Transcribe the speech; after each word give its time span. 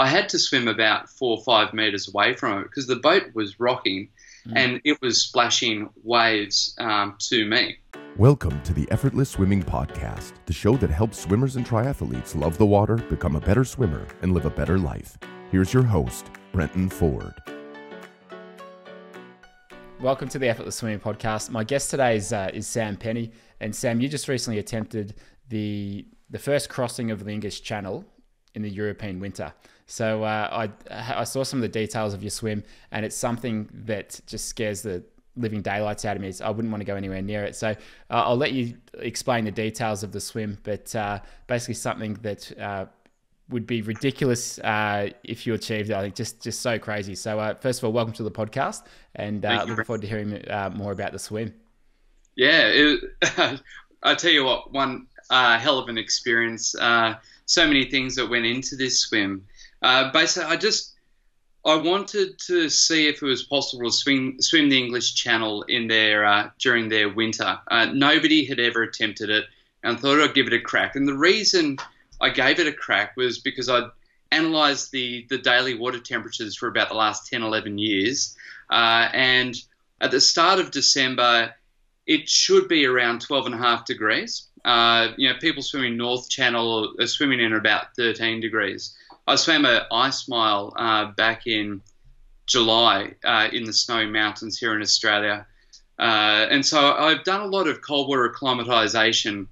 I 0.00 0.06
had 0.06 0.30
to 0.30 0.38
swim 0.38 0.66
about 0.66 1.10
four 1.10 1.36
or 1.36 1.44
five 1.44 1.74
meters 1.74 2.08
away 2.08 2.32
from 2.32 2.60
it 2.60 2.62
because 2.62 2.86
the 2.86 2.96
boat 2.96 3.24
was 3.34 3.60
rocking 3.60 4.08
mm. 4.48 4.52
and 4.56 4.80
it 4.82 4.98
was 5.02 5.20
splashing 5.20 5.90
waves 6.02 6.74
um, 6.78 7.16
to 7.28 7.44
me. 7.44 7.76
Welcome 8.16 8.62
to 8.62 8.72
the 8.72 8.90
Effortless 8.90 9.28
Swimming 9.28 9.62
Podcast, 9.62 10.32
the 10.46 10.54
show 10.54 10.78
that 10.78 10.88
helps 10.88 11.18
swimmers 11.18 11.56
and 11.56 11.66
triathletes 11.66 12.34
love 12.34 12.56
the 12.56 12.64
water, 12.64 12.96
become 12.96 13.36
a 13.36 13.40
better 13.42 13.62
swimmer, 13.62 14.06
and 14.22 14.32
live 14.32 14.46
a 14.46 14.50
better 14.50 14.78
life. 14.78 15.18
Here's 15.50 15.74
your 15.74 15.82
host, 15.82 16.30
Brenton 16.50 16.88
Ford. 16.88 17.34
Welcome 20.00 20.30
to 20.30 20.38
the 20.38 20.48
Effortless 20.48 20.76
Swimming 20.76 21.00
Podcast. 21.00 21.50
My 21.50 21.62
guest 21.62 21.90
today 21.90 22.16
is, 22.16 22.32
uh, 22.32 22.50
is 22.54 22.66
Sam 22.66 22.96
Penny. 22.96 23.32
And 23.60 23.76
Sam, 23.76 24.00
you 24.00 24.08
just 24.08 24.28
recently 24.28 24.60
attempted 24.60 25.16
the 25.50 26.06
the 26.30 26.38
first 26.38 26.70
crossing 26.70 27.10
of 27.10 27.24
the 27.24 27.30
English 27.32 27.60
Channel 27.60 28.06
in 28.54 28.62
the 28.62 28.70
European 28.70 29.20
winter. 29.20 29.52
So 29.90 30.22
uh, 30.22 30.68
I 30.88 31.20
I 31.20 31.24
saw 31.24 31.42
some 31.42 31.58
of 31.58 31.62
the 31.62 31.68
details 31.68 32.14
of 32.14 32.22
your 32.22 32.30
swim, 32.30 32.62
and 32.92 33.04
it's 33.04 33.16
something 33.16 33.68
that 33.86 34.20
just 34.24 34.46
scares 34.46 34.82
the 34.82 35.02
living 35.34 35.62
daylights 35.62 36.04
out 36.04 36.14
of 36.14 36.22
me. 36.22 36.32
I 36.42 36.50
wouldn't 36.50 36.70
want 36.70 36.80
to 36.80 36.84
go 36.84 36.94
anywhere 36.94 37.20
near 37.20 37.42
it. 37.44 37.56
So 37.56 37.70
uh, 37.70 37.74
I'll 38.08 38.36
let 38.36 38.52
you 38.52 38.74
explain 38.98 39.44
the 39.44 39.50
details 39.50 40.04
of 40.04 40.12
the 40.12 40.20
swim, 40.20 40.58
but 40.62 40.94
uh, 40.94 41.18
basically 41.48 41.74
something 41.74 42.14
that 42.22 42.56
uh, 42.60 42.86
would 43.48 43.66
be 43.66 43.82
ridiculous 43.82 44.60
uh, 44.60 45.10
if 45.24 45.44
you 45.44 45.54
achieved 45.54 45.90
it. 45.90 45.96
I 45.96 46.02
think 46.02 46.14
just 46.14 46.40
just 46.40 46.60
so 46.60 46.78
crazy. 46.78 47.16
So 47.16 47.40
uh, 47.40 47.54
first 47.54 47.80
of 47.80 47.84
all, 47.84 47.92
welcome 47.92 48.14
to 48.14 48.22
the 48.22 48.30
podcast, 48.30 48.84
and 49.16 49.42
looking 49.42 49.84
forward 49.84 50.02
to 50.02 50.06
hearing 50.06 50.40
more 50.76 50.92
about 50.92 51.10
the 51.10 51.18
swim. 51.18 51.52
Yeah, 52.36 52.70
it, 52.72 53.00
I 54.04 54.14
tell 54.14 54.30
you 54.30 54.44
what, 54.44 54.72
one 54.72 55.08
hell 55.30 55.80
of 55.80 55.88
an 55.88 55.98
experience. 55.98 56.76
so 57.46 57.66
many 57.66 57.86
things 57.86 58.14
that 58.14 58.30
went 58.30 58.46
into 58.46 58.76
this 58.76 59.00
swim. 59.00 59.44
Uh, 59.82 60.10
basically, 60.12 60.50
I 60.50 60.56
just 60.56 60.94
I 61.64 61.76
wanted 61.76 62.38
to 62.46 62.70
see 62.70 63.06
if 63.08 63.22
it 63.22 63.26
was 63.26 63.42
possible 63.42 63.90
to 63.90 63.96
swim 63.96 64.40
swim 64.40 64.68
the 64.68 64.78
English 64.78 65.14
Channel 65.14 65.62
in 65.64 65.88
their 65.88 66.24
uh, 66.24 66.50
during 66.58 66.88
their 66.88 67.08
winter. 67.08 67.58
Uh, 67.70 67.86
nobody 67.86 68.44
had 68.44 68.58
ever 68.58 68.82
attempted 68.82 69.30
it, 69.30 69.44
and 69.82 69.96
I 69.96 70.00
thought 70.00 70.20
I'd 70.20 70.34
give 70.34 70.46
it 70.46 70.52
a 70.52 70.60
crack. 70.60 70.96
And 70.96 71.06
the 71.06 71.16
reason 71.16 71.76
I 72.20 72.30
gave 72.30 72.58
it 72.58 72.66
a 72.66 72.72
crack 72.72 73.16
was 73.16 73.38
because 73.38 73.68
I'd 73.68 73.90
analysed 74.32 74.90
the 74.90 75.26
the 75.28 75.38
daily 75.38 75.74
water 75.74 76.00
temperatures 76.00 76.56
for 76.56 76.68
about 76.68 76.88
the 76.88 76.94
last 76.94 77.26
10, 77.28 77.42
11 77.42 77.78
years, 77.78 78.36
uh, 78.70 79.08
and 79.12 79.54
at 80.00 80.10
the 80.10 80.20
start 80.20 80.60
of 80.60 80.70
December, 80.70 81.54
it 82.06 82.28
should 82.28 82.68
be 82.68 82.86
around 82.86 83.20
12 83.20 83.46
and 83.46 83.54
a 83.54 83.58
half 83.58 83.84
degrees. 83.84 84.46
Uh, 84.64 85.08
you 85.16 85.28
know, 85.28 85.34
people 85.40 85.62
swimming 85.62 85.96
North 85.96 86.28
Channel 86.30 86.94
are 86.98 87.06
swimming 87.06 87.40
in 87.40 87.52
about 87.52 87.94
13 87.96 88.40
degrees. 88.40 88.96
I 89.26 89.36
swam 89.36 89.64
a 89.64 89.86
ice 89.92 90.28
mile 90.28 90.72
uh, 90.76 91.06
back 91.12 91.46
in 91.46 91.82
July 92.46 93.14
uh, 93.24 93.48
in 93.52 93.64
the 93.64 93.72
Snowy 93.72 94.06
Mountains 94.06 94.58
here 94.58 94.74
in 94.74 94.82
Australia. 94.82 95.46
Uh, 95.98 96.46
and 96.50 96.64
so 96.64 96.94
I've 96.94 97.24
done 97.24 97.42
a 97.42 97.46
lot 97.46 97.68
of 97.68 97.82
cold 97.82 98.08
water 98.08 98.24
acclimatization 98.24 99.48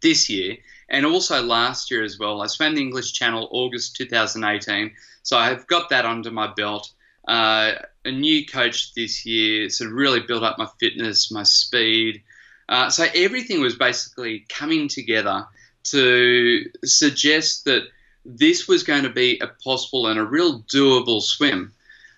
this 0.00 0.30
year 0.30 0.56
and 0.88 1.04
also 1.04 1.42
last 1.42 1.90
year 1.90 2.04
as 2.04 2.18
well. 2.18 2.42
I 2.42 2.46
swam 2.46 2.74
the 2.74 2.80
English 2.80 3.12
Channel 3.12 3.48
August 3.50 3.96
2018, 3.96 4.92
so 5.22 5.36
I've 5.36 5.66
got 5.66 5.90
that 5.90 6.06
under 6.06 6.30
my 6.30 6.52
belt. 6.54 6.92
Uh, 7.26 7.72
a 8.04 8.12
new 8.12 8.46
coach 8.46 8.94
this 8.94 9.26
year, 9.26 9.68
so 9.68 9.86
really 9.86 10.20
built 10.20 10.44
up 10.44 10.58
my 10.58 10.68
fitness, 10.78 11.32
my 11.32 11.42
speed. 11.42 12.22
Uh, 12.68 12.88
so 12.88 13.06
everything 13.14 13.60
was 13.60 13.74
basically 13.74 14.46
coming 14.48 14.86
together 14.88 15.44
to 15.84 16.64
suggest 16.84 17.64
that 17.64 17.82
this 18.26 18.66
was 18.66 18.82
going 18.82 19.04
to 19.04 19.10
be 19.10 19.38
a 19.38 19.46
possible 19.46 20.08
and 20.08 20.18
a 20.18 20.24
real 20.24 20.62
doable 20.62 21.22
swim. 21.22 21.72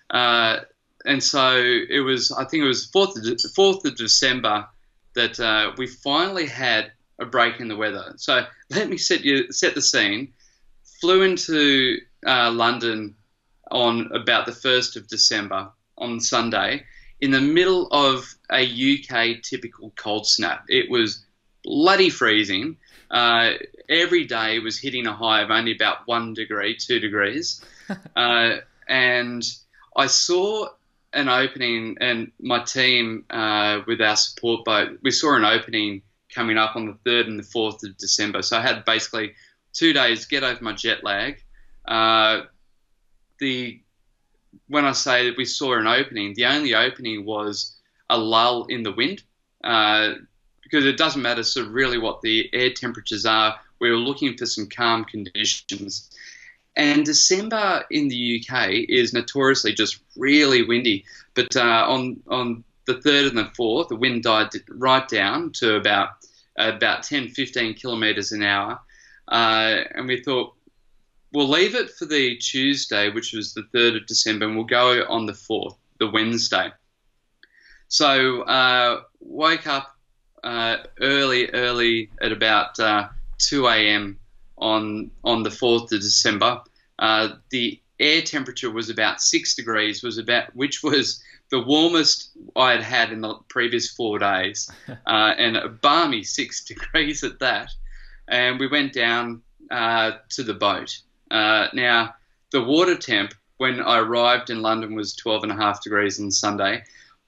Uh, 0.09 0.61
and 1.05 1.23
so 1.23 1.55
it 1.55 1.99
was, 1.99 2.31
I 2.31 2.45
think 2.45 2.63
it 2.63 2.67
was 2.67 2.89
4th 2.91 3.15
of, 3.17 3.23
4th 3.23 3.85
of 3.85 3.95
December 3.95 4.67
that 5.13 5.39
uh, 5.39 5.71
we 5.77 5.87
finally 5.87 6.45
had 6.45 6.91
a 7.19 7.25
break 7.25 7.59
in 7.59 7.67
the 7.67 7.75
weather. 7.75 8.13
So 8.17 8.45
let 8.69 8.89
me 8.89 8.97
set 8.97 9.23
you 9.23 9.51
set 9.51 9.75
the 9.75 9.81
scene. 9.81 10.33
Flew 10.99 11.21
into 11.21 11.97
uh, 12.25 12.51
London 12.51 13.15
on 13.71 14.09
about 14.13 14.45
the 14.45 14.51
1st 14.51 14.95
of 14.97 15.07
December 15.07 15.69
on 15.97 16.19
Sunday 16.19 16.83
in 17.21 17.31
the 17.31 17.41
middle 17.41 17.87
of 17.91 18.33
a 18.51 18.63
UK 18.63 19.41
typical 19.43 19.93
cold 19.95 20.25
snap. 20.25 20.65
It 20.67 20.89
was 20.89 21.25
bloody 21.63 22.09
freezing. 22.09 22.77
Uh, 23.11 23.53
every 23.89 24.25
day 24.25 24.59
was 24.59 24.79
hitting 24.79 25.07
a 25.07 25.13
high 25.13 25.41
of 25.41 25.49
only 25.49 25.73
about 25.73 26.05
one 26.05 26.33
degree, 26.33 26.75
two 26.75 26.99
degrees. 26.99 27.63
uh, 28.15 28.57
and 28.87 29.43
I 29.95 30.07
saw 30.07 30.67
an 31.13 31.27
opening, 31.27 31.97
and 31.99 32.31
my 32.39 32.63
team 32.63 33.25
uh, 33.29 33.81
with 33.87 33.99
our 34.01 34.15
support 34.15 34.63
boat, 34.63 34.99
we 35.01 35.11
saw 35.11 35.35
an 35.35 35.45
opening 35.45 36.03
coming 36.33 36.57
up 36.57 36.75
on 36.75 36.85
the 36.85 37.09
3rd 37.09 37.27
and 37.27 37.39
the 37.39 37.43
4th 37.43 37.83
of 37.83 37.97
December. 37.97 38.43
So 38.43 38.57
I 38.57 38.61
had 38.61 38.85
basically 38.85 39.33
two 39.73 39.93
days 39.93 40.23
to 40.23 40.27
get 40.27 40.43
over 40.43 40.63
my 40.63 40.73
jet 40.73 41.03
lag. 41.03 41.43
Uh, 41.85 42.41
the 43.39 43.81
when 44.67 44.85
I 44.85 44.93
say 44.93 45.27
that 45.29 45.37
we 45.37 45.45
saw 45.45 45.77
an 45.77 45.87
opening, 45.87 46.33
the 46.35 46.45
only 46.45 46.73
opening 46.75 47.25
was 47.25 47.75
a 48.09 48.17
lull 48.17 48.65
in 48.65 48.83
the 48.83 48.91
wind. 48.91 49.23
Uh, 49.63 50.13
because 50.69 50.85
it 50.85 50.97
doesn't 50.97 51.21
matter 51.21 51.43
sort 51.43 51.65
of 51.65 51.73
really 51.73 51.97
what 51.97 52.21
the 52.21 52.49
air 52.53 52.71
temperatures 52.71 53.25
are. 53.25 53.55
We 53.79 53.89
were 53.89 53.97
looking 53.97 54.37
for 54.37 54.45
some 54.45 54.67
calm 54.67 55.05
conditions. 55.05 56.09
And 56.75 57.05
December 57.05 57.83
in 57.91 58.07
the 58.07 58.43
UK 58.43 58.69
is 58.87 59.13
notoriously 59.13 59.73
just 59.73 59.99
really 60.15 60.63
windy. 60.63 61.05
But 61.33 61.55
uh, 61.55 61.85
on 61.87 62.21
on 62.27 62.63
the 62.85 63.01
third 63.01 63.27
and 63.27 63.37
the 63.37 63.51
fourth, 63.55 63.89
the 63.89 63.95
wind 63.95 64.23
died 64.23 64.49
right 64.69 65.07
down 65.07 65.51
to 65.53 65.75
about 65.75 66.09
about 66.57 67.03
10, 67.03 67.29
15 67.29 67.73
kilometres 67.73 68.31
an 68.31 68.43
hour. 68.43 68.79
Uh, 69.27 69.83
and 69.95 70.07
we 70.07 70.21
thought, 70.21 70.53
we'll 71.33 71.47
leave 71.47 71.75
it 71.75 71.91
for 71.91 72.05
the 72.05 72.35
Tuesday, 72.37 73.09
which 73.09 73.33
was 73.33 73.53
the 73.53 73.63
3rd 73.73 74.01
of 74.01 74.07
December, 74.07 74.45
and 74.45 74.55
we'll 74.55 74.65
go 74.65 75.05
on 75.07 75.25
the 75.25 75.33
4th, 75.33 75.75
the 75.99 76.09
Wednesday. 76.09 76.71
So 77.87 78.41
uh, 78.41 79.01
woke 79.19 79.67
up 79.67 79.95
uh, 80.43 80.77
early, 80.99 81.49
early 81.51 82.09
at 82.21 82.31
about 82.31 82.79
uh, 82.79 83.07
2 83.39 83.67
a.m. 83.67 84.19
on 84.57 85.11
on 85.23 85.43
the 85.43 85.49
4th 85.49 85.91
of 85.91 86.01
December. 86.01 86.61
Uh, 86.97 87.29
the 87.49 87.79
air 87.99 88.21
temperature 88.21 88.71
was 88.71 88.89
about 88.89 89.21
six 89.21 89.55
degrees, 89.55 90.03
was 90.03 90.17
about 90.17 90.55
which 90.55 90.83
was 90.83 91.23
the 91.49 91.61
warmest 91.61 92.31
I 92.55 92.71
had 92.71 92.83
had 92.83 93.11
in 93.11 93.21
the 93.21 93.35
previous 93.49 93.89
four 93.89 94.19
days, 94.19 94.69
uh, 94.89 95.33
and 95.37 95.57
a 95.57 95.69
balmy 95.69 96.23
six 96.23 96.63
degrees 96.65 97.23
at 97.23 97.39
that. 97.39 97.71
And 98.27 98.59
we 98.59 98.67
went 98.67 98.93
down 98.93 99.41
uh, 99.71 100.11
to 100.29 100.43
the 100.43 100.53
boat. 100.53 100.99
Uh, 101.31 101.67
now, 101.73 102.13
the 102.51 102.63
water 102.63 102.95
temp 102.95 103.33
when 103.57 103.81
I 103.81 103.99
arrived 103.99 104.49
in 104.49 104.61
London 104.61 104.95
was 104.95 105.15
12 105.15 105.43
and 105.43 105.51
a 105.51 105.55
half 105.55 105.83
degrees 105.83 106.19
on 106.19 106.31
Sunday. 106.31 106.83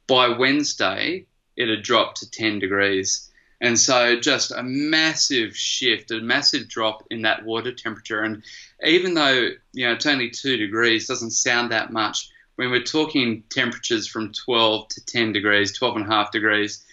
By 0.07 0.29
Wednesday, 0.29 1.25
it 1.57 1.69
had 1.69 1.83
dropped 1.83 2.19
to 2.19 2.29
10 2.29 2.59
degrees. 2.59 3.29
And 3.61 3.79
so 3.79 4.19
just 4.19 4.51
a 4.51 4.63
massive 4.63 5.55
shift, 5.55 6.09
a 6.09 6.19
massive 6.19 6.67
drop 6.67 7.05
in 7.11 7.21
that 7.21 7.45
water 7.45 7.71
temperature. 7.71 8.21
And 8.21 8.43
even 8.83 9.13
though, 9.13 9.49
you 9.71 9.85
know, 9.85 9.93
it's 9.93 10.07
only 10.07 10.31
two 10.31 10.57
degrees, 10.57 11.07
doesn't 11.07 11.31
sound 11.31 11.71
that 11.71 11.93
much, 11.93 12.29
when 12.55 12.71
we're 12.71 12.81
talking 12.81 13.43
temperatures 13.51 14.07
from 14.07 14.33
12 14.33 14.87
to 14.89 15.05
10 15.05 15.33
degrees, 15.33 15.77
12 15.77 15.97
and 15.97 16.05
a 16.05 16.09
half 16.09 16.31
degrees, 16.31 16.83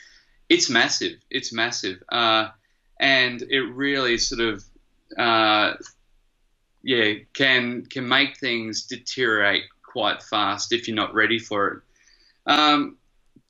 it's 0.50 0.68
massive. 0.68 1.18
It's 1.30 1.54
massive. 1.54 2.02
Uh, 2.10 2.48
and 3.00 3.40
it 3.42 3.62
really 3.62 4.18
sort 4.18 4.42
of, 4.42 4.64
uh, 5.16 5.72
yeah, 6.82 7.14
can, 7.32 7.86
can 7.86 8.06
make 8.06 8.36
things 8.36 8.84
deteriorate 8.84 9.64
quite 9.82 10.22
fast 10.22 10.74
if 10.74 10.86
you're 10.86 10.94
not 10.94 11.14
ready 11.14 11.38
for 11.38 11.68
it. 11.68 11.82
Um, 12.52 12.97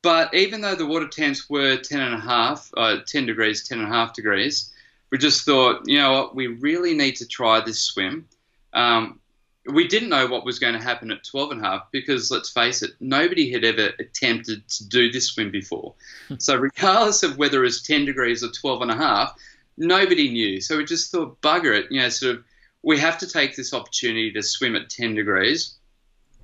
but 0.08 0.32
even 0.32 0.62
though 0.62 0.74
the 0.74 0.86
water 0.86 1.06
temps 1.06 1.50
were 1.50 1.76
10 1.76 2.00
and 2.00 2.14
a 2.14 2.18
half, 2.18 2.70
uh, 2.78 2.96
10 3.06 3.26
degrees, 3.26 3.68
10 3.68 3.80
and 3.80 3.88
a 3.88 3.90
half 3.90 4.14
degrees, 4.14 4.72
we 5.10 5.18
just 5.18 5.44
thought, 5.44 5.82
you 5.84 5.98
know 5.98 6.12
what, 6.12 6.34
we 6.34 6.46
really 6.46 6.94
need 6.94 7.16
to 7.16 7.26
try 7.26 7.60
this 7.60 7.78
swim. 7.78 8.26
Um, 8.72 9.20
we 9.66 9.86
didn't 9.86 10.08
know 10.08 10.26
what 10.26 10.46
was 10.46 10.58
going 10.58 10.72
to 10.72 10.82
happen 10.82 11.10
at 11.10 11.24
12 11.24 11.50
and 11.50 11.60
a 11.60 11.68
half 11.68 11.92
because 11.92 12.30
let's 12.30 12.48
face 12.48 12.80
it, 12.80 12.92
nobody 13.00 13.52
had 13.52 13.64
ever 13.64 13.90
attempted 13.98 14.66
to 14.70 14.88
do 14.88 15.12
this 15.12 15.26
swim 15.26 15.50
before. 15.50 15.92
so 16.38 16.56
regardless 16.56 17.22
of 17.22 17.36
whether 17.36 17.58
it 17.58 17.66
was 17.66 17.82
10 17.82 18.06
degrees 18.06 18.42
or 18.42 18.48
12 18.50 18.80
and 18.80 18.90
a 18.90 18.96
half, 18.96 19.38
nobody 19.76 20.30
knew. 20.30 20.58
So 20.62 20.78
we 20.78 20.86
just 20.86 21.12
thought, 21.12 21.38
bugger 21.42 21.78
it, 21.78 21.92
you 21.92 22.00
know, 22.00 22.08
sort 22.08 22.36
of, 22.36 22.44
we 22.82 22.98
have 22.98 23.18
to 23.18 23.28
take 23.28 23.56
this 23.56 23.74
opportunity 23.74 24.32
to 24.32 24.42
swim 24.42 24.74
at 24.74 24.88
10 24.88 25.16
degrees 25.16 25.74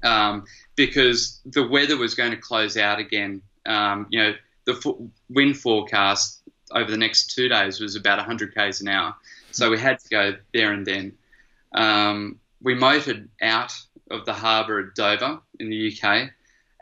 um, 0.03 0.45
because 0.77 1.41
the 1.47 1.67
weather 1.67 1.97
was 1.97 2.15
going 2.15 2.33
to 2.33 2.37
close 2.37 2.77
out 2.77 2.99
again. 2.99 3.41
Um, 3.67 4.07
you 4.11 4.23
know, 4.23 4.35
the 4.67 5.11
wind 5.29 5.59
forecast 5.59 6.41
over 6.71 6.91
the 6.91 6.97
next 6.97 7.35
two 7.35 7.49
days 7.49 7.81
was 7.81 7.97
about 7.97 8.19
100 8.19 8.55
k's 8.55 8.81
an 8.81 8.89
hour, 8.89 9.15
so 9.53 9.71
we 9.71 9.79
had 9.79 9.99
to 10.01 10.09
go 10.09 10.37
there 10.53 10.73
and 10.73 10.87
then. 10.87 11.13
Um, 11.73 12.39
we 12.63 12.75
motored 12.75 13.29
out 13.43 13.73
of 14.11 14.25
the 14.25 14.33
harbour 14.33 14.81
at 14.81 14.95
Dover 14.95 15.41
in 15.61 15.71
the 15.71 15.93
UK. 15.93 16.31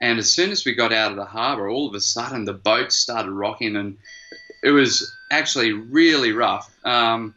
And 0.00 0.18
as 0.18 0.32
soon 0.32 0.50
as 0.50 0.64
we 0.64 0.74
got 0.74 0.92
out 0.92 1.10
of 1.10 1.16
the 1.16 1.24
harbour, 1.24 1.68
all 1.68 1.88
of 1.88 1.94
a 1.94 2.00
sudden 2.00 2.44
the 2.44 2.52
boat 2.52 2.92
started 2.92 3.30
rocking, 3.30 3.76
and 3.76 3.98
it 4.62 4.70
was 4.70 5.14
actually 5.30 5.72
really 5.72 6.32
rough. 6.32 6.72
Um, 6.84 7.34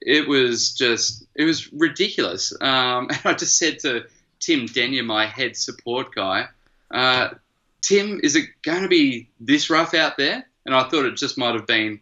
it 0.00 0.28
was 0.28 0.74
just, 0.74 1.24
it 1.34 1.44
was 1.44 1.72
ridiculous. 1.72 2.52
Um, 2.60 3.08
and 3.10 3.20
I 3.24 3.34
just 3.34 3.58
said 3.58 3.78
to 3.80 4.04
Tim 4.40 4.66
Denyer, 4.66 5.04
my 5.04 5.26
head 5.26 5.56
support 5.56 6.14
guy, 6.14 6.48
uh, 6.90 7.30
Tim, 7.86 8.20
is 8.22 8.34
it 8.34 8.46
going 8.62 8.82
to 8.82 8.88
be 8.88 9.28
this 9.40 9.68
rough 9.68 9.94
out 9.94 10.16
there? 10.16 10.46
And 10.64 10.74
I 10.74 10.88
thought 10.88 11.04
it 11.04 11.16
just 11.16 11.36
might 11.36 11.54
have 11.54 11.66
been 11.66 12.00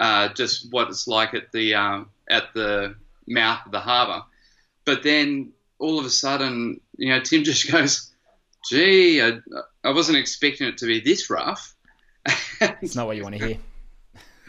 uh, 0.00 0.28
just 0.28 0.70
what 0.70 0.88
it's 0.88 1.08
like 1.08 1.34
at 1.34 1.50
the 1.52 1.74
um, 1.74 2.10
at 2.28 2.54
the 2.54 2.94
mouth 3.26 3.66
of 3.66 3.72
the 3.72 3.80
harbour. 3.80 4.24
But 4.84 5.02
then 5.02 5.52
all 5.78 5.98
of 5.98 6.04
a 6.04 6.10
sudden, 6.10 6.80
you 6.96 7.10
know, 7.10 7.20
Tim 7.20 7.42
just 7.44 7.70
goes, 7.70 8.12
"Gee, 8.68 9.20
I, 9.20 9.38
I 9.82 9.90
wasn't 9.90 10.18
expecting 10.18 10.68
it 10.68 10.78
to 10.78 10.86
be 10.86 11.00
this 11.00 11.28
rough." 11.28 11.74
it's 12.60 12.94
not 12.94 13.06
what 13.06 13.16
you 13.16 13.22
want 13.22 13.36
to 13.36 13.46
hear. 13.46 13.58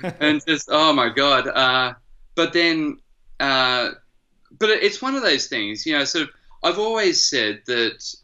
and 0.20 0.46
just, 0.46 0.70
oh 0.72 0.94
my 0.94 1.10
god. 1.10 1.48
Uh, 1.48 1.94
but 2.36 2.54
then, 2.54 3.00
uh, 3.40 3.92
but 4.60 4.70
it's 4.70 5.02
one 5.02 5.16
of 5.16 5.24
those 5.24 5.48
things, 5.48 5.86
you 5.86 5.98
know. 5.98 6.04
Sort 6.04 6.26
of, 6.26 6.30
I've 6.64 6.80
always 6.80 7.28
said 7.28 7.64
that 7.66 8.16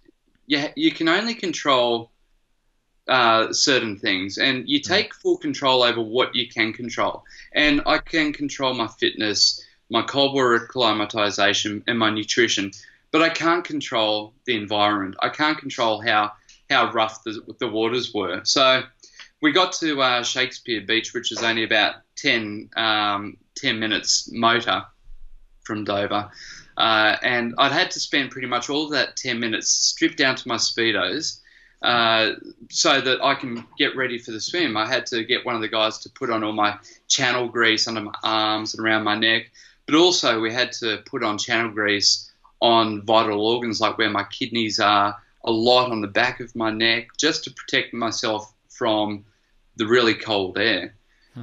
yeah, 0.46 0.72
you 0.76 0.92
can 0.92 1.08
only 1.08 1.34
control 1.34 2.12
uh, 3.12 3.52
certain 3.52 3.98
things, 3.98 4.38
and 4.38 4.68
you 4.70 4.80
take 4.80 5.14
full 5.14 5.38
control 5.38 5.84
over 5.84 6.02
what 6.02 6.34
you 6.34 6.48
can 6.48 6.72
control. 6.72 7.24
And 7.54 7.82
I 7.86 7.98
can 7.98 8.32
control 8.32 8.74
my 8.74 8.88
fitness, 8.88 9.62
my 9.90 10.02
cold 10.02 10.34
water 10.34 10.56
acclimatization, 10.56 11.84
and 11.88 12.00
my 12.00 12.10
nutrition, 12.10 12.72
but 13.12 13.22
I 13.22 13.28
can't 13.28 13.66
control 13.66 14.34
the 14.46 14.56
environment. 14.56 15.16
I 15.20 15.28
can't 15.28 15.58
control 15.58 16.02
how 16.02 16.32
how 16.70 16.90
rough 16.94 17.22
the, 17.26 17.42
the 17.60 17.68
waters 17.68 18.14
were. 18.14 18.40
So 18.46 18.84
we 19.42 19.52
got 19.52 19.74
to 19.74 20.02
uh, 20.02 20.24
Shakespeare 20.24 20.80
Beach, 20.80 21.14
which 21.14 21.34
is 21.34 21.44
only 21.44 21.66
about 21.66 21.96
10, 22.16 22.70
um, 22.78 23.36
10 23.56 23.78
minutes 23.78 24.32
motor 24.32 24.86
from 25.64 25.84
Dover. 25.84 26.32
Uh, 26.78 27.18
and 27.22 27.54
I'd 27.58 27.74
had 27.74 27.92
to 27.92 28.00
spend 28.00 28.32
pretty 28.32 28.48
much 28.48 28.70
all 28.70 28.86
of 28.86 28.92
that 28.92 29.18
10 29.18 29.38
minutes 29.38 29.68
stripped 29.70 30.18
down 30.18 30.38
to 30.38 30.48
my 30.48 30.56
Speedos 30.56 31.41
uh, 31.82 32.34
so 32.70 33.02
that 33.02 33.24
I 33.24 33.36
can 33.36 33.66
get 33.78 33.96
ready 33.96 34.18
for 34.20 34.32
the 34.32 34.42
swim. 34.42 34.78
I 34.78 34.88
had 34.88 35.06
to 35.08 35.24
get 35.24 35.46
one 35.46 35.56
of 35.56 35.62
the 35.62 35.68
guys 35.68 36.00
to 36.00 36.10
put 36.10 36.30
on 36.30 36.44
all 36.44 36.52
my 36.52 36.78
channel 37.08 37.48
grease 37.48 37.88
under 37.88 38.02
my 38.02 38.14
arms 38.24 38.74
and 38.74 38.86
around 38.86 39.04
my 39.04 39.16
neck, 39.16 39.52
but 39.86 39.96
also 39.96 40.40
we 40.40 40.54
had 40.54 40.72
to 40.74 41.02
put 41.06 41.24
on 41.24 41.38
channel 41.38 41.72
grease 41.72 42.32
on 42.62 43.04
vital 43.04 43.46
organs 43.46 43.82
like 43.82 43.98
where 43.98 44.10
my 44.10 44.24
kidneys 44.32 44.80
are, 44.80 45.18
a 45.44 45.52
lot 45.52 45.92
on 45.92 46.02
the 46.02 46.08
back 46.08 46.40
of 46.40 46.56
my 46.56 46.70
neck, 46.70 47.08
just 47.18 47.44
to 47.46 47.52
protect 47.52 47.94
myself 47.94 48.54
from 48.70 49.26
the 49.78 49.88
really 49.88 50.14
cold 50.14 50.58
air. 50.58 50.94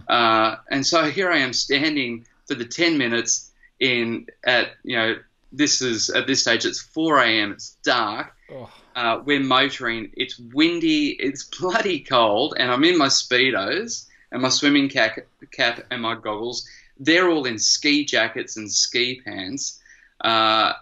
Uh, 0.08 0.56
and 0.70 0.87
so 0.87 1.11
here 1.11 1.31
I 1.31 1.38
am 1.38 1.52
standing 1.52 2.26
for 2.46 2.55
the 2.55 2.64
10 2.64 2.99
minutes 2.99 3.50
in 3.81 4.26
at, 4.44 4.73
you 4.85 4.96
know, 4.96 5.17
this 5.50 5.81
is 5.81 6.11
at 6.11 6.26
this 6.26 6.43
stage 6.43 6.67
it's 6.67 6.81
4 6.81 7.19
a.m. 7.20 7.52
It's 7.52 7.76
dark. 7.82 8.35
Oh. 8.52 8.70
Uh, 8.98 9.22
we're 9.24 9.38
motoring. 9.38 10.10
It's 10.16 10.40
windy. 10.40 11.10
It's 11.20 11.44
bloody 11.60 12.00
cold, 12.00 12.54
and 12.58 12.68
I'm 12.68 12.82
in 12.82 12.98
my 12.98 13.06
speedos 13.06 14.06
and 14.32 14.42
my 14.42 14.48
swimming 14.48 14.88
cap, 14.88 15.18
cap 15.52 15.86
and 15.92 16.02
my 16.02 16.16
goggles. 16.16 16.68
They're 16.98 17.30
all 17.30 17.44
in 17.44 17.60
ski 17.60 18.04
jackets 18.04 18.56
and 18.56 18.68
ski 18.68 19.20
pants. 19.24 19.80
Uh, 20.20 20.72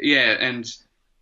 yeah, 0.00 0.38
and 0.40 0.66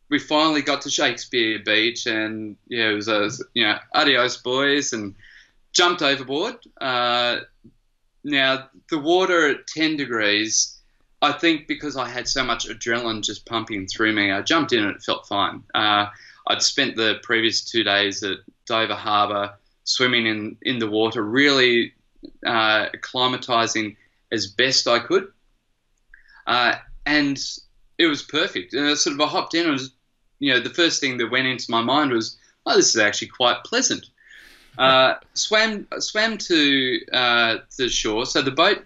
we 0.09 0.21
finally 0.21 0.63
got 0.63 0.83
to 0.83 0.91
Shakespeare 0.91 1.59
Beach, 1.59 2.07
and 2.07 2.57
yeah, 2.69 2.91
it 2.91 2.95
was 2.95 3.09
a 3.09 3.29
you 3.55 3.65
know 3.65 3.79
adios 3.93 4.37
boys, 4.37 4.93
and 4.93 5.17
jumped 5.73 6.01
overboard. 6.01 6.59
Uh, 6.81 7.41
now 8.23 8.69
the 8.89 8.99
water 8.99 9.49
at 9.49 9.67
10 9.67 9.97
degrees 9.97 10.77
I 11.23 11.33
think 11.33 11.67
because 11.67 11.97
I 11.97 12.09
had 12.09 12.29
so 12.29 12.45
much 12.45 12.69
adrenaline 12.69 13.23
just 13.23 13.47
pumping 13.47 13.87
through 13.87 14.13
me, 14.13 14.31
I 14.31 14.43
jumped 14.43 14.73
in 14.73 14.85
and 14.85 14.95
it 14.95 15.03
felt 15.03 15.27
fine. 15.27 15.63
Uh, 15.75 16.07
I'd 16.47 16.63
spent 16.63 16.97
the 16.97 17.19
previous 17.23 17.65
two 17.65 17.83
days 17.83 18.23
at 18.23 18.39
Dover 18.67 18.95
Harbour 18.95 19.55
swimming 19.85 20.27
in, 20.27 20.57
in 20.63 20.79
the 20.79 20.89
water, 20.89 21.23
really 21.23 21.95
uh, 22.45 22.87
acclimatizing 22.95 23.97
as 24.33 24.47
best 24.47 24.87
I 24.87 24.99
could. 24.99 25.29
Uh, 26.47 26.75
and 27.05 27.39
it 27.99 28.07
was 28.07 28.23
perfect. 28.23 28.75
And 28.75 28.97
sort 28.99 29.15
of 29.15 29.21
I 29.21 29.27
hopped 29.27 29.55
in 29.55 29.63
and 29.63 29.73
was, 29.73 29.93
you 30.39 30.53
know, 30.53 30.61
the 30.61 30.71
first 30.71 31.01
thing 31.01 31.19
that 31.19 31.31
went 31.31 31.47
into 31.47 31.71
my 31.71 31.83
mind 31.83 32.13
was, 32.13 32.37
oh, 32.67 32.77
this 32.77 32.95
is 32.95 33.01
actually 33.01 33.29
quite 33.29 33.65
pleasant. 33.65 34.07
Uh, 34.79 35.15
swam 35.33 35.89
swam 35.99 36.37
to 36.37 37.01
uh, 37.11 37.57
the 37.79 37.89
shore. 37.89 38.27
So 38.27 38.43
the 38.43 38.51
boat 38.51 38.85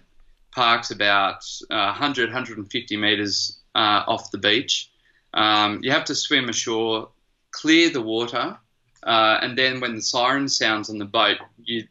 parks 0.51 0.89
about 0.89 1.43
uh, 1.69 1.91
100, 1.91 2.29
150 2.29 2.95
meters 2.95 3.57
uh, 3.75 4.03
off 4.07 4.31
the 4.31 4.37
beach. 4.37 4.89
Um, 5.33 5.81
you 5.83 5.91
have 5.91 6.05
to 6.05 6.15
swim 6.15 6.47
ashore, 6.47 7.09
clear 7.51 7.89
the 7.89 8.01
water, 8.01 8.57
uh, 9.03 9.39
and 9.41 9.57
then 9.57 9.79
when 9.79 9.95
the 9.95 10.01
siren 10.01 10.47
sounds 10.47 10.89
on 10.89 10.97
the 10.97 11.05
boat, 11.05 11.37
you, 11.63 11.87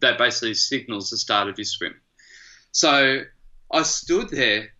that 0.00 0.18
basically 0.18 0.54
signals 0.54 1.10
the 1.10 1.16
start 1.16 1.48
of 1.48 1.58
your 1.58 1.64
swim. 1.64 2.00
So 2.72 3.22
I 3.72 3.82
stood 3.82 4.30
there 4.30 4.70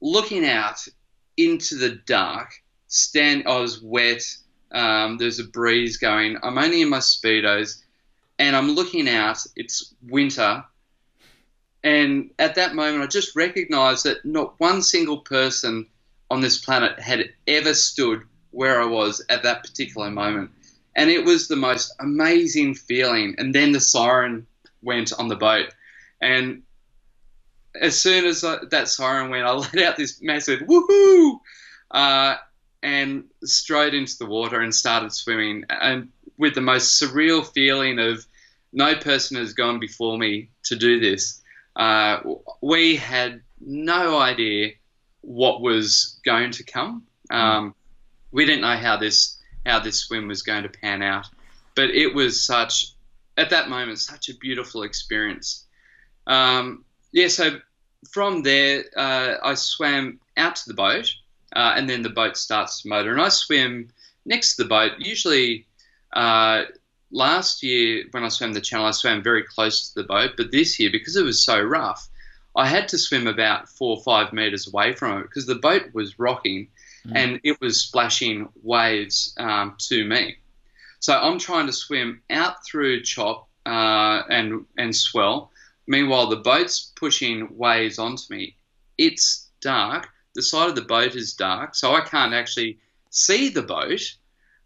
looking 0.00 0.46
out 0.46 0.86
into 1.36 1.76
the 1.76 1.90
dark. 2.06 2.50
Stand, 2.88 3.44
I 3.46 3.58
was 3.58 3.82
wet. 3.82 4.22
Um, 4.72 5.18
there's 5.18 5.38
a 5.38 5.44
breeze 5.44 5.96
going. 5.96 6.36
I'm 6.42 6.58
only 6.58 6.82
in 6.82 6.88
my 6.88 6.98
speedos, 6.98 7.82
and 8.38 8.54
I'm 8.54 8.72
looking 8.72 9.08
out. 9.08 9.38
It's 9.56 9.94
winter 10.02 10.64
and 11.86 12.32
at 12.40 12.56
that 12.56 12.74
moment, 12.74 13.04
I 13.04 13.06
just 13.06 13.36
recognized 13.36 14.02
that 14.06 14.24
not 14.24 14.58
one 14.58 14.82
single 14.82 15.18
person 15.18 15.86
on 16.28 16.40
this 16.40 16.58
planet 16.58 16.98
had 16.98 17.30
ever 17.46 17.74
stood 17.74 18.22
where 18.56 18.80
I 18.80 18.86
was 18.86 19.22
at 19.28 19.42
that 19.42 19.62
particular 19.62 20.10
moment. 20.10 20.50
And 20.96 21.10
it 21.10 21.26
was 21.26 21.46
the 21.46 21.56
most 21.56 21.94
amazing 22.00 22.74
feeling. 22.74 23.34
And 23.36 23.54
then 23.54 23.72
the 23.72 23.80
siren 23.80 24.46
went 24.80 25.12
on 25.12 25.28
the 25.28 25.36
boat. 25.36 25.74
And 26.22 26.62
as 27.78 28.00
soon 28.00 28.24
as 28.24 28.40
that 28.40 28.88
siren 28.88 29.28
went, 29.28 29.46
I 29.46 29.52
let 29.52 29.78
out 29.82 29.96
this 29.98 30.22
massive 30.22 30.60
woohoo! 30.60 31.38
Uh, 31.90 32.36
and 32.82 33.24
straight 33.44 33.92
into 33.92 34.16
the 34.18 34.26
water 34.26 34.60
and 34.60 34.74
started 34.74 35.12
swimming. 35.12 35.64
And 35.68 36.08
with 36.38 36.54
the 36.54 36.62
most 36.62 37.00
surreal 37.00 37.46
feeling 37.46 37.98
of 37.98 38.26
no 38.72 38.94
person 38.94 39.36
has 39.36 39.52
gone 39.52 39.78
before 39.78 40.16
me 40.16 40.48
to 40.64 40.76
do 40.76 40.98
this. 40.98 41.42
Uh, 41.76 42.20
we 42.62 42.96
had 42.96 43.42
no 43.60 44.18
idea 44.18 44.70
what 45.20 45.60
was 45.60 46.18
going 46.24 46.52
to 46.52 46.64
come. 46.64 47.02
Um, 47.30 47.74
we 48.36 48.44
didn't 48.44 48.60
know 48.60 48.76
how 48.76 48.98
this 48.98 49.38
how 49.64 49.80
this 49.80 49.98
swim 49.98 50.28
was 50.28 50.42
going 50.42 50.62
to 50.62 50.68
pan 50.68 51.02
out, 51.02 51.26
but 51.74 51.88
it 51.90 52.14
was 52.14 52.44
such 52.44 52.92
at 53.36 53.50
that 53.50 53.68
moment 53.68 53.98
such 53.98 54.28
a 54.28 54.34
beautiful 54.34 54.82
experience. 54.82 55.64
Um, 56.26 56.84
yeah, 57.12 57.28
so 57.28 57.58
from 58.10 58.42
there 58.42 58.84
uh, 58.96 59.36
I 59.42 59.54
swam 59.54 60.20
out 60.36 60.56
to 60.56 60.68
the 60.68 60.74
boat, 60.74 61.10
uh, 61.56 61.72
and 61.76 61.88
then 61.88 62.02
the 62.02 62.10
boat 62.10 62.36
starts 62.36 62.82
to 62.82 62.88
motor, 62.88 63.10
and 63.10 63.22
I 63.22 63.30
swim 63.30 63.88
next 64.26 64.56
to 64.56 64.64
the 64.64 64.68
boat. 64.68 64.92
Usually, 64.98 65.66
uh, 66.12 66.64
last 67.10 67.62
year 67.62 68.04
when 68.10 68.22
I 68.22 68.28
swam 68.28 68.52
the 68.52 68.60
channel, 68.60 68.86
I 68.86 68.90
swam 68.90 69.22
very 69.22 69.44
close 69.44 69.88
to 69.88 69.94
the 69.94 70.06
boat, 70.06 70.32
but 70.36 70.52
this 70.52 70.78
year, 70.78 70.90
because 70.92 71.16
it 71.16 71.24
was 71.24 71.42
so 71.42 71.58
rough, 71.58 72.06
I 72.54 72.66
had 72.66 72.86
to 72.88 72.98
swim 72.98 73.26
about 73.26 73.70
four 73.70 73.96
or 73.96 74.02
five 74.02 74.34
meters 74.34 74.68
away 74.68 74.92
from 74.92 75.20
it 75.20 75.22
because 75.22 75.46
the 75.46 75.54
boat 75.54 75.94
was 75.94 76.18
rocking 76.18 76.68
mm. 77.06 77.12
and 77.14 77.40
it 77.44 77.60
was 77.60 77.80
splashing 77.80 78.48
waves 78.62 79.34
um, 79.38 79.76
to 79.88 80.04
me. 80.04 80.36
So 81.00 81.14
I'm 81.14 81.38
trying 81.38 81.66
to 81.66 81.72
swim 81.72 82.22
out 82.30 82.64
through 82.64 83.02
chop 83.02 83.48
uh, 83.64 84.22
and 84.28 84.66
and 84.76 84.94
swell. 84.94 85.50
Meanwhile, 85.86 86.28
the 86.28 86.36
boat's 86.36 86.92
pushing 86.96 87.56
waves 87.56 87.98
onto 87.98 88.24
me. 88.30 88.56
It's 88.98 89.48
dark. 89.60 90.08
The 90.34 90.42
side 90.42 90.68
of 90.68 90.74
the 90.74 90.82
boat 90.82 91.14
is 91.14 91.34
dark, 91.34 91.74
so 91.74 91.94
I 91.94 92.00
can't 92.00 92.34
actually 92.34 92.78
see 93.10 93.48
the 93.48 93.62
boat. 93.62 94.16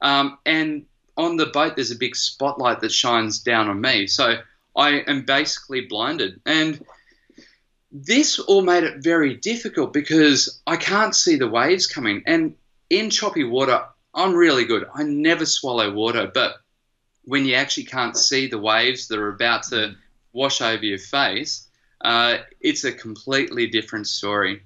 Um, 0.01 0.39
and 0.47 0.87
on 1.17 1.37
the 1.37 1.47
boat 1.47 1.77
there's 1.77 1.91
a 1.91 1.97
big 1.97 2.17
spotlight 2.17 2.81
that 2.81 2.93
shines 2.93 3.41
down 3.41 3.69
on 3.69 3.81
me. 3.81 4.07
So 4.07 4.39
I 4.77 5.01
am 5.07 5.25
basically 5.25 5.83
blinded. 5.83 6.41
And 6.47 6.85
this 7.93 8.39
all 8.39 8.63
made 8.63 8.85
it 8.85 9.03
very 9.03 9.35
difficult 9.35 9.93
because 9.93 10.61
I 10.67 10.77
can't 10.77 11.15
see 11.15 11.37
the 11.37 11.49
waves 11.49 11.87
coming. 11.87 12.23
And 12.27 12.55
in 12.89 13.11
choppy 13.11 13.45
water, 13.45 13.85
I'm 14.15 14.35
really 14.35 14.65
good. 14.65 14.87
I 14.95 15.03
never 15.03 15.47
swallow 15.47 15.93
water, 15.93 16.31
but 16.33 16.57
when 17.25 17.45
you 17.45 17.55
actually 17.55 17.85
can't 17.85 18.17
see 18.17 18.47
the 18.47 18.59
waves 18.59 19.09
that 19.09 19.19
are 19.19 19.29
about 19.29 19.65
to 19.65 19.95
wash 20.33 20.61
over 20.61 20.85
your 20.85 20.99
face, 20.99 21.69
uh, 22.01 22.39
it's 22.61 22.85
a 22.85 22.93
completely 22.93 23.67
different 23.67 24.07
story. 24.07 24.63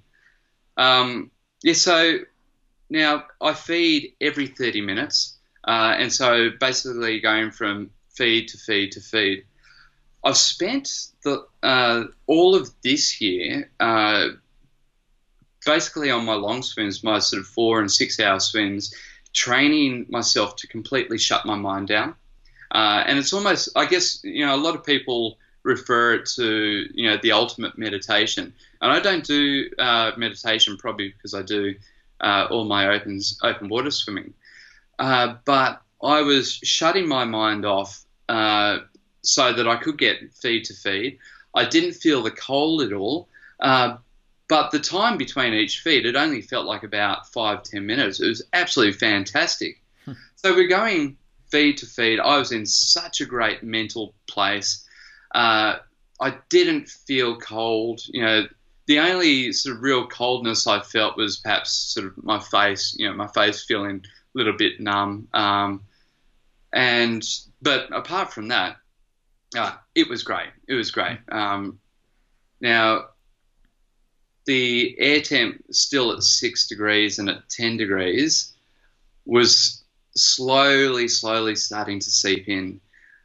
Um, 0.76 1.30
yeah, 1.62 1.74
so 1.74 2.18
now 2.90 3.24
I 3.40 3.54
feed 3.54 4.14
every 4.20 4.46
30 4.46 4.82
minutes, 4.82 5.36
uh, 5.66 5.94
and 5.96 6.12
so 6.12 6.50
basically 6.60 7.20
going 7.20 7.50
from 7.50 7.90
feed 8.10 8.48
to 8.48 8.58
feed 8.58 8.92
to 8.92 9.00
feed. 9.00 9.44
I've 10.24 10.36
spent 10.36 11.08
the 11.22 11.46
uh, 11.62 12.04
all 12.26 12.54
of 12.54 12.70
this 12.82 13.20
year 13.20 13.70
uh, 13.78 14.28
basically 15.64 16.10
on 16.10 16.24
my 16.24 16.34
long 16.34 16.62
swims, 16.62 17.04
my 17.04 17.18
sort 17.18 17.40
of 17.40 17.46
four 17.46 17.80
and 17.80 17.90
six 17.90 18.18
hour 18.18 18.40
swims, 18.40 18.94
training 19.32 20.06
myself 20.08 20.56
to 20.56 20.66
completely 20.66 21.18
shut 21.18 21.44
my 21.44 21.56
mind 21.56 21.88
down. 21.88 22.14
Uh, 22.70 23.04
and 23.06 23.18
it's 23.18 23.32
almost, 23.32 23.68
I 23.76 23.86
guess, 23.86 24.20
you 24.24 24.44
know, 24.46 24.54
a 24.54 24.56
lot 24.56 24.74
of 24.74 24.84
people 24.84 25.38
refer 25.62 26.14
it 26.14 26.26
to, 26.36 26.86
you 26.92 27.08
know, 27.08 27.18
the 27.22 27.32
ultimate 27.32 27.78
meditation. 27.78 28.52
And 28.80 28.92
I 28.92 29.00
don't 29.00 29.24
do 29.24 29.70
uh, 29.78 30.12
meditation 30.16 30.76
probably 30.76 31.08
because 31.08 31.34
I 31.34 31.42
do 31.42 31.74
uh, 32.20 32.48
all 32.50 32.64
my 32.64 32.94
open, 32.94 33.20
open 33.42 33.68
water 33.68 33.90
swimming. 33.90 34.34
Uh, 34.98 35.36
but 35.44 35.82
I 36.02 36.22
was 36.22 36.52
shutting 36.52 37.08
my 37.08 37.24
mind 37.24 37.64
off 37.64 38.04
uh, 38.28 38.78
so 39.24 39.52
that 39.52 39.68
I 39.68 39.76
could 39.76 39.98
get 39.98 40.32
feed 40.34 40.64
to 40.66 40.74
feed. 40.74 41.18
I 41.54 41.64
didn't 41.64 41.92
feel 41.92 42.22
the 42.22 42.30
cold 42.30 42.82
at 42.82 42.92
all. 42.92 43.28
Uh, 43.60 43.96
but 44.48 44.70
the 44.70 44.78
time 44.78 45.16
between 45.16 45.54
each 45.54 45.80
feed, 45.80 46.06
it 46.06 46.16
only 46.16 46.42
felt 46.42 46.66
like 46.66 46.82
about 46.82 47.32
five, 47.32 47.62
ten 47.62 47.86
minutes. 47.86 48.20
It 48.20 48.28
was 48.28 48.42
absolutely 48.52 48.98
fantastic. 48.98 49.80
Hmm. 50.04 50.12
so 50.36 50.54
we're 50.54 50.68
going 50.68 51.16
feed 51.50 51.78
to 51.78 51.86
feed. 51.86 52.20
I 52.20 52.38
was 52.38 52.52
in 52.52 52.66
such 52.66 53.20
a 53.20 53.26
great 53.26 53.62
mental 53.62 54.14
place. 54.26 54.86
Uh, 55.34 55.76
I 56.20 56.34
didn't 56.48 56.88
feel 56.88 57.38
cold. 57.38 58.02
You 58.08 58.22
know, 58.22 58.46
the 58.86 58.98
only 58.98 59.52
sort 59.52 59.76
of 59.76 59.82
real 59.82 60.06
coldness 60.06 60.66
I 60.66 60.80
felt 60.80 61.16
was 61.16 61.38
perhaps 61.38 61.70
sort 61.72 62.06
of 62.06 62.22
my 62.22 62.38
face. 62.38 62.94
You 62.98 63.08
know, 63.08 63.14
my 63.14 63.28
face 63.28 63.64
feeling 63.64 64.04
a 64.04 64.38
little 64.38 64.56
bit 64.56 64.80
numb. 64.80 65.28
Um, 65.32 65.84
and 66.72 67.24
but 67.62 67.88
apart 67.96 68.32
from 68.32 68.48
that, 68.48 68.76
uh, 69.56 69.72
it 69.94 70.08
was 70.08 70.22
great. 70.22 70.50
It 70.68 70.74
was 70.74 70.90
great. 70.90 71.18
Um, 71.30 71.78
now 72.60 73.06
the 74.46 74.94
air 74.98 75.20
temp 75.20 75.62
still 75.70 76.12
at 76.12 76.22
six 76.22 76.66
degrees 76.66 77.18
and 77.18 77.28
at 77.28 77.48
10 77.48 77.76
degrees 77.76 78.52
was 79.24 79.82
slowly, 80.14 81.08
slowly 81.08 81.56
starting 81.56 81.98
to 82.00 82.10
seep 82.10 82.48
in. 82.48 82.80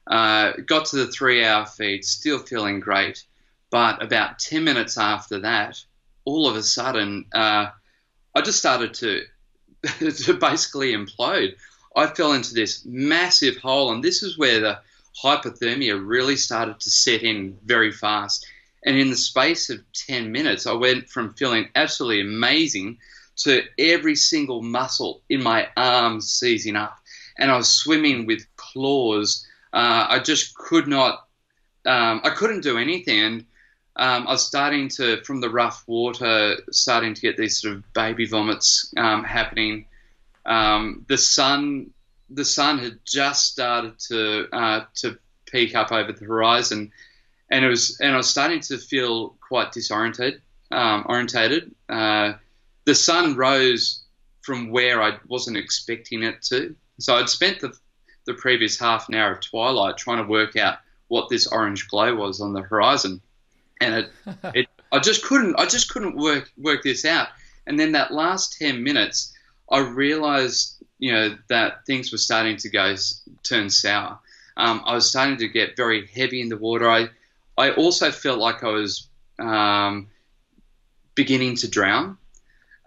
Uh, 0.08 0.54
got 0.66 0.86
to 0.86 0.96
the 0.96 1.08
three 1.08 1.44
hour 1.44 1.66
feed, 1.66 2.06
still 2.06 2.40
feeling 2.40 2.80
great. 2.80 3.24
But 3.70 4.02
about 4.02 4.40
10 4.40 4.64
minutes 4.64 4.98
after 4.98 5.40
that, 5.40 5.80
all 6.26 6.48
of 6.48 6.56
a 6.56 6.64
sudden, 6.64 7.26
uh, 7.34 7.68
I 8.36 8.42
just 8.42 8.60
started 8.60 8.94
to, 8.96 9.24
to 10.24 10.34
basically 10.34 10.94
implode. 10.94 11.56
I 11.96 12.08
fell 12.08 12.34
into 12.34 12.54
this 12.54 12.86
massive 12.86 13.58
hole, 13.58 13.92
and 13.92 14.04
this 14.04 14.24
is 14.24 14.38
where 14.38 14.60
the 14.60 14.80
hypothermia 15.24 16.00
really 16.04 16.36
started 16.36 16.80
to 16.80 16.90
set 16.90 17.24
in 17.24 17.58
very 17.66 17.92
fast. 17.92 18.46
And 18.86 18.98
in 18.98 19.10
the 19.10 19.18
space 19.18 19.70
of 19.70 19.80
10 19.94 20.32
minutes, 20.32 20.66
I 20.66 20.74
went 20.74 21.10
from 21.10 21.34
feeling 21.34 21.70
absolutely 21.76 22.22
amazing 22.22 22.98
to 23.38 23.64
every 23.78 24.16
single 24.16 24.62
muscle 24.62 25.22
in 25.30 25.44
my 25.44 25.68
arms 25.76 26.32
seizing 26.32 26.76
up. 26.76 26.98
And 27.38 27.52
I 27.52 27.58
was 27.58 27.72
swimming 27.72 28.26
with 28.26 28.46
claws. 28.56 29.46
Uh, 29.74 30.08
I 30.10 30.20
just 30.20 30.56
could 30.56 30.88
not, 30.88 31.28
um, 31.86 32.22
I 32.24 32.32
couldn't 32.32 32.62
do 32.62 32.78
anything. 32.78 33.20
And 33.20 33.46
um, 33.96 34.28
I 34.28 34.32
was 34.32 34.46
starting 34.46 34.88
to, 34.90 35.22
from 35.24 35.42
the 35.42 35.50
rough 35.50 35.84
water, 35.88 36.56
starting 36.72 37.14
to 37.14 37.22
get 37.22 37.38
these 37.38 37.62
sort 37.62 37.76
of 37.76 37.94
baby 37.94 38.26
vomits 38.26 38.94
um, 38.98 39.24
happening. 39.24 39.86
Um, 40.46 41.06
the 41.10 41.18
sun, 41.18 41.92
the 42.30 42.46
sun 42.46 42.80
had 42.80 43.00
just 43.06 43.46
started 43.52 43.98
to 44.08 44.48
uh, 44.52 44.86
to 44.96 45.18
peek 45.46 45.76
up 45.76 45.92
over 45.92 46.12
the 46.12 46.26
horizon, 46.26 46.92
and 47.50 47.66
it 47.66 47.68
was 47.68 48.00
and 48.00 48.14
I 48.14 48.18
was 48.18 48.30
starting 48.30 48.60
to 48.62 48.78
feel 48.78 49.36
quite 49.42 49.72
disoriented. 49.72 50.42
Um, 50.72 51.06
orientated. 51.10 51.74
Uh, 51.88 52.34
the 52.86 52.94
sun 52.94 53.36
rose 53.36 54.04
from 54.42 54.70
where 54.70 55.02
I 55.02 55.18
wasn't 55.28 55.58
expecting 55.58 56.24
it 56.24 56.44
to. 56.44 56.76
So 57.00 57.16
I'd 57.16 57.30
spent 57.30 57.60
the 57.60 57.74
the 58.26 58.34
previous 58.36 58.80
half 58.80 59.10
an 59.10 59.16
hour 59.16 59.32
of 59.32 59.42
twilight 59.42 59.98
trying 59.98 60.24
to 60.24 60.30
work 60.30 60.56
out 60.56 60.78
what 61.08 61.30
this 61.30 61.48
orange 61.48 61.88
glow 61.88 62.14
was 62.16 62.42
on 62.42 62.54
the 62.54 62.62
horizon, 62.62 63.22
and 63.82 63.96
it, 63.96 64.12
it 64.54 64.68
I 64.92 65.00
just 65.00 65.24
couldn't 65.24 65.60
I 65.60 65.66
just 65.66 65.92
couldn't 65.92 66.16
work 66.16 66.52
work 66.58 66.84
this 66.84 67.06
out. 67.06 67.30
And 67.66 67.80
then 67.80 67.92
that 67.94 68.14
last 68.14 68.58
ten 68.58 68.84
minutes, 68.84 69.34
I 69.72 69.80
realised 69.80 70.84
you 71.00 71.12
know 71.12 71.38
that 71.48 71.86
things 71.86 72.12
were 72.12 72.18
starting 72.18 72.58
to 72.58 72.70
go 72.70 72.96
turn 73.44 73.70
sour. 73.70 74.20
Um, 74.58 74.84
I 74.86 74.94
was 74.94 75.10
starting 75.10 75.38
to 75.38 75.48
get 75.48 75.78
very 75.78 76.08
heavy 76.08 76.42
in 76.42 76.50
the 76.50 76.58
water. 76.58 76.90
I 76.90 77.10
I 77.58 77.72
also 77.72 78.12
felt 78.12 78.40
like 78.40 78.64
I 78.64 78.70
was 78.70 79.08
um, 79.40 80.08
beginning 81.16 81.56
to 81.58 81.68
drown, 81.70 82.18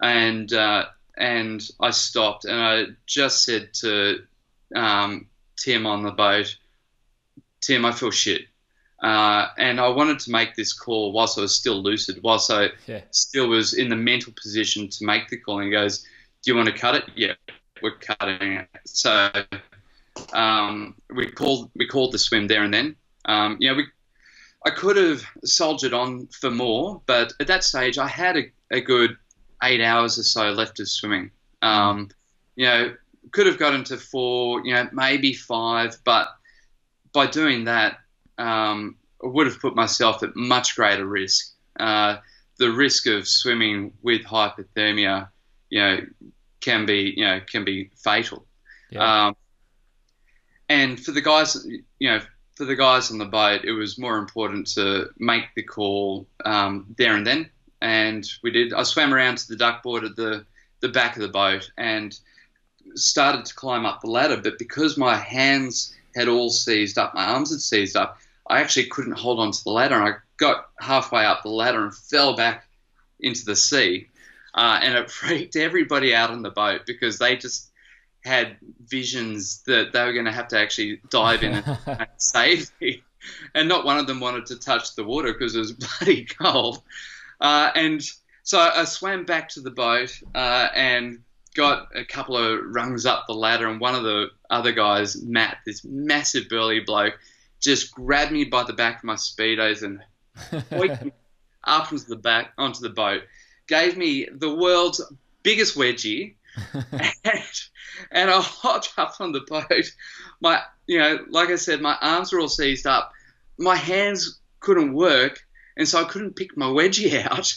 and 0.01 0.51
uh, 0.53 0.85
and 1.17 1.67
I 1.79 1.91
stopped 1.91 2.45
and 2.45 2.59
I 2.59 2.85
just 3.05 3.43
said 3.43 3.73
to 3.75 4.23
um, 4.75 5.27
Tim 5.57 5.85
on 5.85 6.03
the 6.03 6.11
boat, 6.11 6.55
Tim, 7.61 7.85
I 7.85 7.91
feel 7.91 8.11
shit. 8.11 8.47
Uh, 9.01 9.49
and 9.57 9.81
I 9.81 9.89
wanted 9.89 10.19
to 10.19 10.31
make 10.31 10.55
this 10.55 10.71
call 10.71 11.11
whilst 11.11 11.37
I 11.37 11.41
was 11.41 11.53
still 11.53 11.83
lucid, 11.83 12.21
whilst 12.23 12.49
I 12.49 12.69
yeah. 12.87 13.01
still 13.11 13.49
was 13.49 13.73
in 13.73 13.89
the 13.89 13.97
mental 13.97 14.31
position 14.41 14.87
to 14.89 15.05
make 15.05 15.27
the 15.27 15.37
call. 15.37 15.59
And 15.59 15.65
he 15.65 15.71
goes, 15.71 15.99
"Do 16.41 16.51
you 16.51 16.55
want 16.55 16.69
to 16.69 16.73
cut 16.73 16.95
it?" 16.95 17.03
Yeah, 17.15 17.33
we're 17.83 17.97
cutting 17.97 18.53
it. 18.53 18.67
So 18.85 19.31
um, 20.31 20.95
we 21.13 21.27
called 21.29 21.69
we 21.75 21.85
called 21.85 22.13
the 22.13 22.17
swim 22.17 22.47
there 22.47 22.63
and 22.63 22.73
then. 22.73 22.95
Um, 23.25 23.57
you 23.59 23.69
know, 23.69 23.75
we 23.75 23.85
I 24.65 24.69
could 24.69 24.95
have 24.95 25.23
soldiered 25.43 25.93
on 25.93 26.27
for 26.27 26.49
more, 26.49 27.01
but 27.05 27.33
at 27.39 27.47
that 27.47 27.63
stage, 27.63 27.97
I 27.97 28.07
had 28.07 28.37
a, 28.37 28.51
a 28.71 28.81
good 28.81 29.17
eight 29.61 29.81
hours 29.81 30.17
or 30.17 30.23
so 30.23 30.51
left 30.51 30.79
of 30.79 30.87
swimming. 30.87 31.31
Um, 31.61 32.09
you 32.55 32.65
know, 32.65 32.95
could 33.31 33.45
have 33.45 33.59
gotten 33.59 33.83
to 33.85 33.97
four, 33.97 34.65
you 34.65 34.73
know, 34.73 34.87
maybe 34.93 35.33
five, 35.33 35.97
but 36.05 36.29
by 37.11 37.27
doing 37.27 37.65
that, 37.65 37.97
um, 38.37 38.95
I 39.23 39.27
would 39.27 39.47
have 39.47 39.59
put 39.59 39.75
myself 39.75 40.23
at 40.23 40.35
much 40.35 40.75
greater 40.75 41.05
risk. 41.05 41.53
Uh, 41.79 42.17
the 42.57 42.71
risk 42.71 43.07
of 43.07 43.27
swimming 43.27 43.93
with 44.01 44.23
hypothermia, 44.23 45.29
you 45.69 45.81
know, 45.81 45.97
can 46.63 46.85
be, 46.85 47.13
you 47.15 47.25
know, 47.25 47.41
can 47.45 47.65
be 47.65 47.89
fatal. 47.95 48.45
Yeah. 48.89 49.27
Um, 49.27 49.35
and 50.69 50.99
for 50.99 51.11
the 51.11 51.21
guys, 51.21 51.65
you 51.99 52.09
know, 52.09 52.21
for 52.55 52.65
the 52.65 52.75
guys 52.75 53.11
on 53.11 53.17
the 53.17 53.25
boat, 53.25 53.65
it 53.65 53.73
was 53.73 53.99
more 53.99 54.17
important 54.17 54.67
to 54.75 55.09
make 55.17 55.45
the 55.55 55.63
call 55.63 56.27
um, 56.45 56.95
there 56.97 57.15
and 57.15 57.27
then. 57.27 57.49
And 57.81 58.25
we 58.43 58.51
did. 58.51 58.73
I 58.73 58.83
swam 58.83 59.13
around 59.13 59.39
to 59.39 59.47
the 59.47 59.57
duckboard 59.57 60.05
at 60.05 60.15
the, 60.15 60.45
the 60.79 60.87
back 60.87 61.15
of 61.15 61.21
the 61.21 61.27
boat 61.27 61.69
and 61.77 62.17
started 62.95 63.45
to 63.45 63.55
climb 63.55 63.85
up 63.85 64.01
the 64.01 64.09
ladder. 64.09 64.37
But 64.37 64.57
because 64.57 64.97
my 64.97 65.17
hands 65.17 65.93
had 66.15 66.29
all 66.29 66.49
seized 66.49 66.97
up, 66.97 67.13
my 67.13 67.25
arms 67.25 67.51
had 67.51 67.59
seized 67.59 67.97
up, 67.97 68.19
I 68.47 68.61
actually 68.61 68.85
couldn't 68.85 69.19
hold 69.19 69.39
on 69.39 69.51
to 69.51 69.63
the 69.63 69.71
ladder. 69.71 69.95
And 69.95 70.13
I 70.13 70.17
got 70.37 70.69
halfway 70.79 71.25
up 71.25 71.43
the 71.43 71.49
ladder 71.49 71.83
and 71.83 71.93
fell 71.93 72.35
back 72.35 72.65
into 73.19 73.43
the 73.43 73.55
sea. 73.55 74.07
Uh, 74.53 74.79
and 74.81 74.95
it 74.95 75.09
freaked 75.11 75.55
everybody 75.55 76.13
out 76.13 76.29
on 76.29 76.41
the 76.41 76.51
boat 76.51 76.81
because 76.85 77.17
they 77.17 77.35
just 77.35 77.71
had 78.23 78.55
visions 78.85 79.63
that 79.63 79.91
they 79.91 80.03
were 80.03 80.13
going 80.13 80.25
to 80.25 80.31
have 80.31 80.47
to 80.47 80.57
actually 80.57 81.01
dive 81.09 81.43
in 81.43 81.55
and, 81.55 82.07
save 82.17 82.71
me. 82.79 83.03
And 83.53 83.67
not 83.67 83.85
one 83.85 83.97
of 83.97 84.07
them 84.07 84.19
wanted 84.19 84.45
to 84.47 84.59
touch 84.59 84.95
the 84.95 85.03
water 85.03 85.33
because 85.33 85.55
it 85.55 85.59
was 85.59 85.71
bloody 85.99 86.25
cold. 86.25 86.81
Uh, 87.41 87.71
and 87.75 88.01
so 88.43 88.59
I 88.59 88.83
swam 88.85 89.25
back 89.25 89.49
to 89.49 89.61
the 89.61 89.71
boat 89.71 90.17
uh, 90.35 90.69
and 90.73 91.19
got 91.55 91.89
a 91.95 92.03
couple 92.03 92.37
of 92.37 92.59
rungs 92.65 93.05
up 93.05 93.25
the 93.27 93.33
ladder. 93.33 93.67
And 93.67 93.79
one 93.79 93.95
of 93.95 94.03
the 94.03 94.27
other 94.49 94.71
guys, 94.71 95.21
Matt, 95.21 95.57
this 95.65 95.83
massive 95.83 96.49
burly 96.49 96.79
bloke, 96.79 97.17
just 97.59 97.93
grabbed 97.93 98.31
me 98.31 98.43
by 98.43 98.63
the 98.63 98.73
back 98.73 98.97
of 98.97 99.03
my 99.05 99.15
speedos 99.15 99.83
and 99.83 100.01
hoiked 100.69 101.05
me 101.05 101.11
up 101.63 101.89
the 101.89 102.15
back 102.15 102.51
onto 102.57 102.81
the 102.81 102.89
boat. 102.89 103.23
Gave 103.73 103.97
me 103.97 104.27
the 104.31 104.53
world's 104.53 105.01
biggest 105.41 105.75
wedgie 105.75 106.35
and, 107.23 107.61
and 108.11 108.29
I 108.29 108.39
hopped 108.39 108.93
up 108.97 109.15
on 109.19 109.31
the 109.31 109.41
boat. 109.41 109.91
My, 110.39 110.61
you 110.85 110.99
know, 110.99 111.25
like 111.27 111.49
I 111.49 111.55
said, 111.55 111.81
my 111.81 111.97
arms 111.99 112.31
were 112.31 112.39
all 112.39 112.49
seized 112.49 112.85
up. 112.85 113.11
My 113.57 113.75
hands 113.75 114.39
couldn't 114.59 114.93
work, 114.93 115.43
and 115.75 115.87
so 115.87 115.99
I 115.99 116.03
couldn't 116.03 116.35
pick 116.35 116.55
my 116.55 116.67
wedgie 116.67 117.25
out. 117.31 117.51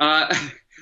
Uh, 0.00 0.34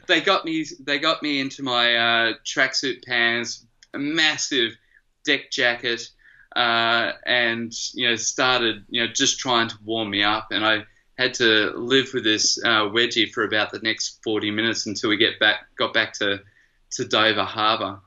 they 0.06 0.20
got 0.20 0.44
me. 0.44 0.64
They 0.78 1.00
got 1.00 1.20
me 1.20 1.40
into 1.40 1.64
my 1.64 1.96
uh, 1.96 2.32
tracksuit 2.46 3.04
pants, 3.04 3.66
a 3.92 3.98
massive 3.98 4.76
deck 5.24 5.50
jacket, 5.50 6.08
uh, 6.54 7.12
and 7.26 7.72
you 7.94 8.08
know 8.08 8.14
started 8.14 8.84
you 8.88 9.04
know 9.04 9.12
just 9.12 9.40
trying 9.40 9.68
to 9.68 9.76
warm 9.84 10.10
me 10.10 10.22
up, 10.22 10.48
and 10.52 10.64
I 10.64 10.84
had 11.18 11.34
to 11.34 11.72
live 11.76 12.12
with 12.12 12.24
this 12.24 12.58
uh, 12.64 12.82
wedgie 12.82 13.30
for 13.30 13.44
about 13.44 13.70
the 13.70 13.78
next 13.80 14.20
40 14.24 14.50
minutes 14.50 14.86
until 14.86 15.10
we 15.10 15.16
get 15.16 15.38
back 15.38 15.66
got 15.76 15.92
back 15.92 16.12
to 16.14 16.40
to 16.92 17.04
Dover 17.04 17.44
Harbour. 17.44 18.00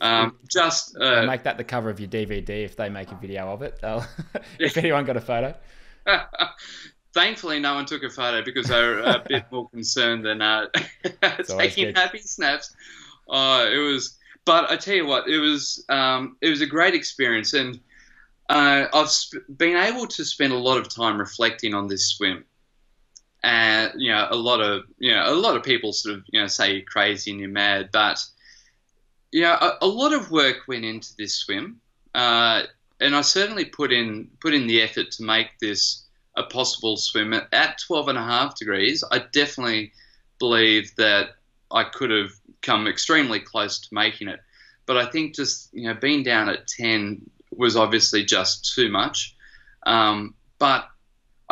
Um, 0.00 0.38
just 0.50 0.96
uh, 0.96 1.24
make 1.26 1.42
that 1.42 1.58
the 1.58 1.64
cover 1.64 1.90
of 1.90 2.00
your 2.00 2.08
DVD 2.08 2.64
if 2.64 2.76
they 2.76 2.88
make 2.88 3.12
a 3.12 3.14
video 3.14 3.52
of 3.52 3.62
it. 3.62 3.78
if 4.58 4.76
anyone 4.76 5.04
got 5.04 5.16
a 5.16 5.20
photo. 5.20 5.54
Thankfully, 7.14 7.60
no 7.60 7.74
one 7.74 7.84
took 7.84 8.02
a 8.02 8.08
photo 8.08 8.42
because 8.42 8.68
they 8.68 8.80
were 8.80 9.00
a 9.00 9.22
bit 9.28 9.44
more 9.52 9.68
concerned 9.68 10.24
than 10.24 10.40
uh, 10.40 10.66
taking 11.58 11.94
happy 11.94 12.18
snaps. 12.18 12.74
Uh, 13.28 13.66
it 13.70 13.76
was, 13.76 14.18
but 14.46 14.70
I 14.70 14.76
tell 14.76 14.94
you 14.94 15.06
what, 15.06 15.28
it 15.28 15.38
was 15.38 15.84
um, 15.90 16.36
it 16.40 16.48
was 16.48 16.62
a 16.62 16.66
great 16.66 16.94
experience, 16.94 17.52
and 17.52 17.78
uh, 18.48 18.86
I've 18.94 19.10
sp- 19.12 19.44
been 19.58 19.76
able 19.76 20.06
to 20.06 20.24
spend 20.24 20.54
a 20.54 20.58
lot 20.58 20.78
of 20.78 20.88
time 20.88 21.18
reflecting 21.18 21.74
on 21.74 21.86
this 21.86 22.08
swim. 22.08 22.46
And 23.44 23.92
you 23.96 24.12
know, 24.12 24.28
a 24.30 24.36
lot 24.36 24.60
of 24.60 24.84
you 24.98 25.12
know, 25.12 25.32
a 25.32 25.34
lot 25.34 25.56
of 25.56 25.62
people 25.62 25.92
sort 25.92 26.16
of 26.16 26.24
you 26.28 26.40
know 26.40 26.46
say 26.46 26.74
you're 26.74 26.82
crazy 26.82 27.30
and 27.32 27.40
you're 27.40 27.48
mad, 27.48 27.90
but 27.92 28.24
yeah, 29.32 29.58
a, 29.60 29.86
a 29.86 29.86
lot 29.86 30.12
of 30.12 30.30
work 30.30 30.68
went 30.68 30.84
into 30.84 31.16
this 31.16 31.34
swim, 31.34 31.80
uh, 32.14 32.62
and 33.00 33.16
I 33.16 33.22
certainly 33.22 33.64
put 33.64 33.92
in 33.92 34.30
put 34.40 34.54
in 34.54 34.66
the 34.66 34.82
effort 34.82 35.10
to 35.12 35.24
make 35.24 35.58
this 35.60 36.04
a 36.36 36.44
possible 36.44 36.96
swim 36.96 37.34
at 37.34 37.78
12 37.86 38.08
and 38.08 38.18
a 38.18 38.22
half 38.22 38.56
degrees. 38.58 39.04
I 39.10 39.24
definitely 39.32 39.92
believe 40.38 40.94
that 40.96 41.30
I 41.70 41.84
could 41.84 42.10
have 42.10 42.30
come 42.62 42.86
extremely 42.86 43.40
close 43.40 43.80
to 43.80 43.94
making 43.94 44.28
it, 44.28 44.40
but 44.86 44.96
I 44.96 45.06
think 45.06 45.34
just 45.34 45.70
you 45.72 45.88
know 45.88 45.94
being 45.94 46.22
down 46.22 46.48
at 46.48 46.68
10 46.68 47.28
was 47.50 47.76
obviously 47.76 48.24
just 48.24 48.72
too 48.74 48.90
much. 48.90 49.34
Um, 49.84 50.34
but 50.58 50.88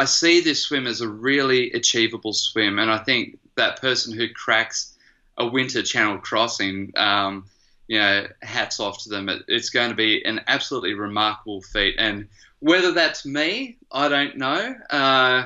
I 0.01 0.07
see 0.07 0.41
this 0.41 0.63
swim 0.63 0.87
as 0.87 1.03
a 1.03 1.09
really 1.09 1.73
achievable 1.73 2.33
swim, 2.33 2.79
and 2.79 2.91
I 2.91 2.97
think 2.97 3.39
that 3.57 3.83
person 3.83 4.17
who 4.17 4.31
cracks 4.31 4.97
a 5.37 5.47
winter 5.47 5.83
channel 5.83 6.17
crossing, 6.17 6.93
um, 6.97 7.45
you 7.87 7.99
know, 7.99 8.27
hats 8.41 8.81
off 8.81 9.03
to 9.03 9.11
them. 9.11 9.29
It, 9.29 9.43
it's 9.47 9.69
going 9.69 9.91
to 9.91 9.95
be 9.95 10.25
an 10.25 10.41
absolutely 10.47 10.95
remarkable 10.95 11.61
feat, 11.61 11.97
and 11.99 12.29
whether 12.61 12.93
that's 12.93 13.27
me, 13.27 13.77
I 13.93 14.09
don't 14.09 14.39
know. 14.39 14.75
Uh, 14.89 15.45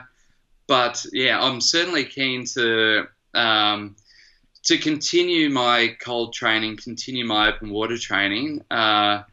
but 0.69 1.05
yeah, 1.13 1.43
I'm 1.43 1.61
certainly 1.61 2.05
keen 2.05 2.47
to 2.55 3.09
um, 3.35 3.97
to 4.67 4.79
continue 4.79 5.51
my 5.51 5.97
cold 6.01 6.33
training, 6.33 6.77
continue 6.77 7.27
my 7.27 7.49
open 7.49 7.71
water 7.71 7.99
training. 7.99 8.63
Uh, 8.71 9.25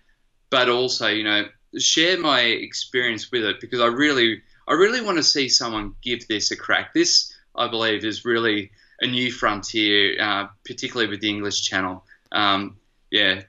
but 0.49 0.67
also, 0.67 1.09
you 1.09 1.23
know, 1.23 1.45
share 1.77 2.17
my 2.17 2.41
experience 2.41 3.31
with 3.31 3.43
it 3.43 3.61
because 3.61 3.81
I 3.81 3.85
really, 3.85 4.41
I 4.71 4.75
really 4.75 5.01
want 5.01 5.17
to 5.17 5.23
see 5.23 5.49
someone 5.49 5.95
give 6.01 6.29
this 6.29 6.51
a 6.51 6.55
crack. 6.55 6.93
This, 6.93 7.35
I 7.53 7.67
believe, 7.67 8.05
is 8.05 8.23
really 8.23 8.71
a 9.01 9.07
new 9.07 9.29
frontier, 9.29 10.15
uh, 10.17 10.47
particularly 10.65 11.09
with 11.09 11.19
the 11.19 11.27
English 11.27 11.63
Channel. 11.63 12.05
Um, 12.31 12.77
yeah, 13.11 13.41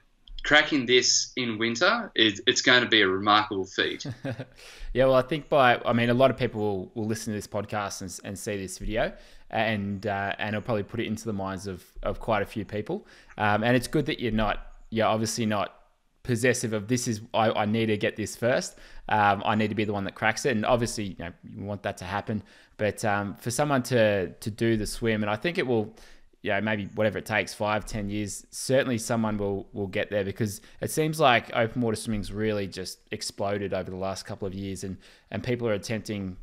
cracking 0.43 0.85
this 0.85 1.31
in 1.37 1.57
winter, 1.57 2.11
it, 2.13 2.41
it's 2.45 2.61
going 2.61 2.83
to 2.83 2.89
be 2.89 3.03
a 3.03 3.07
remarkable 3.07 3.65
feat. 3.65 4.05
yeah, 4.93 5.05
well, 5.05 5.15
I 5.15 5.21
think 5.21 5.47
by, 5.47 5.79
I 5.85 5.93
mean, 5.93 6.09
a 6.09 6.13
lot 6.13 6.29
of 6.29 6.35
people 6.35 6.59
will, 6.59 6.91
will 6.93 7.07
listen 7.07 7.31
to 7.31 7.37
this 7.37 7.47
podcast 7.47 8.01
and, 8.01 8.19
and 8.25 8.37
see 8.37 8.57
this 8.57 8.77
video, 8.77 9.13
and 9.49 10.05
uh, 10.05 10.33
and 10.39 10.49
it'll 10.49 10.65
probably 10.65 10.83
put 10.83 10.99
it 10.99 11.07
into 11.07 11.23
the 11.23 11.31
minds 11.31 11.67
of, 11.67 11.85
of 12.01 12.19
quite 12.19 12.41
a 12.41 12.45
few 12.45 12.65
people. 12.65 13.07
Um, 13.37 13.63
and 13.63 13.77
it's 13.77 13.87
good 13.87 14.07
that 14.07 14.19
you're 14.19 14.33
not, 14.33 14.73
you're 14.89 15.07
obviously 15.07 15.45
not 15.45 15.82
possessive 16.23 16.73
of 16.73 16.87
this 16.87 17.07
is 17.07 17.21
I, 17.33 17.51
I 17.51 17.65
need 17.65 17.87
to 17.87 17.97
get 17.97 18.15
this 18.15 18.35
first. 18.35 18.77
Um, 19.09 19.43
I 19.45 19.55
need 19.55 19.69
to 19.69 19.75
be 19.75 19.83
the 19.83 19.93
one 19.93 20.05
that 20.05 20.15
cracks 20.15 20.45
it, 20.45 20.55
and 20.55 20.65
obviously 20.65 21.03
you, 21.03 21.15
know, 21.19 21.31
you 21.43 21.63
want 21.63 21.83
that 21.83 21.97
to 21.97 22.05
happen. 22.05 22.41
But 22.77 23.03
um, 23.05 23.35
for 23.35 23.51
someone 23.51 23.83
to 23.83 24.29
to 24.29 24.51
do 24.51 24.77
the 24.77 24.87
swim, 24.87 25.21
and 25.21 25.29
I 25.29 25.35
think 25.35 25.57
it 25.57 25.67
will, 25.67 25.93
you 26.41 26.51
know, 26.51 26.61
maybe 26.61 26.85
whatever 26.95 27.17
it 27.17 27.25
takes, 27.25 27.53
five, 27.53 27.85
ten 27.85 28.09
years, 28.09 28.45
certainly 28.51 28.97
someone 28.97 29.37
will 29.37 29.67
will 29.73 29.87
get 29.87 30.09
there 30.09 30.23
because 30.23 30.61
it 30.81 30.91
seems 30.91 31.19
like 31.19 31.53
open 31.55 31.81
water 31.81 31.97
swimming's 31.97 32.31
really 32.31 32.67
just 32.67 32.99
exploded 33.11 33.73
over 33.73 33.91
the 33.91 33.97
last 33.97 34.25
couple 34.25 34.47
of 34.47 34.53
years, 34.53 34.83
and 34.83 34.97
and 35.29 35.43
people 35.43 35.67
are 35.67 35.73
attempting 35.73 36.37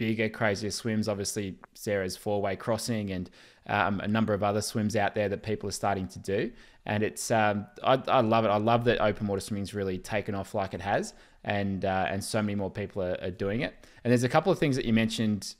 bigger, 0.00 0.30
crazier 0.30 0.70
swims. 0.70 1.08
Obviously, 1.08 1.56
Sarah's 1.74 2.16
four 2.16 2.40
way 2.40 2.56
crossing 2.56 3.10
and 3.10 3.30
um, 3.66 4.00
a 4.00 4.08
number 4.08 4.32
of 4.32 4.42
other 4.42 4.62
swims 4.62 4.96
out 4.96 5.14
there 5.14 5.28
that 5.28 5.42
people 5.42 5.68
are 5.68 5.72
starting 5.72 6.08
to 6.08 6.18
do. 6.18 6.50
And 6.86 7.02
it's 7.02 7.30
um, 7.30 7.66
I, 7.84 8.02
I, 8.08 8.22
love 8.22 8.46
it. 8.46 8.48
I 8.48 8.56
love 8.56 8.84
that 8.84 8.98
open 9.00 9.26
water 9.26 9.42
swimming's 9.42 9.74
really 9.74 9.98
taken 9.98 10.34
off 10.34 10.54
like 10.54 10.72
it 10.72 10.80
has, 10.80 11.12
and 11.44 11.84
uh, 11.84 12.06
and 12.08 12.24
so 12.24 12.40
many 12.40 12.54
more 12.54 12.70
people 12.70 13.02
are, 13.02 13.18
are, 13.20 13.30
doing 13.30 13.60
it. 13.60 13.74
And 14.02 14.10
there's 14.10 14.24
a 14.24 14.28
couple 14.28 14.50
of 14.50 14.58
things 14.58 14.74
that 14.76 14.86
you 14.86 14.94
mentioned 14.94 15.54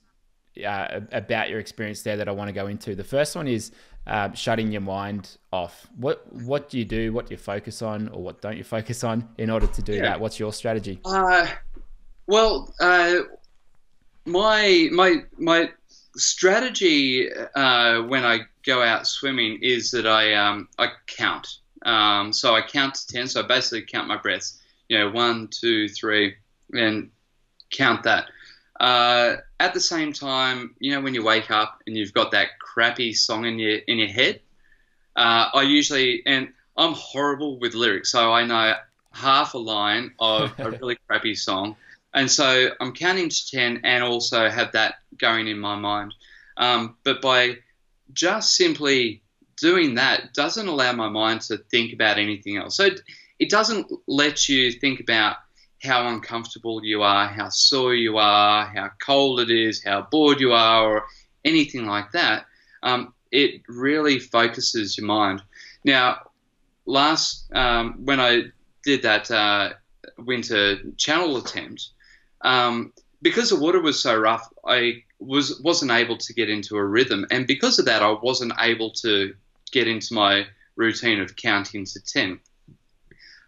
uh, 0.67 1.01
about 1.13 1.51
your 1.51 1.61
experience 1.61 2.01
there 2.01 2.17
that 2.17 2.27
I 2.27 2.33
want 2.33 2.49
to 2.49 2.55
go 2.55 2.67
into. 2.67 2.95
The 2.95 3.05
first 3.05 3.37
one 3.37 3.47
is 3.47 3.71
uh, 4.07 4.33
shutting 4.33 4.73
your 4.73 4.81
mind 4.81 5.37
off. 5.53 5.87
What 5.99 6.25
what 6.33 6.71
do 6.71 6.79
you 6.79 6.87
do? 6.87 7.13
What 7.13 7.27
do 7.27 7.35
you 7.35 7.39
focus 7.39 7.83
on, 7.83 8.09
or 8.09 8.23
what 8.23 8.41
don't 8.41 8.57
you 8.57 8.65
focus 8.65 9.05
on 9.05 9.29
in 9.37 9.51
order 9.51 9.67
to 9.67 9.83
do 9.83 9.93
yeah. 9.93 10.03
that? 10.03 10.21
What's 10.21 10.41
your 10.41 10.55
strategy? 10.55 10.99
Uh, 11.05 11.47
well, 12.27 12.73
uh, 12.81 13.17
my 14.27 14.89
my 14.93 15.25
my 15.39 15.71
strategy 16.17 17.33
uh, 17.33 18.03
when 18.03 18.25
I 18.25 18.41
go 18.65 18.83
out 18.83 19.07
swimming 19.07 19.61
is 19.63 19.91
that 19.93 20.07
I 20.07 20.35
um, 20.35 20.69
I 20.79 20.89
count. 21.07 21.49
Um, 21.83 22.33
so 22.33 22.55
I 22.55 22.63
count 22.63 22.95
to 22.97 23.07
ten. 23.07 23.29
So 23.29 23.43
I 23.43 23.47
basically 23.47 23.83
count 23.83 24.09
my 24.09 24.17
breaths. 24.17 24.59
You 24.89 24.99
know, 24.99 25.11
one, 25.11 25.49
two, 25.49 25.89
three, 25.89 26.35
and 26.73 27.11
count 27.71 28.03
that. 28.05 28.27
Uh, 28.79 29.37
at 29.61 29.75
the 29.75 29.81
same 29.81 30.13
time, 30.13 30.75
you 30.79 30.93
know, 30.93 31.01
when 31.01 31.15
you 31.15 31.23
wake 31.23 31.51
up 31.51 31.83
and 31.87 31.97
you've 31.97 32.15
got 32.15 32.31
that 32.33 32.59
crappy 32.59 33.13
song 33.13 33.45
in 33.45 33.59
your 33.59 33.79
in 33.87 33.99
your 33.99 34.09
head, 34.09 34.41
uh, 35.17 35.49
I 35.55 35.63
usually 35.63 36.23
and 36.27 36.49
I'm 36.77 36.95
horrible 36.95 37.59
with 37.59 37.75
lyrics, 37.75 38.11
so 38.11 38.33
I 38.33 38.45
know 38.45 38.75
half 39.13 39.55
a 39.55 39.59
line 39.59 40.13
of 40.19 40.59
a 40.59 40.71
really 40.81 40.97
crappy 41.07 41.35
song 41.35 41.77
and 42.13 42.31
so 42.31 42.71
I'm 42.81 42.93
counting 42.93 43.29
to 43.29 43.51
10 43.51 43.83
and 43.85 44.03
also 44.03 44.49
have 44.49 44.73
that 44.73 44.97
going 45.19 45.47
in 45.47 45.59
my 45.59 45.77
mind. 45.77 46.15
Um, 46.57 46.97
but 47.05 47.23
by 47.23 47.59
just 48.13 48.55
simply 48.55 49.23
doing 49.57 49.95
that 49.95 50.35
doesn't 50.35 50.69
allow 50.69 50.93
my 50.93 51.09
mind 51.09 51.43
to 51.43 51.59
think 51.71 51.93
about 51.93 52.19
anything 52.19 52.57
else. 52.57 52.77
So 52.77 52.89
it, 53.39 53.49
doesn't 53.49 53.91
let 54.07 54.49
you 54.49 54.73
think 54.73 55.01
about 55.01 55.37
how 55.83 56.09
uncomfortable 56.09 56.85
you 56.85 57.03
are, 57.03 57.27
how 57.27 57.49
sore 57.49 57.95
you 57.95 58.19
are, 58.19 58.67
how 58.67 58.91
cold 59.01 59.41
it 59.41 59.51
is, 59.51 59.83
how 59.83 60.07
bored 60.11 60.41
you 60.41 60.53
are, 60.53 60.85
or 60.85 61.05
anything 61.45 61.87
like 61.87 62.13
that. 62.13 62.45
Um, 62.83 63.15
it 63.31 63.63
really 63.69 64.19
focuses 64.19 64.99
your 64.99 65.07
mind. 65.07 65.43
Now, 65.85 66.31
last 66.85 67.51
um, 67.55 68.05
when 68.05 68.21
I 68.21 68.45
did 68.85 69.03
that 69.03 69.31
uh, 69.31 69.71
winter 70.19 70.79
channel 70.97 71.37
attempt, 71.37 71.91
um, 72.43 72.93
because 73.23 73.51
the 73.51 73.57
water 73.57 73.81
was 73.81 74.01
so 74.01 74.17
rough, 74.17 74.49
I 74.67 75.03
was 75.19 75.61
wasn't 75.61 75.91
able 75.91 76.17
to 76.17 76.33
get 76.33 76.49
into 76.49 76.77
a 76.77 76.85
rhythm, 76.85 77.27
and 77.31 77.47
because 77.47 77.79
of 77.79 77.85
that, 77.87 78.03
I 78.03 78.13
wasn't 78.13 78.53
able 78.59 78.91
to 79.03 79.35
get 79.73 79.87
into 79.87 80.15
my 80.15 80.47
routine 80.77 81.21
of 81.21 81.37
counting 81.37 81.85
to 81.85 82.01
ten. 82.01 82.41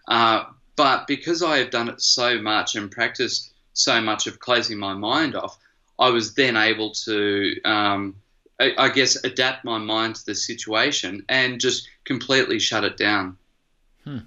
Uh, 0.08 0.44
but 0.76 1.06
because 1.06 1.42
I 1.42 1.58
have 1.58 1.70
done 1.70 1.88
it 1.88 2.00
so 2.00 2.40
much 2.40 2.74
and 2.76 2.90
practiced 2.90 3.52
so 3.72 4.00
much 4.00 4.26
of 4.26 4.38
closing 4.38 4.78
my 4.78 4.94
mind 4.94 5.34
off, 5.34 5.58
I 5.98 6.10
was 6.10 6.34
then 6.34 6.56
able 6.56 6.90
to, 7.04 7.54
um, 7.64 8.16
I, 8.60 8.72
I, 8.78 8.88
guess, 8.88 9.22
adapt 9.24 9.64
my 9.64 9.78
mind 9.78 10.16
to 10.16 10.26
the 10.26 10.34
situation 10.34 11.24
and 11.28 11.60
just 11.60 11.88
completely 12.04 12.58
shut 12.58 12.84
it 12.84 12.96
down. 12.96 13.36
Hmm. 14.04 14.18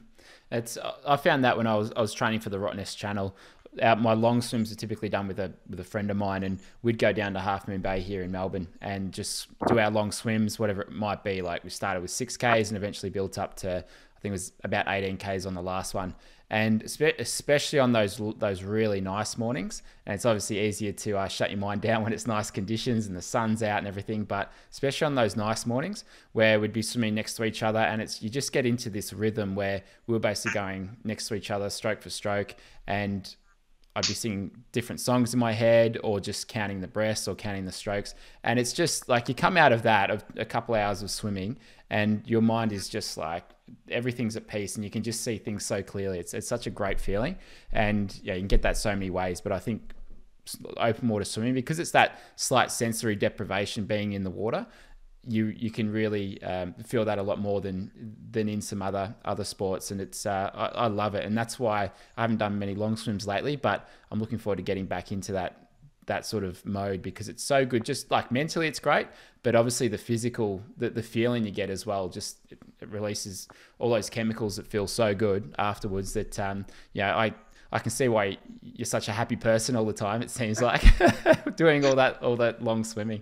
It's 0.52 0.78
I 1.06 1.18
found 1.18 1.44
that 1.44 1.58
when 1.58 1.68
I 1.68 1.76
was 1.76 1.92
I 1.96 2.02
was 2.02 2.14
training 2.14 2.40
for 2.40 2.50
the 2.50 2.58
Rottnest 2.58 2.98
Channel, 2.98 3.36
our, 3.82 3.96
my 3.96 4.14
long 4.14 4.42
swims 4.42 4.72
are 4.72 4.76
typically 4.76 5.10
done 5.10 5.28
with 5.28 5.40
a 5.40 5.52
with 5.70 5.80
a 5.80 5.84
friend 5.84 6.10
of 6.12 6.18
mine, 6.18 6.44
and 6.44 6.60
we'd 6.82 7.00
go 7.00 7.12
down 7.12 7.34
to 7.34 7.40
Half 7.40 7.68
Moon 7.68 7.82
Bay 7.82 8.00
here 8.00 8.24
in 8.24 8.32
Melbourne 8.32 8.68
and 8.82 9.12
just 9.12 9.48
do 9.68 9.80
our 9.80 9.92
long 9.92 10.12
swims, 10.12 10.60
whatever 10.60 10.82
it 10.82 10.92
might 10.92 11.24
be. 11.24 11.42
Like 11.42 11.64
we 11.64 11.70
started 11.70 12.02
with 12.02 12.12
six 12.12 12.38
k's 12.38 12.70
and 12.70 12.78
eventually 12.78 13.10
built 13.10 13.38
up 13.38 13.56
to 13.58 13.78
I 13.78 14.20
think 14.20 14.32
it 14.32 14.32
was 14.32 14.52
about 14.64 14.88
eighteen 14.88 15.18
k's 15.18 15.46
on 15.46 15.54
the 15.54 15.62
last 15.62 15.94
one. 15.94 16.16
And 16.48 16.84
especially 16.84 17.80
on 17.80 17.92
those 17.92 18.22
those 18.38 18.64
really 18.64 19.02
nice 19.02 19.36
mornings, 19.36 19.82
and 20.06 20.14
it's 20.14 20.26
obviously 20.26 20.60
easier 20.60 20.92
to 20.92 21.18
uh, 21.18 21.28
shut 21.28 21.50
your 21.50 21.60
mind 21.60 21.82
down 21.82 22.04
when 22.04 22.14
it's 22.14 22.28
nice 22.28 22.52
conditions 22.52 23.08
and 23.08 23.16
the 23.16 23.22
sun's 23.22 23.64
out 23.64 23.80
and 23.80 23.88
everything. 23.88 24.26
But 24.26 24.52
especially 24.72 25.06
on 25.06 25.16
those 25.16 25.36
nice 25.36 25.66
mornings 25.66 26.06
where 26.34 26.60
we'd 26.60 26.72
be 26.72 26.84
swimming 26.84 27.16
next 27.16 27.34
to 27.38 27.46
each 27.46 27.64
other, 27.64 27.80
and 27.80 28.00
it's 28.00 28.22
you 28.22 28.30
just 28.30 28.52
get 28.52 28.66
into 28.66 28.92
this 28.92 29.12
rhythm 29.12 29.56
where 29.56 29.82
we 30.06 30.14
were 30.14 30.20
basically 30.20 30.54
going 30.54 30.98
next 31.04 31.28
to 31.30 31.34
each 31.34 31.50
other, 31.50 31.68
stroke 31.72 32.04
for 32.04 32.12
stroke, 32.12 32.54
and 32.86 33.36
I'd 33.96 34.08
be 34.08 34.14
singing 34.14 34.52
different 34.74 35.00
songs 35.00 35.34
in 35.34 35.40
my 35.40 35.54
head 35.54 35.98
or 36.04 36.20
just 36.20 36.50
counting 36.50 36.82
the 36.82 36.88
breaths 36.88 37.28
or 37.28 37.36
counting 37.36 37.66
the 37.66 37.72
strokes. 37.72 38.14
And 38.44 38.60
it's 38.60 38.74
just 38.74 39.08
like 39.08 39.30
you 39.30 39.36
come 39.36 39.56
out 39.56 39.72
of 39.72 39.84
that, 39.84 40.12
of 40.12 40.26
a 40.36 40.44
couple 40.44 40.76
hours 40.76 41.02
of 41.02 41.10
swimming, 41.10 41.58
and 41.90 42.22
your 42.28 42.42
mind 42.42 42.72
is 42.74 42.90
just 42.90 43.16
like 43.18 43.44
everything's 43.90 44.36
at 44.36 44.48
peace 44.48 44.76
and 44.76 44.84
you 44.84 44.92
can 44.92 45.02
just 45.02 45.22
see 45.22 45.38
things 45.38 45.66
so 45.66 45.82
clearly. 45.82 46.20
It's, 46.20 46.34
it's 46.34 46.48
such 46.48 46.68
a 46.68 46.70
great 46.70 47.00
feeling. 47.00 47.38
And 47.72 48.20
yeah, 48.22 48.34
you 48.34 48.42
can 48.42 48.48
get 48.48 48.64
that 48.64 48.76
so 48.76 48.92
many 48.92 49.10
ways. 49.10 49.40
But 49.40 49.54
I 49.54 49.60
think 49.60 49.94
open 50.78 51.08
water 51.08 51.26
swimming, 51.26 51.54
because 51.54 51.80
it's 51.80 51.92
that 51.92 52.20
slight 52.36 52.72
sensory 52.72 53.16
deprivation 53.16 53.86
being 53.86 54.14
in 54.14 54.24
the 54.24 54.30
water, 54.30 54.68
you 55.28 55.48
you 55.48 55.72
can 55.72 55.92
really 55.92 56.42
um, 56.44 56.74
feel 56.86 57.06
that 57.06 57.18
a 57.18 57.24
lot 57.24 57.40
more 57.40 57.62
than 57.62 57.92
than 58.32 58.48
in 58.48 58.62
some 58.62 58.82
other 58.82 59.16
other 59.26 59.44
sports, 59.44 59.92
and 59.92 60.00
it's 60.00 60.26
uh, 60.26 60.52
I, 60.54 60.66
I, 60.84 60.88
love 60.88 61.16
it, 61.16 61.26
and 61.26 61.38
that's 61.38 61.60
why 61.60 61.92
I 62.18 62.22
haven't 62.22 62.38
done 62.38 62.60
many 62.60 62.76
long 62.76 62.96
swims 62.96 63.26
lately, 63.26 63.56
but 63.56 63.90
I'm 64.12 64.20
looking 64.20 64.38
forward 64.38 64.58
to 64.58 64.64
getting 64.64 64.86
back 64.86 65.12
into 65.12 65.32
that 65.34 65.70
that 66.08 66.26
sort 66.26 66.44
of 66.44 66.64
mode 66.66 67.02
because 67.02 67.30
it's 67.30 67.44
so 67.44 67.66
good. 67.66 67.84
Just 67.84 68.12
like 68.12 68.32
mentally, 68.32 68.68
it's 68.68 68.80
great, 68.80 69.08
but 69.44 69.56
obviously 69.56 69.88
the 69.88 69.98
physical, 69.98 70.62
the, 70.78 70.90
the 70.90 71.04
feeling 71.04 71.46
you 71.46 71.52
get 71.52 71.70
as 71.70 71.86
well, 71.86 72.10
just 72.10 72.38
it, 72.50 72.60
it 72.82 72.90
releases 72.90 73.48
all 73.80 73.90
those 73.90 74.10
chemicals 74.10 74.58
that 74.58 74.68
feel 74.68 74.88
so 74.88 75.16
good 75.16 75.56
afterwards. 75.58 76.14
That 76.14 76.40
um, 76.40 76.66
yeah, 76.94 77.16
I 77.16 77.34
I 77.72 77.80
can 77.80 77.92
see 77.92 78.08
why 78.08 78.38
you're 78.62 78.86
such 78.86 79.08
a 79.08 79.12
happy 79.12 79.36
person 79.36 79.76
all 79.76 79.86
the 79.86 79.94
time. 79.94 80.22
It 80.22 80.30
seems 80.30 80.62
like 80.62 80.84
doing 81.56 81.86
all 81.86 81.96
that 81.96 82.22
all 82.22 82.36
that 82.38 82.64
long 82.64 82.84
swimming. 82.84 83.22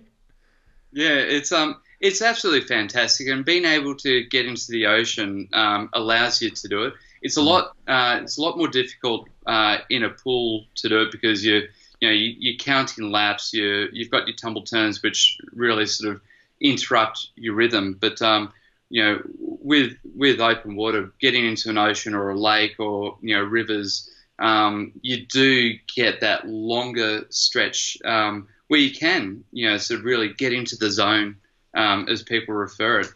Yeah, 0.92 1.16
it's 1.16 1.50
um 1.50 1.80
it's 2.00 2.22
absolutely 2.22 2.66
fantastic, 2.66 3.28
and 3.28 3.44
being 3.44 3.64
able 3.64 3.94
to 3.96 4.24
get 4.24 4.46
into 4.46 4.70
the 4.70 4.86
ocean 4.86 5.48
um, 5.52 5.90
allows 5.92 6.42
you 6.42 6.50
to 6.50 6.68
do 6.68 6.84
it. 6.84 6.94
It's 7.22 7.36
a 7.36 7.40
mm. 7.40 7.46
lot. 7.46 7.76
Uh, 7.86 8.20
it's 8.22 8.38
a 8.38 8.42
lot 8.42 8.58
more 8.58 8.68
difficult 8.68 9.28
uh, 9.46 9.78
in 9.88 10.02
a 10.02 10.10
pool 10.10 10.64
to 10.76 10.88
do 10.88 11.02
it 11.02 11.12
because 11.12 11.44
you 11.44 11.68
you 12.00 12.08
know 12.08 12.14
you, 12.14 12.34
you're 12.38 12.58
counting 12.58 13.10
laps. 13.10 13.52
You 13.52 13.88
you've 13.92 14.10
got 14.10 14.26
your 14.26 14.36
tumble 14.36 14.62
turns, 14.62 15.02
which 15.02 15.38
really 15.52 15.86
sort 15.86 16.14
of 16.14 16.20
interrupt 16.60 17.28
your 17.36 17.54
rhythm. 17.54 17.96
But 18.00 18.20
um, 18.22 18.52
you 18.90 19.02
know, 19.02 19.22
with 19.38 19.96
with 20.14 20.40
open 20.40 20.76
water, 20.76 21.12
getting 21.20 21.46
into 21.46 21.70
an 21.70 21.78
ocean 21.78 22.14
or 22.14 22.30
a 22.30 22.38
lake 22.38 22.78
or 22.78 23.16
you 23.22 23.34
know 23.34 23.42
rivers, 23.42 24.10
um, 24.38 24.92
you 25.00 25.26
do 25.26 25.74
get 25.94 26.20
that 26.20 26.46
longer 26.46 27.24
stretch 27.30 27.96
um, 28.04 28.48
where 28.68 28.80
you 28.80 28.92
can 28.92 29.44
you 29.52 29.68
know 29.68 29.78
sort 29.78 30.00
of 30.00 30.06
really 30.06 30.32
get 30.32 30.52
into 30.52 30.76
the 30.76 30.90
zone 30.90 31.36
um, 31.74 32.08
as 32.08 32.22
people 32.22 32.54
refer 32.54 33.00
it. 33.00 33.12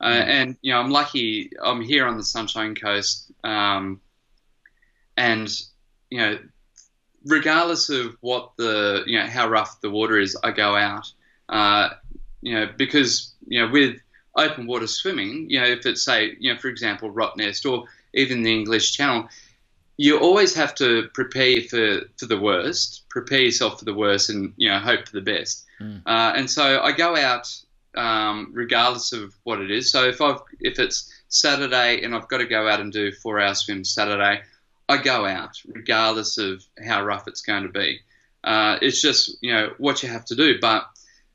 Uh, 0.00 0.08
mm. 0.08 0.26
and 0.26 0.56
you 0.62 0.72
know, 0.72 0.80
I'm 0.80 0.90
lucky. 0.90 1.50
I'm 1.62 1.82
here 1.82 2.06
on 2.06 2.16
the 2.16 2.24
Sunshine 2.24 2.74
Coast, 2.74 3.30
um, 3.44 4.00
and 5.16 5.50
you 6.08 6.18
know, 6.18 6.38
regardless 7.26 7.90
of 7.90 8.16
what 8.20 8.52
the 8.56 9.02
you 9.06 9.18
know 9.18 9.26
how 9.26 9.48
rough 9.48 9.80
the 9.80 9.90
water 9.90 10.18
is, 10.18 10.36
I 10.42 10.52
go 10.52 10.74
out. 10.74 11.12
Uh, 11.48 11.90
you 12.40 12.54
know, 12.54 12.68
because 12.76 13.34
you 13.46 13.60
know 13.60 13.70
with 13.70 13.96
open 14.36 14.66
water 14.66 14.86
swimming, 14.86 15.50
you 15.50 15.60
know, 15.60 15.66
if 15.66 15.84
it's 15.84 16.02
say 16.02 16.34
you 16.40 16.52
know 16.52 16.58
for 16.58 16.68
example 16.68 17.12
Rottnest 17.12 17.70
or 17.70 17.84
even 18.14 18.42
the 18.42 18.52
English 18.52 18.96
Channel, 18.96 19.28
you 19.98 20.18
always 20.18 20.54
have 20.54 20.74
to 20.76 21.10
prepare 21.12 21.60
for 21.60 22.00
for 22.16 22.24
the 22.24 22.40
worst, 22.40 23.06
prepare 23.10 23.42
yourself 23.42 23.80
for 23.80 23.84
the 23.84 23.94
worst, 23.94 24.30
and 24.30 24.54
you 24.56 24.70
know 24.70 24.78
hope 24.78 25.06
for 25.06 25.12
the 25.12 25.20
best. 25.20 25.66
Mm. 25.78 26.00
Uh, 26.06 26.32
and 26.36 26.50
so 26.50 26.80
I 26.80 26.92
go 26.92 27.16
out 27.16 27.54
um, 27.96 28.50
regardless 28.52 29.12
of 29.12 29.34
what 29.44 29.60
it 29.60 29.70
is. 29.70 29.90
So 29.90 30.06
if 30.06 30.20
I've 30.20 30.40
if 30.60 30.78
it's 30.78 31.12
Saturday 31.28 32.02
and 32.02 32.14
I've 32.14 32.28
got 32.28 32.38
to 32.38 32.46
go 32.46 32.68
out 32.68 32.80
and 32.80 32.92
do 32.92 33.12
four 33.12 33.40
hour 33.40 33.54
swim 33.54 33.84
Saturday, 33.84 34.42
I 34.88 34.96
go 34.96 35.26
out 35.26 35.60
regardless 35.66 36.38
of 36.38 36.64
how 36.84 37.04
rough 37.04 37.28
it's 37.28 37.42
going 37.42 37.64
to 37.64 37.68
be. 37.68 38.00
Uh, 38.42 38.78
it's 38.80 39.00
just 39.00 39.36
you 39.40 39.52
know 39.52 39.72
what 39.78 40.02
you 40.02 40.08
have 40.08 40.24
to 40.26 40.36
do, 40.36 40.58
but 40.60 40.84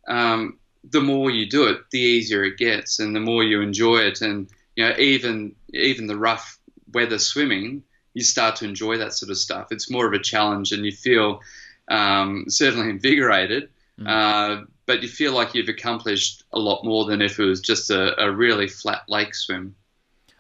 um, 0.07 0.59
the 0.91 1.01
more 1.01 1.29
you 1.29 1.47
do 1.49 1.67
it, 1.67 1.81
the 1.91 1.99
easier 1.99 2.43
it 2.43 2.57
gets, 2.57 2.99
and 2.99 3.15
the 3.15 3.19
more 3.19 3.43
you 3.43 3.61
enjoy 3.61 3.97
it, 3.97 4.21
and 4.21 4.49
you 4.75 4.87
know 4.87 4.95
even 4.97 5.55
even 5.73 6.07
the 6.07 6.17
rough 6.17 6.59
weather 6.91 7.19
swimming, 7.19 7.83
you 8.13 8.23
start 8.23 8.55
to 8.57 8.65
enjoy 8.65 8.97
that 8.97 9.13
sort 9.13 9.29
of 9.29 9.37
stuff. 9.37 9.67
It's 9.71 9.91
more 9.91 10.07
of 10.07 10.13
a 10.13 10.19
challenge, 10.19 10.71
and 10.71 10.85
you 10.85 10.91
feel 10.91 11.41
um, 11.89 12.45
certainly 12.47 12.89
invigorated. 12.89 13.69
Mm. 13.99 14.07
Uh, 14.07 14.65
but 14.86 15.02
you 15.02 15.08
feel 15.08 15.34
like 15.34 15.54
you've 15.54 15.69
accomplished 15.69 16.43
a 16.54 16.60
lot 16.60 16.84
more 16.84 17.06
than 17.06 17.21
if 17.21 17.39
it 17.39 17.45
was 17.45 17.62
just 17.62 17.89
a, 17.89 18.19
a 18.21 18.32
really 18.32 18.67
flat 18.67 19.02
lake 19.08 19.34
swim. 19.34 19.76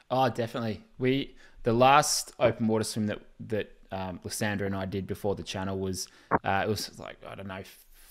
Oh, 0.09 0.29
definitely. 0.29 0.83
We 0.97 1.35
the 1.63 1.73
last 1.73 2.33
open 2.39 2.67
water 2.67 2.83
swim 2.83 3.07
that 3.07 3.19
that 3.47 3.71
um, 3.91 4.19
Lysandra 4.23 4.67
and 4.67 4.75
I 4.75 4.85
did 4.85 5.07
before 5.07 5.35
the 5.35 5.43
channel 5.43 5.79
was 5.79 6.07
uh, 6.43 6.63
it 6.65 6.69
was 6.69 6.97
like 6.99 7.17
I 7.27 7.35
don't 7.35 7.47
know 7.47 7.63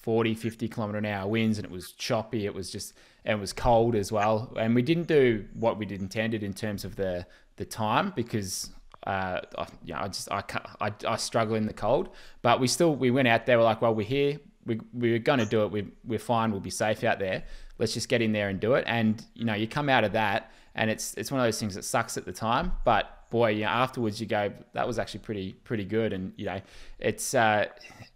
40, 0.03 0.35
50 0.35 0.69
kilometer 0.69 0.99
an 0.99 1.07
hour 1.07 1.27
winds 1.27 1.57
and 1.59 1.65
it 1.65 1.71
was 1.71 1.93
choppy. 1.93 2.45
It 2.45 2.55
was 2.55 2.71
just 2.71 2.95
and 3.25 3.39
it 3.39 3.41
was 3.41 3.53
cold 3.53 3.95
as 3.95 4.13
well. 4.13 4.53
And 4.59 4.75
we 4.75 4.83
didn't 4.83 5.07
do 5.07 5.47
what 5.55 5.79
we 5.79 5.87
did 5.87 6.03
intended 6.03 6.43
in 6.43 6.53
terms 6.53 6.85
of 6.85 6.97
the 6.97 7.27
the 7.57 7.65
time 7.65 8.13
because 8.17 8.71
uh, 9.07 9.41
I, 9.57 9.67
you 9.85 9.95
know, 9.95 10.01
I 10.01 10.09
just 10.09 10.31
I, 10.31 10.43
I 10.81 10.93
I 11.07 11.17
struggle 11.17 11.55
in 11.55 11.67
the 11.67 11.73
cold. 11.73 12.11
But 12.43 12.61
we 12.61 12.67
still 12.67 12.95
we 12.95 13.11
went 13.11 13.29
out 13.29 13.47
there. 13.47 13.57
We're 13.57 13.65
like, 13.65 13.81
well, 13.81 13.95
we're 13.95 14.07
here 14.07 14.41
we, 14.67 14.81
we're 14.93 15.19
going 15.19 15.39
to 15.39 15.47
do 15.47 15.63
it. 15.63 15.71
We, 15.71 15.89
we're 16.05 16.19
fine. 16.19 16.51
We'll 16.51 16.61
be 16.61 16.71
safe 16.71 17.05
out 17.05 17.19
there. 17.19 17.45
Let's 17.79 17.95
just 17.95 18.09
get 18.09 18.23
in 18.23 18.33
there 18.33 18.49
and 18.49 18.61
do 18.61 18.75
it. 18.75 18.85
And, 18.87 19.25
you 19.35 19.45
know, 19.45 19.55
you 19.55 19.67
come 19.67 19.89
out 19.89 20.05
of 20.05 20.13
that 20.13 20.53
and 20.75 20.91
it's, 20.91 21.15
it's 21.15 21.31
one 21.31 21.41
of 21.41 21.47
those 21.47 21.59
things 21.59 21.75
that 21.75 21.85
sucks 21.85 22.17
at 22.17 22.25
the 22.25 22.33
time, 22.33 22.73
but 22.85 23.31
boy, 23.31 23.51
you 23.51 23.63
know, 23.63 23.69
afterwards 23.69 24.21
you 24.21 24.27
go, 24.27 24.53
that 24.73 24.87
was 24.87 24.99
actually 24.99 25.21
pretty, 25.21 25.53
pretty 25.65 25.85
good. 25.85 26.13
And, 26.13 26.33
you 26.37 26.47
know, 26.47 26.61
it's, 26.99 27.35
uh, 27.35 27.67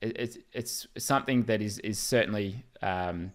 it, 0.00 0.16
it's, 0.16 0.38
it's 0.52 0.86
something 1.04 1.42
that 1.44 1.60
is, 1.60 1.78
is 1.80 1.98
certainly, 1.98 2.64
um, 2.82 3.32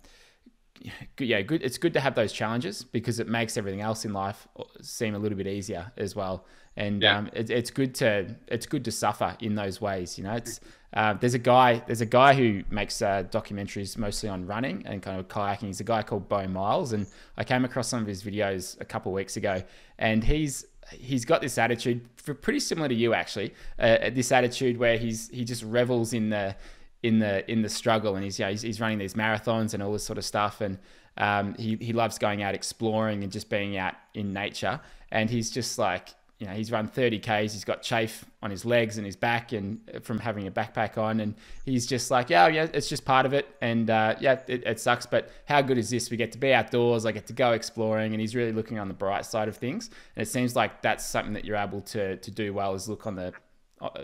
yeah, 1.19 1.41
good. 1.41 1.62
It's 1.62 1.78
good 1.78 1.93
to 1.93 1.99
have 1.99 2.15
those 2.15 2.34
challenges 2.34 2.84
because 2.84 3.19
it 3.19 3.28
makes 3.28 3.58
everything 3.58 3.82
else 3.82 4.06
in 4.06 4.13
life 4.13 4.47
seem 4.82 5.15
a 5.15 5.19
little 5.19 5.38
bit 5.38 5.47
easier 5.47 5.91
as 5.97 6.15
well. 6.15 6.45
And 6.76 7.02
yeah. 7.02 7.19
um, 7.19 7.30
it, 7.34 7.49
it's 7.49 7.71
good 7.71 7.93
to 7.95 8.36
it's 8.47 8.65
good 8.65 8.84
to 8.86 8.91
suffer 8.91 9.36
in 9.39 9.56
those 9.56 9.80
ways. 9.80 10.17
You 10.17 10.26
know, 10.26 10.34
it's 10.34 10.60
uh, 10.93 11.13
there's 11.13 11.34
a 11.34 11.39
guy 11.39 11.82
there's 11.88 12.01
a 12.01 12.06
guy 12.06 12.34
who 12.34 12.63
makes 12.69 13.01
uh, 13.01 13.23
documentaries 13.32 13.97
mostly 13.97 14.29
on 14.29 14.45
running 14.45 14.84
and 14.86 15.01
kind 15.01 15.19
of 15.19 15.27
kayaking. 15.27 15.67
He's 15.67 15.79
a 15.79 15.84
guy 15.84 16.03
called 16.03 16.29
Beau 16.29 16.47
Miles, 16.47 16.93
and 16.93 17.08
I 17.38 17.43
came 17.43 17.65
across 17.65 17.88
some 17.88 18.01
of 18.01 18.08
his 18.08 18.23
videos 18.23 18.79
a 18.79 18.86
couple 18.86 19.12
of 19.12 19.15
weeks 19.15 19.36
ago, 19.36 19.63
and 19.97 20.23
he's 20.23 20.65
he's 20.91 21.25
got 21.25 21.41
this 21.41 21.58
attitude 21.58 22.08
pretty 22.41 22.60
similar 22.60 22.88
to 22.88 22.95
you 22.95 23.13
actually. 23.13 23.53
Uh, 23.79 24.10
this 24.12 24.32
attitude 24.32 24.77
where 24.77 24.97
he's 24.97 25.29
he 25.29 25.43
just 25.43 25.63
revels 25.63 26.13
in 26.13 26.29
the 26.29 26.56
in 27.01 27.17
the 27.17 27.49
in 27.51 27.63
the 27.63 27.69
struggle, 27.69 28.15
and 28.15 28.23
he's 28.23 28.38
yeah 28.38 28.49
he's, 28.49 28.62
he's 28.62 28.79
running 28.79 28.99
these 28.99 29.15
marathons 29.15 29.73
and 29.73 29.82
all 29.82 29.93
this 29.93 30.03
sort 30.03 30.19
of 30.19 30.25
stuff, 30.25 30.62
and 30.62 30.77
um, 31.17 31.56
he 31.56 31.75
he 31.82 31.91
loves 31.91 32.19
going 32.19 32.43
out 32.43 32.53
exploring 32.53 33.23
and 33.23 33.32
just 33.32 33.49
being 33.49 33.77
out 33.77 33.95
in 34.13 34.32
nature, 34.32 34.79
and 35.12 35.29
he's 35.29 35.49
just 35.49 35.79
like 35.79 36.10
you 36.43 36.49
know, 36.49 36.56
he's 36.56 36.73
run 36.73 36.89
30 36.89 37.19
Ks. 37.19 37.53
He's 37.53 37.63
got 37.63 37.82
chafe 37.82 38.25
on 38.41 38.51
his 38.51 38.65
legs 38.65 38.97
and 38.97 39.06
his 39.06 39.15
back 39.15 39.53
and 39.53 39.79
uh, 39.95 40.01
from 40.01 40.19
having 40.19 40.45
a 40.45 40.51
backpack 40.51 40.97
on. 40.97 41.21
And 41.21 41.36
he's 41.63 41.88
just 41.88 42.12
like, 42.12 42.29
yeah, 42.29 42.49
yeah, 42.49 42.67
it's 42.73 42.89
just 42.89 43.06
part 43.06 43.25
of 43.25 43.32
it. 43.32 43.47
And 43.62 43.89
uh, 43.89 44.15
yeah, 44.19 44.41
it, 44.49 44.67
it, 44.67 44.79
sucks. 44.82 45.06
But 45.06 45.32
how 45.45 45.62
good 45.62 45.77
is 45.77 45.89
this? 45.89 46.12
We 46.12 46.17
get 46.17 46.34
to 46.34 46.38
be 46.38 46.53
outdoors. 46.53 47.06
I 47.06 47.13
get 47.13 47.27
to 47.27 47.34
go 47.34 47.53
exploring. 47.53 48.12
And 48.13 48.19
he's 48.19 48.36
really 48.36 48.51
looking 48.51 48.77
on 48.77 48.89
the 48.89 48.93
bright 48.93 49.25
side 49.25 49.47
of 49.47 49.56
things. 49.56 49.89
And 50.17 50.21
it 50.21 50.29
seems 50.29 50.53
like 50.53 50.82
that's 50.82 51.06
something 51.06 51.32
that 51.32 51.45
you're 51.45 51.56
able 51.56 51.79
to, 51.79 52.17
to 52.17 52.32
do 52.32 52.53
well 52.53 52.73
is 52.73 52.89
look 52.89 53.08
on 53.08 53.15
the, 53.15 53.32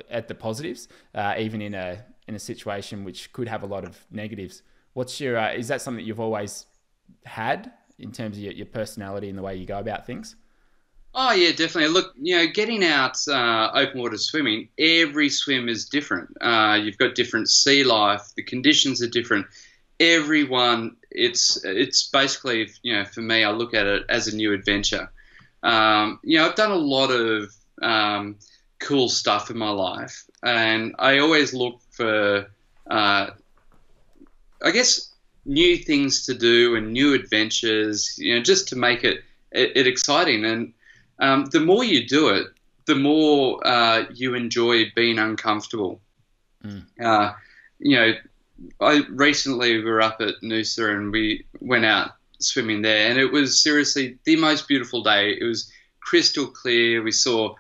at 0.10 0.30
the 0.30 0.36
positives, 0.36 0.88
uh, 1.16 1.36
even 1.38 1.62
in 1.62 1.74
a, 1.74 2.06
in 2.30 2.36
a 2.36 2.40
situation 2.40 3.04
which 3.04 3.34
could 3.34 3.50
have 3.50 3.64
a 3.64 3.68
lot 3.68 3.84
of 3.84 4.00
negatives. 4.12 4.62
What's 4.94 5.20
your, 5.20 5.38
uh, 5.38 5.52
is 5.52 5.68
that 5.68 5.82
something 5.82 6.02
that 6.02 6.08
you've 6.08 6.22
always 6.22 6.68
had 7.26 7.74
in 7.98 8.14
terms 8.14 8.38
of 8.38 8.44
your, 8.44 8.54
your 8.54 8.66
personality 8.66 9.28
and 9.28 9.38
the 9.38 9.42
way 9.42 9.58
you 9.58 9.66
go 9.66 9.78
about 9.78 10.06
things? 10.06 10.38
Oh 11.16 11.32
yeah, 11.34 11.52
definitely. 11.52 11.90
Look, 11.92 12.14
you 12.22 12.38
know, 12.38 12.48
getting 12.48 12.84
out 12.84 13.18
uh, 13.28 13.72
open 13.74 14.00
water 14.00 14.18
swimming, 14.18 14.70
every 14.78 15.30
swim 15.30 15.68
is 15.68 15.86
different. 15.86 16.38
Uh, 16.40 16.80
you've 16.82 16.98
got 16.98 17.16
different 17.16 17.50
sea 17.50 17.84
life. 17.84 18.22
The 18.36 18.44
conditions 18.44 19.02
are 19.02 19.10
different. 19.10 19.48
Everyone, 20.00 20.96
it's 21.12 21.64
it's 21.66 22.08
basically 22.08 22.70
you 22.84 22.94
know 22.94 23.06
for 23.06 23.22
me, 23.22 23.44
I 23.44 23.52
look 23.52 23.74
at 23.74 23.88
it 23.88 24.04
as 24.08 24.28
a 24.28 24.36
new 24.36 24.54
adventure. 24.54 25.12
Um, 25.64 26.20
you 26.24 26.38
know, 26.38 26.46
I've 26.48 26.56
done 26.56 26.72
a 26.72 26.76
lot 26.76 27.10
of 27.10 27.54
um, 27.82 28.38
cool 28.80 29.10
stuff 29.10 29.50
in 29.50 29.58
my 29.58 29.72
life, 29.72 30.24
and 30.44 30.96
I 31.00 31.18
always 31.18 31.54
look 31.54 31.82
for, 31.92 32.50
uh, 32.90 33.30
I 34.64 34.72
guess, 34.72 35.12
new 35.46 35.76
things 35.78 36.26
to 36.28 36.34
do 36.36 36.76
and 36.76 36.94
new 36.94 37.14
adventures. 37.14 38.16
You 38.18 38.36
know, 38.36 38.42
just 38.44 38.70
to 38.70 38.76
make 38.76 39.04
it 39.04 39.24
it, 39.52 39.76
it 39.76 39.88
exciting 39.88 40.46
and 40.46 40.74
um, 41.20 41.46
the 41.46 41.60
more 41.60 41.84
you 41.84 42.08
do 42.08 42.30
it, 42.30 42.48
the 42.86 42.96
more 42.96 43.66
uh, 43.66 44.06
you 44.14 44.36
enjoy 44.36 44.92
being 44.96 45.20
uncomfortable. 45.20 46.02
Mm. 46.64 46.86
Uh, 47.02 47.34
you 47.80 47.96
know, 47.96 48.14
I 48.82 49.04
recently 49.10 49.78
we 49.78 49.84
were 49.84 50.02
up 50.02 50.22
at 50.22 50.36
Noosa 50.44 50.94
and 50.94 51.12
we 51.12 51.46
went 51.60 51.86
out 51.86 52.12
swimming 52.40 52.82
there, 52.82 53.10
and 53.10 53.20
it 53.20 53.32
was 53.32 53.62
seriously 53.62 54.18
the 54.26 54.36
most 54.36 54.68
beautiful 54.68 55.04
day. 55.04 55.38
It 55.40 55.44
was 55.44 55.72
crystal 56.02 56.48
clear. 56.48 57.04
We 57.04 57.12
saw 57.12 57.56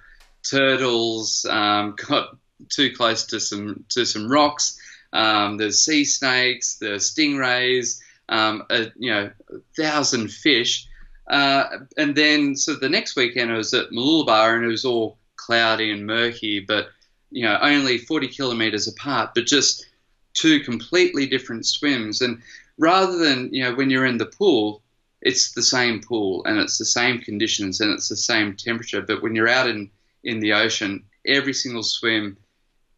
turtles, 0.49 1.45
um, 1.49 1.95
got 2.07 2.37
too 2.69 2.93
close 2.95 3.25
to 3.27 3.39
some 3.39 3.85
to 3.89 4.05
some 4.05 4.29
rocks. 4.29 4.79
Um, 5.13 5.57
there's 5.57 5.83
sea 5.83 6.05
snakes, 6.05 6.75
there's 6.75 7.13
stingrays, 7.13 7.99
um, 8.29 8.63
a, 8.69 8.87
you 8.95 9.11
know, 9.11 9.31
a 9.49 9.81
thousand 9.81 10.31
fish. 10.31 10.87
Uh, 11.29 11.79
and 11.97 12.15
then, 12.15 12.55
so 12.55 12.75
the 12.75 12.89
next 12.89 13.15
weekend 13.15 13.51
I 13.51 13.57
was 13.57 13.73
at 13.73 13.91
Mooloolaba 13.91 14.55
and 14.55 14.65
it 14.65 14.67
was 14.67 14.85
all 14.85 15.17
cloudy 15.35 15.91
and 15.91 16.05
murky, 16.05 16.59
but 16.59 16.89
you 17.31 17.43
know, 17.43 17.57
only 17.61 17.99
40 17.99 18.27
kilometers 18.29 18.87
apart, 18.87 19.31
but 19.35 19.45
just 19.45 19.85
two 20.33 20.61
completely 20.61 21.27
different 21.27 21.65
swims. 21.65 22.21
And 22.21 22.41
rather 22.77 23.17
than, 23.17 23.53
you 23.53 23.63
know, 23.63 23.75
when 23.75 23.89
you're 23.89 24.05
in 24.05 24.17
the 24.17 24.25
pool, 24.25 24.81
it's 25.21 25.51
the 25.51 25.61
same 25.61 26.01
pool 26.01 26.43
and 26.45 26.57
it's 26.57 26.77
the 26.77 26.85
same 26.85 27.19
conditions 27.19 27.81
and 27.81 27.91
it's 27.91 28.09
the 28.09 28.15
same 28.15 28.55
temperature. 28.55 29.01
But 29.01 29.21
when 29.21 29.35
you're 29.35 29.49
out 29.49 29.69
in 29.69 29.89
in 30.23 30.39
the 30.39 30.53
ocean, 30.53 31.03
every 31.25 31.53
single 31.53 31.83
swim 31.83 32.37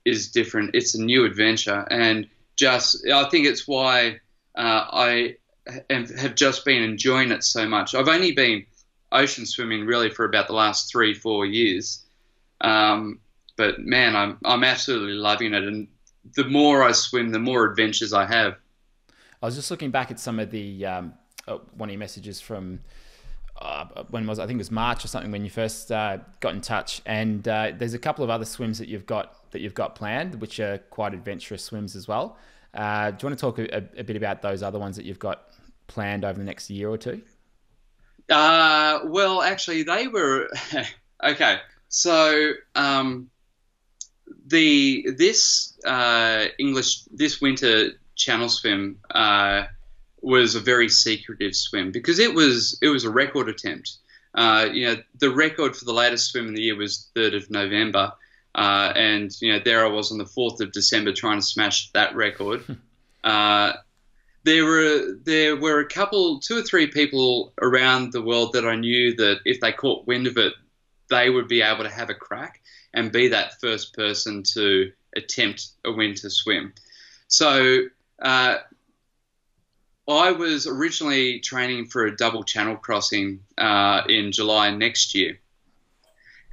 is 0.05 0.31
different. 0.31 0.71
It's 0.73 0.95
a 0.95 1.01
new 1.01 1.25
adventure, 1.25 1.87
and 1.91 2.27
just 2.55 3.07
I 3.07 3.25
think 3.29 3.45
it's 3.45 3.67
why 3.67 4.19
uh, 4.55 4.85
I 4.91 5.37
have 5.89 6.35
just 6.35 6.65
been 6.65 6.81
enjoying 6.81 7.31
it 7.31 7.43
so 7.43 7.67
much. 7.67 7.93
I've 7.95 8.07
only 8.07 8.31
been 8.31 8.65
ocean 9.11 9.45
swimming 9.45 9.85
really 9.85 10.09
for 10.09 10.25
about 10.25 10.47
the 10.47 10.53
last 10.53 10.91
three 10.91 11.13
four 11.13 11.45
years, 11.45 12.03
um, 12.61 13.19
but 13.57 13.79
man, 13.79 14.15
I'm 14.15 14.37
I'm 14.43 14.63
absolutely 14.63 15.13
loving 15.13 15.53
it, 15.53 15.63
and 15.63 15.87
the 16.35 16.45
more 16.45 16.83
I 16.83 16.91
swim, 16.91 17.31
the 17.31 17.39
more 17.39 17.65
adventures 17.65 18.13
I 18.13 18.25
have. 18.25 18.55
I 19.41 19.45
was 19.45 19.55
just 19.55 19.71
looking 19.71 19.91
back 19.91 20.11
at 20.11 20.19
some 20.19 20.39
of 20.39 20.51
the 20.51 20.85
um, 20.85 21.13
uh, 21.47 21.57
one 21.75 21.89
of 21.89 21.93
your 21.93 21.99
messages 21.99 22.39
from 22.39 22.79
uh, 23.61 24.03
when 24.09 24.25
was? 24.25 24.39
I 24.39 24.47
think 24.47 24.57
it 24.57 24.61
was 24.61 24.71
March 24.71 25.05
or 25.05 25.07
something 25.07 25.31
when 25.31 25.43
you 25.43 25.49
first 25.49 25.91
uh, 25.91 26.17
got 26.39 26.53
in 26.53 26.61
touch. 26.61 27.01
And 27.05 27.47
uh, 27.47 27.71
there's 27.77 27.93
a 27.93 27.99
couple 27.99 28.23
of 28.23 28.29
other 28.29 28.45
swims 28.45 28.79
that 28.79 28.87
you've 28.87 29.05
got 29.05 29.51
that 29.51 29.61
you've 29.61 29.73
got 29.73 29.95
planned, 29.95 30.41
which 30.41 30.59
are 30.59 30.79
quite 30.89 31.13
adventurous 31.13 31.63
swims 31.63 31.95
as 31.95 32.07
well. 32.07 32.37
Uh, 32.73 33.11
do 33.11 33.17
you 33.21 33.29
want 33.29 33.39
to 33.39 33.41
talk 33.41 33.59
a, 33.59 33.99
a, 33.99 34.03
bit 34.03 34.15
about 34.15 34.41
those 34.41 34.63
other 34.63 34.79
ones 34.79 34.95
that 34.95 35.03
you've 35.03 35.19
got 35.19 35.50
planned 35.91 36.25
over 36.25 36.37
the 36.37 36.45
next 36.45 36.69
year 36.69 36.89
or 36.89 36.97
two? 36.97 37.21
Uh, 38.29 38.99
well, 39.05 39.41
actually, 39.41 39.83
they 39.83 40.07
were 40.07 40.49
okay. 41.23 41.57
So 41.89 42.53
um, 42.75 43.29
the 44.47 45.07
this 45.17 45.77
uh, 45.85 46.45
English 46.59 47.03
this 47.05 47.41
winter 47.41 47.91
channel 48.15 48.49
swim 48.49 48.97
was 50.21 50.55
a 50.55 50.59
very 50.59 50.87
secretive 50.87 51.55
swim 51.55 51.91
because 51.91 52.19
it 52.19 52.33
was 52.33 52.77
it 52.81 52.89
was 52.89 53.03
a 53.03 53.09
record 53.09 53.49
attempt. 53.49 53.97
Uh, 54.33 54.67
you 54.71 54.85
know, 54.85 54.95
the 55.19 55.29
record 55.29 55.75
for 55.75 55.85
the 55.85 55.93
latest 55.93 56.31
swim 56.31 56.47
in 56.47 56.53
the 56.53 56.61
year 56.61 56.75
was 56.75 57.09
3rd 57.15 57.35
of 57.35 57.51
November, 57.51 58.13
uh, 58.55 58.93
and 58.95 59.31
you 59.41 59.51
know 59.51 59.59
there 59.63 59.85
I 59.85 59.89
was 59.89 60.11
on 60.11 60.17
the 60.17 60.25
4th 60.25 60.61
of 60.61 60.71
December 60.71 61.11
trying 61.11 61.39
to 61.39 61.45
smash 61.45 61.91
that 61.91 62.15
record. 62.15 62.63
uh, 63.23 63.73
there 64.43 64.65
were 64.65 65.17
there 65.23 65.55
were 65.55 65.79
a 65.79 65.87
couple, 65.87 66.39
two 66.39 66.57
or 66.57 66.63
three 66.63 66.87
people 66.87 67.53
around 67.61 68.11
the 68.11 68.21
world 68.21 68.53
that 68.53 68.65
I 68.65 68.75
knew 68.75 69.15
that 69.15 69.39
if 69.45 69.59
they 69.59 69.71
caught 69.71 70.07
wind 70.07 70.27
of 70.27 70.37
it, 70.37 70.53
they 71.09 71.29
would 71.29 71.47
be 71.47 71.61
able 71.61 71.83
to 71.83 71.89
have 71.89 72.09
a 72.09 72.15
crack 72.15 72.61
and 72.93 73.11
be 73.11 73.29
that 73.29 73.59
first 73.61 73.93
person 73.93 74.43
to 74.53 74.91
attempt 75.15 75.67
a 75.85 75.91
winter 75.91 76.29
swim. 76.29 76.73
So 77.27 77.83
uh, 78.21 78.57
I 80.07 80.31
was 80.31 80.67
originally 80.67 81.39
training 81.39 81.85
for 81.85 82.05
a 82.05 82.15
double 82.15 82.43
channel 82.43 82.75
crossing 82.75 83.41
uh, 83.57 84.01
in 84.09 84.31
July 84.31 84.71
next 84.71 85.13
year, 85.13 85.39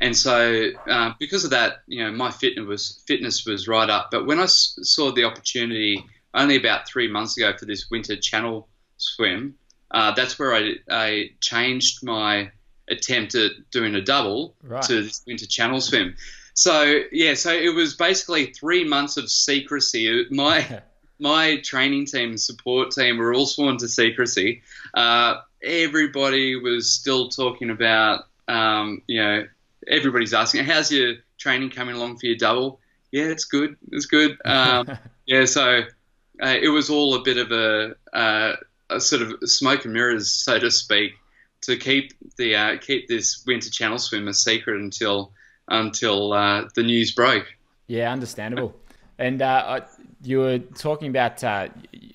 and 0.00 0.14
so 0.14 0.70
uh, 0.88 1.14
because 1.18 1.44
of 1.44 1.50
that, 1.50 1.78
you 1.86 2.04
know, 2.04 2.12
my 2.12 2.30
fitness 2.30 2.66
was 2.66 3.02
fitness 3.06 3.46
was 3.46 3.66
right 3.66 3.88
up. 3.88 4.10
But 4.10 4.26
when 4.26 4.38
I 4.38 4.46
saw 4.46 5.10
the 5.10 5.24
opportunity 5.24 6.04
only 6.34 6.56
about 6.56 6.88
three 6.88 7.08
months 7.08 7.36
ago 7.36 7.52
for 7.56 7.64
this 7.64 7.90
winter 7.90 8.16
channel 8.16 8.68
swim, 8.96 9.54
uh, 9.90 10.12
that's 10.14 10.38
where 10.38 10.54
I, 10.54 10.74
I 10.90 11.30
changed 11.40 12.04
my 12.04 12.50
attempt 12.88 13.34
at 13.34 13.52
doing 13.70 13.94
a 13.94 14.00
double 14.00 14.54
right. 14.62 14.82
to 14.82 15.02
this 15.02 15.22
winter 15.26 15.46
channel 15.46 15.80
swim. 15.80 16.14
So 16.54 17.02
yeah, 17.12 17.34
so 17.34 17.52
it 17.52 17.74
was 17.74 17.94
basically 17.94 18.46
three 18.46 18.84
months 18.84 19.16
of 19.16 19.30
secrecy. 19.30 20.26
My 20.30 20.82
my 21.18 21.60
training 21.60 22.06
team 22.06 22.36
support 22.36 22.90
team 22.90 23.18
were 23.18 23.34
all 23.34 23.46
sworn 23.46 23.78
to 23.78 23.88
secrecy. 23.88 24.62
Uh, 24.94 25.36
everybody 25.62 26.56
was 26.56 26.90
still 26.90 27.28
talking 27.28 27.70
about, 27.70 28.24
um, 28.46 29.02
you 29.06 29.22
know, 29.22 29.46
everybody's 29.86 30.34
asking, 30.34 30.64
how's 30.64 30.92
your 30.92 31.14
training 31.38 31.70
coming 31.70 31.96
along 31.96 32.18
for 32.18 32.26
your 32.26 32.36
double? 32.36 32.80
Yeah, 33.10 33.24
it's 33.24 33.44
good. 33.44 33.76
It's 33.90 34.06
good. 34.06 34.38
Um, 34.44 34.98
yeah, 35.26 35.44
so 35.44 35.82
uh, 36.42 36.56
it 36.60 36.68
was 36.68 36.90
all 36.90 37.14
a 37.14 37.22
bit 37.22 37.36
of 37.36 37.50
a, 37.52 37.94
uh, 38.12 38.56
a, 38.90 39.00
sort 39.00 39.22
of 39.22 39.48
smoke 39.48 39.84
and 39.84 39.94
mirrors, 39.94 40.30
so 40.30 40.58
to 40.58 40.70
speak, 40.70 41.12
to 41.62 41.76
keep 41.76 42.12
the 42.36 42.54
uh, 42.54 42.76
keep 42.78 43.08
this 43.08 43.44
winter 43.46 43.70
channel 43.70 43.98
swim 43.98 44.28
a 44.28 44.34
secret 44.34 44.80
until 44.80 45.32
until 45.68 46.32
uh, 46.32 46.68
the 46.74 46.82
news 46.82 47.12
broke. 47.12 47.46
Yeah, 47.86 48.12
understandable. 48.12 48.74
And 49.18 49.42
uh, 49.42 49.80
you 50.22 50.38
were 50.38 50.58
talking 50.58 51.08
about 51.08 51.42
uh, 51.42 51.68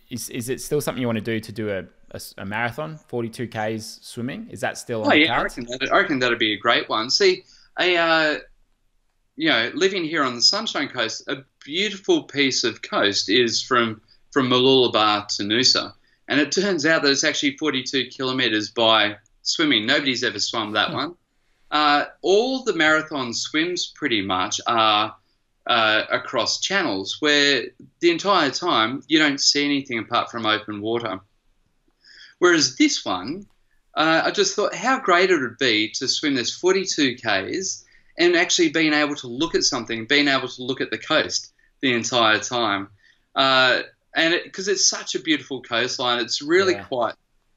is 0.10 0.30
is 0.30 0.50
it 0.50 0.62
still 0.62 0.82
something 0.82 1.02
you 1.02 1.08
want 1.08 1.20
to 1.20 1.24
do 1.24 1.40
to 1.40 1.52
do 1.52 1.70
a, 1.70 1.84
a, 2.12 2.22
a 2.40 2.46
marathon, 2.46 2.98
forty 3.08 3.30
two 3.30 3.48
k's 3.48 4.00
swimming? 4.02 4.48
Is 4.50 4.62
that 4.62 4.78
still? 4.78 5.04
Oh 5.06 5.14
yeah, 5.14 5.38
I 5.38 5.44
reckon, 5.44 5.66
that, 5.66 5.90
I 5.92 5.98
reckon 5.98 6.20
that'd 6.20 6.40
be 6.40 6.54
a 6.54 6.58
great 6.58 6.88
one. 6.88 7.10
See, 7.10 7.44
a 7.80 7.98
uh, 7.98 8.38
you 9.36 9.50
know, 9.50 9.72
living 9.74 10.04
here 10.04 10.24
on 10.24 10.36
the 10.36 10.42
Sunshine 10.42 10.88
Coast, 10.88 11.28
a 11.28 11.44
beautiful 11.64 12.24
piece 12.24 12.64
of 12.64 12.82
coast 12.82 13.30
is 13.30 13.62
from 13.62 14.02
from 14.34 14.50
Mooloolaba 14.50 15.28
to 15.38 15.44
Noosa, 15.44 15.94
and 16.28 16.40
it 16.40 16.52
turns 16.52 16.86
out 16.86 17.04
that 17.04 17.12
it's 17.12 17.24
actually 17.24 17.56
forty 17.58 17.84
two 17.84 18.08
kilometres 18.08 18.72
by 18.72 19.16
swimming. 19.44 19.86
Nobody's 19.86 20.24
ever 20.24 20.40
swum 20.40 20.74
that 20.74 20.90
hmm. 20.90 20.96
one. 20.96 21.16
Uh, 21.72 22.06
all 22.22 22.64
the 22.64 22.74
marathon 22.74 23.34
swims 23.34 23.88
pretty 23.96 24.22
much 24.22 24.60
are 24.68 25.16
uh, 25.66 26.04
across 26.12 26.60
channels 26.60 27.18
where 27.20 27.64
the 28.00 28.12
entire 28.12 28.52
time 28.52 29.02
you 29.08 29.18
don't 29.18 29.40
see 29.40 29.66
anything 29.66 30.00
apart 30.00 30.30
from 30.30 30.46
open 30.46 30.82
water. 30.82 31.20
Whereas 32.40 32.76
this 32.76 33.06
one, 33.06 33.48
uh, 33.96 34.24
I 34.26 34.32
just 34.32 34.56
thought 34.56 34.76
how 34.76 35.00
great 35.00 35.32
it 35.32 35.40
would 35.40 35.58
be 35.58 35.90
to 35.92 36.08
swim 36.08 36.36
this 36.36 36.54
42 36.54 37.16
Ks 37.16 37.86
and 38.18 38.36
actually 38.36 38.70
being 38.70 38.94
able 38.94 39.16
to 39.16 39.28
look 39.28 39.56
at 39.56 39.64
something, 39.64 40.06
being 40.06 40.28
able 40.28 40.50
to 40.50 40.64
look 40.64 40.82
at 40.82 40.92
the 40.92 40.98
coast 40.98 41.54
the 41.82 41.94
entire 41.94 42.40
time. 42.40 42.90
Uh, 43.36 43.82
and 44.16 44.40
because 44.44 44.68
it, 44.68 44.74
it's 44.74 44.90
such 44.90 45.16
a 45.16 45.20
beautiful 45.20 45.62
coastline, 45.62 46.20
it's 46.20 46.42
really 46.42 46.74
yeah. 46.74 46.84
quite 46.84 47.16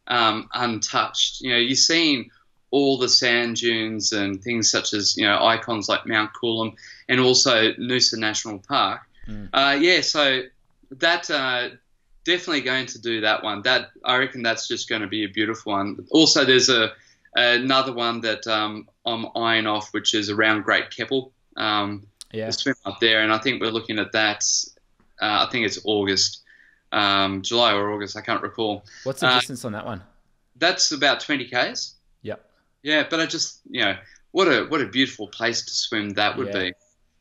um, 0.09 0.49
untouched. 0.55 1.40
You 1.40 1.51
know, 1.51 1.59
you're 1.59 1.77
seeing 1.77 2.31
all 2.71 2.99
the 2.99 3.09
sand 3.09 3.57
dunes 3.57 4.12
and 4.12 4.42
things 4.42 4.71
such 4.71 4.92
as 4.92 5.16
you 5.16 5.27
know 5.27 5.45
icons 5.45 5.88
like 5.88 6.07
Mount 6.07 6.31
Coolum 6.40 6.75
and 7.09 7.21
also 7.21 7.73
Noosa 7.73 8.19
National 8.19 8.59
Park. 8.59 9.01
Mm. 9.29 9.49
Uh, 9.53 9.79
yeah, 9.81 10.01
so 10.01 10.42
that 10.90 11.31
uh, 11.31 11.71
definitely 12.25 12.61
going 12.61 12.87
to 12.87 13.01
do 13.01 13.21
that 13.23 13.42
one. 13.42 13.62
That 13.62 13.90
I 14.05 14.16
reckon 14.19 14.42
that's 14.42 14.69
just 14.69 14.88
going 14.88 15.03
to 15.03 15.09
be 15.09 15.25
a 15.25 15.29
beautiful 15.29 15.73
one. 15.73 16.07
Also, 16.11 16.45
there's 16.45 16.69
a 16.69 16.92
another 17.35 17.92
one 17.92 18.21
that 18.23 18.47
um, 18.47 18.88
I'm 19.05 19.27
eyeing 19.37 19.66
off, 19.66 19.92
which 19.92 20.14
is 20.14 20.31
around 20.31 20.62
Great 20.62 20.90
Keppel. 20.90 21.33
Um, 21.57 22.07
yeah, 22.33 22.51
swim 22.51 22.75
up 22.85 23.01
there, 23.01 23.23
and 23.23 23.33
I 23.33 23.38
think 23.38 23.61
we're 23.61 23.71
looking 23.71 23.99
at 23.99 24.12
that. 24.12 24.45
Uh, 25.21 25.47
I 25.47 25.51
think 25.51 25.64
it's 25.64 25.79
August, 25.85 26.42
um, 26.92 27.42
July 27.42 27.72
or 27.75 27.92
August. 27.92 28.16
I 28.16 28.20
can't 28.20 28.42
recall. 28.42 28.85
What's 29.05 29.20
the 29.20 29.29
uh, 29.29 29.38
distance 29.38 29.64
on 29.64 29.72
that 29.72 29.85
one? 29.85 30.03
That's 30.57 30.92
about 30.92 31.20
20 31.20 31.46
k's. 31.46 31.94
Yep. 32.22 32.44
Yeah, 32.83 33.07
but 33.09 33.20
I 33.20 33.27
just 33.27 33.61
you 33.68 33.85
know 33.85 33.96
what 34.33 34.49
a 34.49 34.64
what 34.64 34.81
a 34.81 34.87
beautiful 34.87 35.29
place 35.29 35.64
to 35.64 35.70
swim 35.72 36.11
that 36.11 36.37
would 36.37 36.49
yeah. 36.49 36.59
be. 36.59 36.72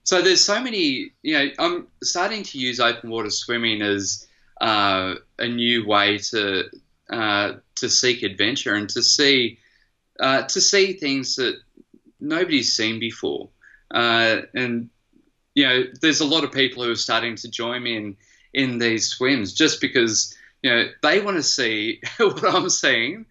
So 0.03 0.21
there's 0.21 0.43
so 0.43 0.61
many, 0.61 1.13
you 1.23 1.33
know, 1.33 1.49
I'm 1.57 1.87
starting 2.03 2.43
to 2.43 2.59
use 2.59 2.79
open 2.79 3.09
water 3.09 3.31
swimming 3.31 3.81
as 3.81 4.27
uh, 4.61 5.15
a 5.39 5.47
new 5.47 5.87
way 5.87 6.19
to 6.19 6.69
uh, 7.09 7.53
to 7.75 7.89
seek 7.89 8.21
adventure 8.21 8.75
and 8.75 8.87
to 8.89 9.01
see 9.01 9.57
uh, 10.19 10.43
to 10.43 10.61
see 10.61 10.93
things 10.93 11.35
that 11.37 11.55
nobody's 12.19 12.73
seen 12.73 12.99
before. 12.99 13.49
Uh, 13.91 14.41
and 14.53 14.89
you 15.55 15.65
know, 15.67 15.83
there's 16.01 16.19
a 16.19 16.25
lot 16.25 16.43
of 16.43 16.51
people 16.51 16.83
who 16.83 16.91
are 16.91 16.95
starting 16.95 17.35
to 17.37 17.49
join 17.49 17.81
me 17.81 17.97
in 17.97 18.17
in 18.55 18.79
these 18.79 19.09
swims 19.09 19.53
just 19.53 19.81
because 19.81 20.35
you 20.63 20.71
know 20.71 20.85
they 21.03 21.19
want 21.19 21.37
to 21.37 21.43
see 21.43 22.01
what 22.17 22.43
I'm 22.43 22.69
seeing. 22.69 23.25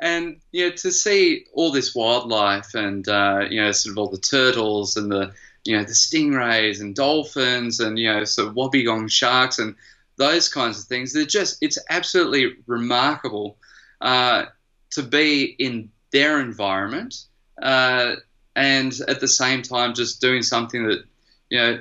And 0.00 0.40
you 0.50 0.68
know, 0.68 0.74
to 0.74 0.90
see 0.90 1.46
all 1.52 1.70
this 1.70 1.94
wildlife 1.94 2.74
and 2.74 3.06
uh, 3.06 3.46
you 3.48 3.62
know, 3.62 3.70
sort 3.70 3.92
of 3.92 3.98
all 3.98 4.08
the 4.08 4.18
turtles 4.18 4.96
and 4.96 5.12
the 5.12 5.32
you 5.64 5.76
know 5.76 5.84
the 5.84 5.92
stingrays 5.92 6.80
and 6.80 6.96
dolphins 6.96 7.78
and 7.78 7.96
you 7.98 8.12
know 8.12 8.24
sort 8.24 8.48
of 8.48 8.54
wobbegong 8.54 9.08
sharks 9.08 9.60
and 9.60 9.76
those 10.16 10.48
kinds 10.48 10.80
of 10.80 10.86
things. 10.86 11.12
They're 11.12 11.24
just 11.24 11.58
it's 11.60 11.78
absolutely 11.88 12.56
remarkable 12.66 13.58
uh, 14.00 14.46
to 14.90 15.02
be 15.04 15.44
in 15.44 15.90
their 16.10 16.40
environment 16.40 17.14
uh, 17.62 18.16
and 18.56 18.92
at 19.06 19.20
the 19.20 19.28
same 19.28 19.62
time 19.62 19.94
just 19.94 20.20
doing 20.20 20.42
something 20.42 20.84
that 20.88 21.04
you 21.48 21.58
know 21.58 21.80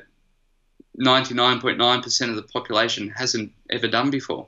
99.9% 1.01 2.29
of 2.29 2.35
the 2.35 2.43
population 2.43 3.09
hasn't 3.09 3.51
ever 3.69 3.87
done 3.87 4.11
before. 4.11 4.47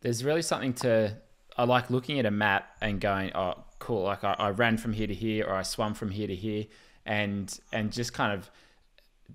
There's 0.00 0.24
really 0.24 0.42
something 0.42 0.74
to 0.74 1.16
I 1.56 1.64
like 1.64 1.90
looking 1.90 2.18
at 2.20 2.26
a 2.26 2.30
map 2.30 2.70
and 2.80 3.00
going, 3.00 3.32
oh, 3.34 3.64
cool. 3.80 4.04
Like 4.04 4.22
I, 4.22 4.34
I 4.38 4.50
ran 4.50 4.78
from 4.78 4.92
here 4.92 5.08
to 5.08 5.14
here, 5.14 5.44
or 5.44 5.54
I 5.54 5.62
swam 5.62 5.92
from 5.94 6.10
here 6.10 6.28
to 6.28 6.34
here, 6.34 6.66
and 7.04 7.58
and 7.72 7.92
just 7.92 8.12
kind 8.12 8.32
of 8.32 8.50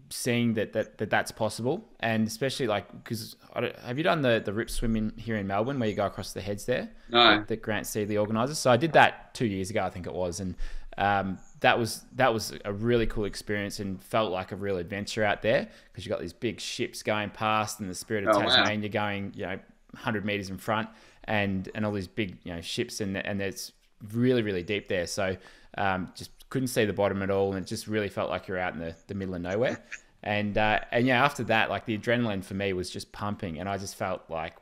seeing 0.10 0.54
that, 0.54 0.74
that, 0.74 0.98
that 0.98 1.10
that's 1.10 1.32
possible, 1.32 1.90
and 2.00 2.26
especially 2.26 2.68
like 2.68 2.90
because 3.04 3.36
have 3.84 3.98
you 3.98 4.04
done 4.04 4.22
the 4.22 4.42
the 4.44 4.54
rip 4.54 4.70
swimming 4.70 5.12
here 5.18 5.36
in 5.36 5.48
Melbourne 5.48 5.80
where 5.80 5.90
you 5.90 5.96
go 5.96 6.06
across 6.06 6.32
the 6.32 6.42
heads 6.42 6.66
there? 6.66 6.90
No. 7.10 7.38
That, 7.38 7.48
that 7.50 7.62
Grant 7.62 7.86
Siedle 7.86 8.18
organises. 8.22 8.58
So 8.58 8.72
I 8.72 8.78
did 8.78 8.94
that 8.94 9.34
two 9.34 9.46
years 9.46 9.70
ago, 9.70 9.84
I 9.84 9.90
think 9.90 10.08
it 10.08 10.14
was, 10.14 10.40
and 10.40 10.56
um, 10.98 11.40
that 11.64 11.80
was 11.80 12.04
that 12.16 12.34
was 12.34 12.54
a 12.66 12.74
really 12.74 13.08
cool 13.08 13.24
experience 13.24 13.80
and 13.80 14.04
felt 14.04 14.34
like 14.34 14.52
a 14.52 14.56
real 14.56 14.78
adventure 14.78 15.24
out 15.24 15.42
there 15.42 15.70
because 15.86 16.06
you 16.06 16.10
got 16.10 16.20
these 16.20 16.34
big 16.34 16.60
ships 16.60 17.02
going 17.02 17.30
past 17.30 17.80
and 17.80 17.90
the 17.90 17.96
Spirit 17.96 18.28
of 18.28 18.36
oh, 18.36 18.42
Tasmania 18.42 18.90
wow. 18.90 18.92
going, 18.92 19.32
you 19.34 19.46
know, 19.46 19.58
100 19.92 20.26
meters 20.26 20.50
in 20.50 20.58
front, 20.58 20.90
and 21.24 21.70
and 21.74 21.86
all 21.86 21.94
these 21.94 22.08
big 22.08 22.38
you 22.44 22.54
know 22.54 22.60
ships 22.60 23.00
and 23.00 23.16
and 23.16 23.42
it's 23.42 23.72
really 24.12 24.42
really 24.42 24.62
deep 24.62 24.90
there. 24.90 25.08
So 25.08 25.38
um, 25.78 26.12
just 26.16 26.32
couldn't 26.50 26.68
see 26.68 26.84
the 26.84 26.92
bottom 26.92 27.24
at 27.24 27.32
all, 27.32 27.54
and 27.54 27.64
it 27.64 27.68
just 27.68 27.88
really 27.88 28.10
felt 28.10 28.30
like 28.30 28.50
you're 28.50 28.60
out 28.60 28.74
in 28.74 28.80
the, 28.80 28.94
the 29.08 29.16
middle 29.16 29.34
of 29.34 29.42
nowhere. 29.42 29.82
And 30.22 30.58
uh, 30.58 30.82
and 30.92 31.08
yeah, 31.08 31.24
after 31.24 31.46
that, 31.46 31.70
like 31.70 31.86
the 31.86 31.98
adrenaline 31.98 32.44
for 32.44 32.56
me 32.56 32.74
was 32.74 32.90
just 32.90 33.14
pumping, 33.14 33.60
and 33.60 33.70
I 33.70 33.78
just 33.78 33.96
felt 33.96 34.30
like 34.30 34.56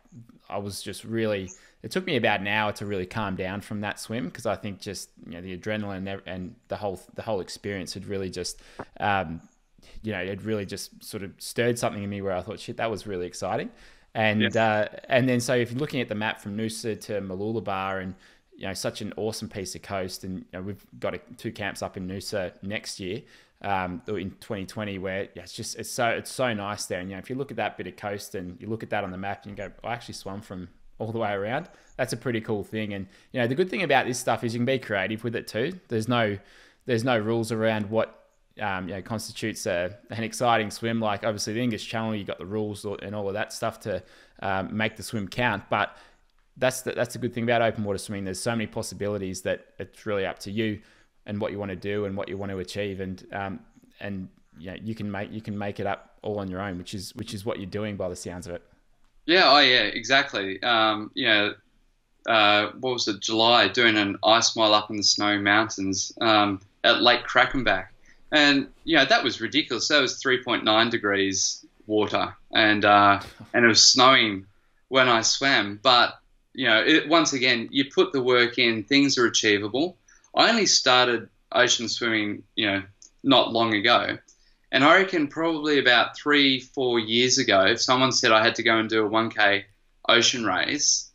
I 0.49 0.59
was 0.59 0.83
just 0.83 1.03
really. 1.03 1.49
It 1.83 1.91
took 1.91 2.05
me 2.05 2.15
about 2.15 2.41
an 2.41 2.47
hour 2.47 2.71
to 2.73 2.85
really 2.85 3.05
calm 3.05 3.35
down 3.35 3.61
from 3.61 3.81
that 3.81 3.99
swim 3.99 4.25
because 4.25 4.45
I 4.45 4.55
think 4.55 4.79
just 4.79 5.09
you 5.25 5.33
know 5.33 5.41
the 5.41 5.57
adrenaline 5.57 6.21
and 6.25 6.55
the 6.67 6.77
whole 6.77 7.01
the 7.15 7.21
whole 7.21 7.41
experience 7.41 7.93
had 7.93 8.05
really 8.05 8.29
just. 8.29 8.61
Um, 8.99 9.41
you 10.03 10.11
know, 10.11 10.19
it 10.19 10.43
really 10.43 10.65
just 10.65 11.03
sort 11.03 11.23
of 11.23 11.31
stirred 11.37 11.77
something 11.77 12.03
in 12.03 12.09
me 12.09 12.21
where 12.21 12.35
I 12.35 12.41
thought, 12.41 12.59
shit, 12.59 12.77
that 12.77 12.89
was 12.89 13.05
really 13.05 13.25
exciting. 13.25 13.69
And 14.13 14.41
yes. 14.41 14.55
uh, 14.55 14.87
and 15.05 15.27
then 15.27 15.39
so 15.39 15.55
if 15.55 15.71
you're 15.71 15.79
looking 15.79 16.01
at 16.01 16.09
the 16.09 16.15
map 16.15 16.41
from 16.41 16.57
Noosa 16.57 16.99
to 17.01 17.21
Mooloolaba 17.21 18.01
and 18.01 18.15
you 18.55 18.67
know 18.67 18.73
such 18.73 19.01
an 19.01 19.13
awesome 19.15 19.47
piece 19.47 19.73
of 19.75 19.81
coast, 19.81 20.23
and 20.23 20.39
you 20.39 20.45
know, 20.53 20.61
we've 20.61 20.85
got 20.99 21.15
a, 21.15 21.19
two 21.37 21.51
camps 21.51 21.81
up 21.81 21.97
in 21.97 22.07
Noosa 22.07 22.51
next 22.61 22.99
year. 22.99 23.21
Um, 23.63 24.01
in 24.07 24.31
2020, 24.31 24.97
where 24.97 25.29
yeah, 25.35 25.43
it's 25.43 25.53
just 25.53 25.77
it's 25.77 25.89
so 25.89 26.09
it's 26.09 26.31
so 26.31 26.51
nice 26.53 26.87
there. 26.87 26.99
And 26.99 27.09
you 27.09 27.15
know, 27.15 27.19
if 27.19 27.29
you 27.29 27.35
look 27.35 27.51
at 27.51 27.57
that 27.57 27.77
bit 27.77 27.87
of 27.87 27.95
coast 27.95 28.35
and 28.35 28.59
you 28.59 28.67
look 28.67 28.83
at 28.83 28.89
that 28.89 29.03
on 29.03 29.11
the 29.11 29.17
map, 29.17 29.45
and 29.45 29.51
you 29.51 29.55
go, 29.55 29.71
I 29.83 29.93
actually 29.93 30.15
swam 30.15 30.41
from 30.41 30.67
all 31.01 31.11
the 31.11 31.17
way 31.17 31.33
around. 31.33 31.67
That's 31.97 32.13
a 32.13 32.17
pretty 32.17 32.41
cool 32.41 32.63
thing. 32.63 32.93
And 32.93 33.07
you 33.31 33.41
know, 33.41 33.47
the 33.47 33.55
good 33.55 33.69
thing 33.69 33.83
about 33.83 34.05
this 34.05 34.19
stuff 34.19 34.43
is 34.43 34.53
you 34.53 34.59
can 34.59 34.65
be 34.65 34.79
creative 34.79 35.23
with 35.23 35.35
it 35.35 35.47
too. 35.47 35.79
There's 35.87 36.07
no 36.07 36.37
there's 36.85 37.03
no 37.03 37.17
rules 37.17 37.51
around 37.51 37.89
what 37.89 38.27
um, 38.59 38.87
you 38.87 38.95
know, 38.95 39.01
constitutes 39.01 39.65
a, 39.65 39.97
an 40.09 40.23
exciting 40.23 40.69
swim. 40.71 40.99
Like 40.99 41.23
obviously 41.23 41.53
the 41.53 41.61
English 41.61 41.87
Channel, 41.87 42.15
you 42.15 42.23
got 42.23 42.37
the 42.37 42.45
rules 42.45 42.85
and 42.85 43.15
all 43.15 43.27
of 43.27 43.33
that 43.33 43.51
stuff 43.51 43.79
to 43.81 44.03
um, 44.41 44.75
make 44.75 44.95
the 44.95 45.03
swim 45.03 45.27
count. 45.27 45.63
But 45.69 45.97
that's 46.57 46.81
the, 46.81 46.91
that's 46.91 47.13
the 47.13 47.19
good 47.19 47.33
thing 47.33 47.43
about 47.43 47.61
open 47.61 47.83
water 47.83 47.97
swimming. 47.97 48.25
There's 48.25 48.41
so 48.41 48.51
many 48.51 48.67
possibilities 48.67 49.41
that 49.41 49.65
it's 49.79 50.05
really 50.05 50.25
up 50.25 50.39
to 50.39 50.51
you 50.51 50.79
and 51.25 51.41
what 51.41 51.51
you 51.51 51.59
want 51.59 51.69
to 51.69 51.75
do 51.75 52.05
and 52.05 52.15
what 52.15 52.29
you 52.29 52.37
want 52.37 52.51
to 52.51 52.59
achieve. 52.59 52.99
And 52.99 53.25
um, 53.31 53.59
and 53.99 54.29
you 54.59 54.71
know, 54.71 54.77
you 54.81 54.93
can 54.93 55.09
make 55.09 55.31
you 55.31 55.41
can 55.41 55.57
make 55.57 55.79
it 55.79 55.87
up 55.87 56.17
all 56.21 56.39
on 56.39 56.49
your 56.49 56.61
own, 56.61 56.77
which 56.77 56.93
is 56.93 57.15
which 57.15 57.33
is 57.33 57.45
what 57.45 57.57
you're 57.57 57.65
doing 57.69 57.95
by 57.95 58.09
the 58.09 58.15
sounds 58.15 58.47
of 58.47 58.53
it. 58.55 58.63
Yeah. 59.25 59.43
Oh 59.45 59.59
yeah. 59.59 59.83
Exactly. 59.83 60.61
Um, 60.63 61.11
you 61.13 61.27
know. 61.27 61.53
Uh, 62.27 62.69
what 62.79 62.93
was 62.93 63.07
it? 63.07 63.19
July 63.19 63.67
doing 63.67 63.97
an 63.97 64.15
ice 64.23 64.55
mile 64.55 64.75
up 64.75 64.91
in 64.91 64.97
the 64.97 65.03
Snowy 65.03 65.39
Mountains 65.39 66.11
um, 66.21 66.61
at 66.83 67.01
Lake 67.01 67.23
Crackenback, 67.25 67.87
and 68.31 68.67
you 68.83 68.95
know 68.95 69.05
that 69.05 69.23
was 69.23 69.41
ridiculous. 69.41 69.87
That 69.87 70.01
was 70.01 70.21
3.9 70.21 70.91
degrees 70.91 71.65
water, 71.87 72.35
and 72.53 72.85
uh, 72.85 73.21
and 73.55 73.65
it 73.65 73.67
was 73.67 73.83
snowing 73.83 74.45
when 74.89 75.09
I 75.09 75.21
swam. 75.21 75.79
But 75.81 76.19
you 76.53 76.67
know, 76.67 76.83
it, 76.85 77.07
once 77.07 77.33
again, 77.33 77.69
you 77.71 77.85
put 77.85 78.13
the 78.13 78.21
work 78.21 78.57
in, 78.57 78.83
things 78.83 79.17
are 79.17 79.25
achievable. 79.25 79.97
I 80.35 80.49
only 80.49 80.65
started 80.65 81.29
ocean 81.51 81.89
swimming, 81.89 82.43
you 82.55 82.67
know, 82.67 82.83
not 83.23 83.51
long 83.51 83.73
ago. 83.73 84.17
And 84.71 84.83
I 84.83 84.97
reckon 84.97 85.27
probably 85.27 85.79
about 85.79 86.17
three, 86.17 86.59
four 86.59 86.97
years 86.97 87.37
ago, 87.37 87.65
if 87.65 87.81
someone 87.81 88.11
said 88.11 88.31
I 88.31 88.43
had 88.43 88.55
to 88.55 88.63
go 88.63 88.77
and 88.77 88.89
do 88.89 89.05
a 89.05 89.09
1K 89.09 89.63
ocean 90.07 90.45
race, 90.45 91.11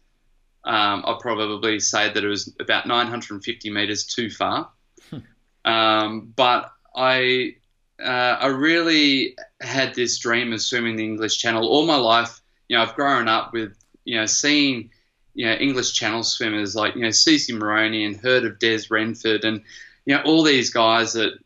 um, 0.65 1.05
I'd 1.07 1.21
probably 1.21 1.81
say 1.81 2.13
that 2.13 2.23
it 2.23 2.29
was 2.29 2.55
about 2.61 2.87
950 2.87 3.71
meters 3.71 4.05
too 4.05 4.29
far. 4.29 4.69
Hmm. 5.11 5.19
Um, 5.65 6.33
but 6.37 6.71
I 6.95 7.57
uh, 8.03 8.37
I 8.41 8.49
really 8.49 9.37
had 9.61 9.95
this 9.95 10.19
dream 10.19 10.53
of 10.53 10.61
swimming 10.61 10.97
the 10.97 11.05
English 11.05 11.39
Channel 11.39 11.67
all 11.67 11.87
my 11.87 11.97
life. 11.97 12.41
You 12.69 12.77
know, 12.77 12.83
I've 12.83 12.95
grown 12.95 13.29
up 13.29 13.53
with 13.53 13.77
you 14.05 14.17
know 14.17 14.27
seeing 14.27 14.91
you 15.35 15.47
know 15.47 15.55
English 15.55 15.93
Channel 15.93 16.25
swimmers 16.25 16.75
like 16.75 16.95
you 16.95 17.03
know 17.03 17.11
Susie 17.11 17.55
Maroney 17.55 18.05
and 18.05 18.17
heard 18.17 18.45
of 18.45 18.59
Des 18.59 18.83
Renford 18.91 19.45
and 19.45 19.63
you 20.05 20.15
know 20.15 20.23
all 20.23 20.43
these 20.43 20.71
guys 20.71 21.15
that 21.15 21.39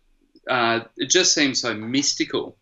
uh, 0.48 0.81
it 0.96 1.11
just 1.11 1.35
seems 1.35 1.61
so 1.61 1.74
mystical. 1.74 2.57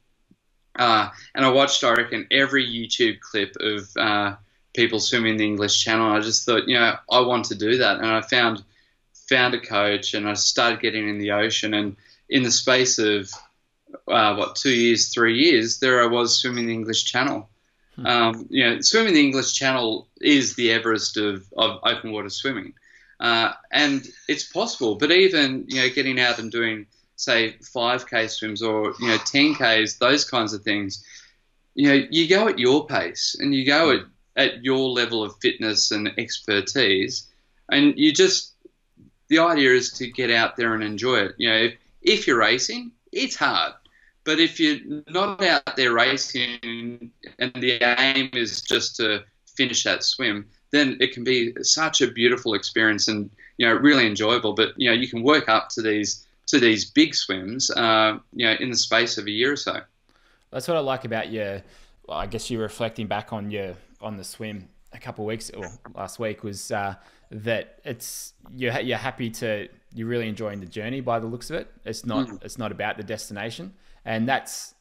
Uh, 0.79 1.11
and 1.35 1.45
I 1.45 1.51
watched, 1.51 1.83
I 1.83 1.93
reckon, 1.93 2.27
every 2.31 2.65
YouTube 2.65 3.21
clip 3.21 3.57
of 3.59 3.89
uh, 3.97 4.37
people 4.75 5.01
swimming 5.01 5.37
the 5.37 5.45
English 5.45 5.83
Channel. 5.83 6.13
I 6.13 6.21
just 6.21 6.47
thought, 6.47 6.69
you 6.69 6.79
know, 6.79 6.95
I 7.11 7.21
want 7.21 7.47
to 7.47 7.55
do 7.55 7.79
that, 7.79 7.97
and 7.97 8.07
I 8.07 8.21
found 8.21 8.63
found 9.29 9.55
a 9.55 9.61
coach, 9.61 10.15
and 10.15 10.29
I 10.29 10.35
started 10.35 10.81
getting 10.81 11.09
in 11.09 11.19
the 11.19 11.33
ocean, 11.33 11.75
and 11.75 11.97
in 12.29 12.43
the 12.43 12.51
space 12.51 12.99
of 12.99 13.31
uh, 14.07 14.35
what 14.37 14.57
two 14.57 14.71
years, 14.71 15.13
three 15.13 15.39
years, 15.39 15.81
there 15.81 16.03
I 16.03 16.07
was 16.07 16.39
swimming 16.39 16.67
the 16.67 16.75
English 16.75 17.05
Channel. 17.05 17.49
Hmm. 17.97 18.07
Um, 18.07 18.47
you 18.49 18.65
know, 18.65 18.81
swimming 18.81 19.15
the 19.15 19.21
English 19.21 19.55
Channel 19.55 20.07
is 20.21 20.55
the 20.55 20.71
Everest 20.71 21.17
of, 21.17 21.45
of 21.57 21.81
open 21.83 22.13
water 22.13 22.31
swimming, 22.31 22.75
uh, 23.19 23.53
and 23.73 24.07
it's 24.29 24.45
possible. 24.45 24.95
But 24.95 25.11
even 25.11 25.65
you 25.69 25.81
know, 25.81 25.89
getting 25.91 26.21
out 26.21 26.39
and 26.39 26.53
doing 26.53 26.87
say 27.19 27.57
5k 27.61 28.31
swims 28.31 28.63
or 28.63 28.95
you 29.01 29.09
know 29.09 29.19
10ks, 29.19 29.99
those 29.99 30.25
kinds 30.25 30.55
of 30.55 30.63
things, 30.63 31.05
you 31.75 31.89
know, 31.89 32.07
you 32.11 32.29
go 32.29 32.49
at 32.49 32.59
your 32.59 32.87
pace 32.87 33.37
and 33.39 33.55
you 33.55 33.67
go 33.67 33.91
at, 33.91 34.01
at 34.37 34.65
your 34.65 34.89
level 34.89 35.23
of 35.23 35.37
fitness 35.43 35.91
and 35.91 36.11
expertise, 36.17 37.27
and 37.71 37.99
you 37.99 38.13
just 38.13 38.55
the 39.29 39.41
idea 39.41 39.73
is 39.73 39.93
to 39.93 40.11
get 40.11 40.31
out 40.31 40.57
there 40.57 40.75
and 40.75 40.83
enjoy 40.83 41.17
it. 41.17 41.35
You 41.37 41.51
know, 41.51 41.57
if, 41.57 41.75
if 42.03 42.27
you're 42.27 42.39
racing, 42.39 42.93
it's 43.13 43.37
hard. 43.37 43.75
But 44.25 44.39
if 44.39 44.61
you're 44.61 44.79
not 45.09 45.43
out 45.43 45.77
there 45.77 45.93
racing 45.93 47.11
and 47.39 47.53
the 47.55 47.79
aim 47.99 48.31
is 48.33 48.63
just 48.63 48.97
to 48.97 49.25
finish 49.47 49.83
that 49.85 50.05
swim, 50.05 50.47
then 50.71 50.97
it 51.01 51.13
can 51.13 51.25
be 51.25 51.53
such 51.63 52.01
a 52.01 52.11
beautiful 52.11 52.55
experience 52.55 53.09
and 53.09 53.29
you 53.57 53.67
know 53.67 53.75
really 53.75 54.07
enjoyable. 54.07 54.53
But 54.53 54.73
you 54.77 54.89
know 54.89 54.95
you 54.95 55.09
can 55.09 55.23
work 55.23 55.49
up 55.49 55.69
to 55.71 55.83
these 55.83 56.28
to 56.49 56.59
these 56.59 56.91
big 56.91 57.15
swims, 57.15 57.71
uh, 57.71 58.19
you 58.33 58.47
know, 58.47 58.55
in 58.61 58.71
the 58.71 58.77
space 58.77 59.19
of 59.19 59.27
a 59.27 59.31
year 59.31 59.53
or 59.53 59.57
so. 59.57 59.81
That's 60.51 60.67
what 60.67 60.77
I 60.77 60.81
like 60.81 61.05
about 61.05 61.31
your. 61.31 61.63
Well, 62.07 62.19
I 62.19 62.27
guess 62.27 62.51
you're 62.51 62.63
reflecting 62.63 63.07
back 63.07 63.33
on 63.33 63.51
your 63.51 63.75
on 64.01 64.17
the 64.17 64.25
swim 64.25 64.69
a 64.93 64.99
couple 64.99 65.25
of 65.25 65.29
weeks 65.29 65.51
or 65.51 65.71
last 65.95 66.19
week 66.19 66.43
was 66.43 66.71
uh, 66.71 66.95
that 67.31 67.81
it's 67.85 68.33
you're 68.55 68.79
you're 68.81 68.97
happy 68.99 69.31
to 69.31 69.69
you're 69.95 70.09
really 70.09 70.29
enjoying 70.29 70.61
the 70.61 70.67
journey 70.67 71.01
by 71.01 71.19
the 71.19 71.27
looks 71.27 71.51
of 71.51 71.57
it. 71.57 71.71
It's 71.85 72.07
not 72.07 72.29
mm. 72.29 72.43
it's 72.43 72.59
not 72.59 72.73
about 72.73 72.97
the 72.97 73.03
destination, 73.03 73.75
and 74.05 74.27
that's 74.27 74.75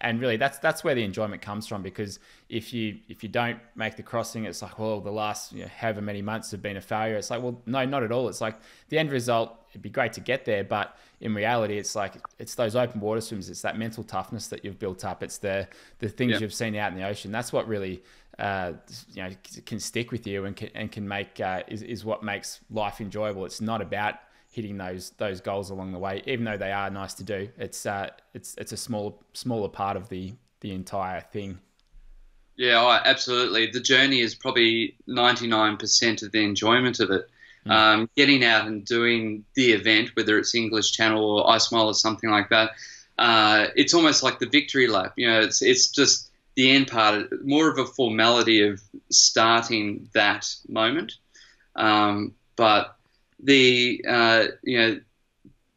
and 0.00 0.20
really 0.20 0.36
that's 0.36 0.58
that's 0.58 0.82
where 0.84 0.94
the 0.94 1.04
enjoyment 1.04 1.42
comes 1.42 1.66
from 1.66 1.82
because 1.82 2.18
if 2.48 2.72
you 2.72 2.98
if 3.08 3.22
you 3.22 3.28
don't 3.28 3.58
make 3.74 3.96
the 3.96 4.02
crossing 4.02 4.44
it's 4.44 4.62
like 4.62 4.78
well 4.78 5.00
the 5.00 5.10
last 5.10 5.52
you 5.52 5.62
know, 5.62 5.70
however 5.78 6.00
many 6.00 6.22
months 6.22 6.50
have 6.50 6.62
been 6.62 6.76
a 6.76 6.80
failure 6.80 7.16
it's 7.16 7.30
like 7.30 7.42
well 7.42 7.60
no 7.66 7.84
not 7.84 8.02
at 8.02 8.12
all 8.12 8.28
it's 8.28 8.40
like 8.40 8.56
the 8.90 8.98
end 8.98 9.10
result 9.10 9.56
it'd 9.72 9.82
be 9.82 9.90
great 9.90 10.12
to 10.12 10.20
get 10.20 10.44
there 10.44 10.62
but 10.62 10.96
in 11.20 11.34
reality 11.34 11.76
it's 11.76 11.96
like 11.96 12.14
it's 12.38 12.54
those 12.54 12.76
open 12.76 13.00
water 13.00 13.20
swims 13.20 13.50
it's 13.50 13.62
that 13.62 13.76
mental 13.76 14.04
toughness 14.04 14.46
that 14.46 14.64
you've 14.64 14.78
built 14.78 15.04
up 15.04 15.22
it's 15.22 15.38
the 15.38 15.66
the 15.98 16.08
things 16.08 16.40
you've 16.40 16.54
seen 16.54 16.76
out 16.76 16.92
in 16.92 16.98
the 16.98 17.06
ocean 17.06 17.32
that's 17.32 17.52
what 17.52 17.66
really 17.66 18.02
uh, 18.38 18.72
you 19.12 19.22
know 19.22 19.30
can 19.66 19.78
stick 19.78 20.10
with 20.10 20.26
you 20.26 20.44
and 20.44 20.56
can, 20.56 20.70
and 20.74 20.90
can 20.90 21.06
make 21.06 21.40
uh, 21.40 21.62
is, 21.68 21.82
is 21.82 22.04
what 22.04 22.22
makes 22.22 22.60
life 22.70 23.00
enjoyable. 23.00 23.44
It's 23.44 23.60
not 23.60 23.82
about 23.82 24.14
hitting 24.50 24.76
those 24.76 25.10
those 25.18 25.40
goals 25.40 25.70
along 25.70 25.92
the 25.92 25.98
way, 25.98 26.22
even 26.26 26.44
though 26.44 26.56
they 26.56 26.72
are 26.72 26.90
nice 26.90 27.14
to 27.14 27.24
do. 27.24 27.48
It's 27.58 27.84
uh, 27.86 28.10
it's 28.34 28.54
it's 28.56 28.72
a 28.72 28.76
small 28.76 29.22
smaller 29.32 29.68
part 29.68 29.96
of 29.96 30.08
the 30.08 30.34
the 30.60 30.72
entire 30.72 31.20
thing. 31.20 31.58
Yeah, 32.56 32.82
oh, 32.82 33.00
absolutely. 33.04 33.70
The 33.70 33.80
journey 33.80 34.20
is 34.20 34.34
probably 34.34 34.96
ninety 35.06 35.46
nine 35.46 35.76
percent 35.76 36.22
of 36.22 36.32
the 36.32 36.42
enjoyment 36.42 37.00
of 37.00 37.10
it. 37.10 37.28
Mm. 37.66 37.70
Um, 37.70 38.10
getting 38.16 38.44
out 38.44 38.66
and 38.66 38.84
doing 38.84 39.44
the 39.54 39.72
event, 39.72 40.10
whether 40.14 40.38
it's 40.38 40.54
English 40.54 40.92
Channel 40.92 41.24
or 41.24 41.50
Ice 41.50 41.70
Mile 41.70 41.86
or 41.86 41.94
something 41.94 42.30
like 42.30 42.48
that, 42.50 42.70
uh, 43.18 43.66
it's 43.76 43.94
almost 43.94 44.22
like 44.22 44.38
the 44.38 44.46
victory 44.46 44.88
lap. 44.88 45.12
You 45.16 45.28
know, 45.28 45.40
it's 45.40 45.62
it's 45.62 45.88
just 45.88 46.30
the 46.54 46.70
end 46.70 46.88
part, 46.88 47.44
more 47.44 47.70
of 47.70 47.78
a 47.78 47.86
formality 47.86 48.62
of 48.62 48.82
starting 49.10 50.08
that 50.12 50.54
moment. 50.68 51.14
Um, 51.76 52.34
but 52.56 52.96
the 53.42 54.04
uh, 54.08 54.46
you 54.62 54.78
know 54.78 55.00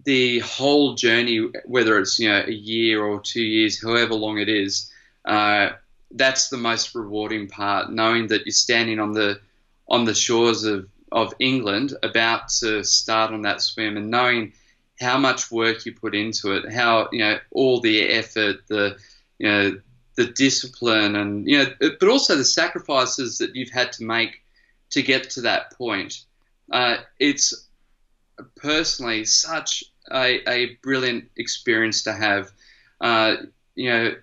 the 0.06 0.40
whole 0.40 0.96
journey, 0.96 1.50
whether 1.66 2.00
it's 2.00 2.20
you 2.20 2.30
know 2.30 2.44
a 2.46 2.52
year 2.52 3.04
or 3.04 3.20
two 3.20 3.44
years, 3.44 3.82
however 3.82 4.16
long 4.16 4.38
it 4.40 4.50
is, 4.50 4.92
uh, 5.26 5.70
that's 6.12 6.50
the 6.50 6.58
most 6.58 6.96
rewarding 6.96 7.48
part. 7.48 7.92
Knowing 7.92 8.28
that 8.28 8.46
you're 8.46 8.54
standing 8.54 9.00
on 9.00 9.14
the 9.14 9.40
on 9.88 10.06
the 10.06 10.14
shores 10.14 10.64
of 10.64 10.88
of 11.16 11.34
England, 11.40 11.94
about 12.04 12.50
to 12.50 12.84
start 12.84 13.32
on 13.32 13.42
that 13.44 13.62
swim, 13.62 13.96
and 13.96 14.12
knowing 14.12 14.52
how 15.00 15.18
much 15.18 15.50
work 15.50 15.86
you 15.86 15.94
put 15.94 16.14
into 16.14 16.52
it, 16.52 16.72
how 16.72 17.08
you 17.12 17.20
know 17.20 17.40
all 17.52 17.80
the 17.80 18.10
effort, 18.10 18.58
the 18.68 18.98
you 19.40 19.48
know 19.48 19.82
the 20.16 20.26
discipline, 20.26 21.16
and 21.16 21.48
you 21.48 21.58
know, 21.58 21.74
but 21.80 22.10
also 22.10 22.36
the 22.36 22.46
sacrifices 22.46 23.38
that 23.38 23.56
you've 23.56 23.72
had 23.72 23.94
to 23.94 24.04
make 24.04 24.44
to 24.92 25.02
get 25.02 25.30
to 25.32 25.42
that 25.42 25.72
point. 25.78 26.26
Uh, 26.70 26.98
it's 27.18 27.68
personally 28.58 29.24
such 29.24 29.86
a, 30.12 30.50
a, 30.50 30.76
brilliant 30.84 31.30
experience 31.38 32.04
to 32.04 32.14
have. 32.14 32.52
Uh, 33.00 33.38
you 33.76 33.90
know, 33.90 34.16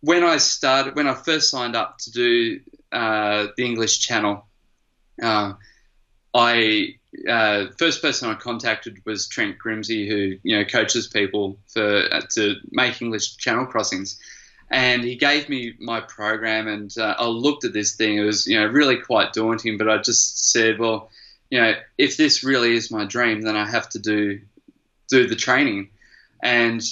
when 0.00 0.22
I 0.22 0.36
started, 0.36 0.94
when 0.94 1.08
I 1.08 1.14
first 1.14 1.50
signed 1.50 1.74
up 1.74 1.98
to 1.98 2.12
do 2.12 2.60
uh, 2.92 3.48
the 3.56 3.64
English 3.64 4.00
Channel, 4.00 4.46
uh, 5.22 5.54
I 6.34 6.96
uh, 7.28 7.66
first 7.78 8.00
person 8.00 8.30
I 8.30 8.34
contacted 8.34 8.98
was 9.04 9.28
Trent 9.28 9.58
Grimsey, 9.58 10.08
who 10.08 10.38
you 10.42 10.56
know 10.56 10.64
coaches 10.64 11.06
people 11.06 11.58
for 11.68 12.04
uh, 12.10 12.22
to 12.30 12.56
make 12.70 13.02
English 13.02 13.36
channel 13.36 13.66
crossings, 13.66 14.18
and 14.70 15.04
he 15.04 15.16
gave 15.16 15.48
me 15.48 15.74
my 15.78 16.00
program, 16.00 16.68
and 16.68 16.92
uh, 16.96 17.14
I 17.18 17.26
looked 17.26 17.64
at 17.64 17.74
this 17.74 17.96
thing. 17.96 18.16
It 18.16 18.24
was 18.24 18.46
you 18.46 18.58
know 18.58 18.66
really 18.66 18.96
quite 18.96 19.32
daunting, 19.32 19.76
but 19.76 19.90
I 19.90 19.98
just 19.98 20.52
said, 20.52 20.78
well, 20.78 21.10
you 21.50 21.60
know, 21.60 21.74
if 21.98 22.16
this 22.16 22.42
really 22.42 22.74
is 22.74 22.90
my 22.90 23.04
dream, 23.04 23.42
then 23.42 23.56
I 23.56 23.68
have 23.68 23.88
to 23.90 23.98
do 23.98 24.40
do 25.08 25.26
the 25.26 25.36
training, 25.36 25.90
and 26.42 26.82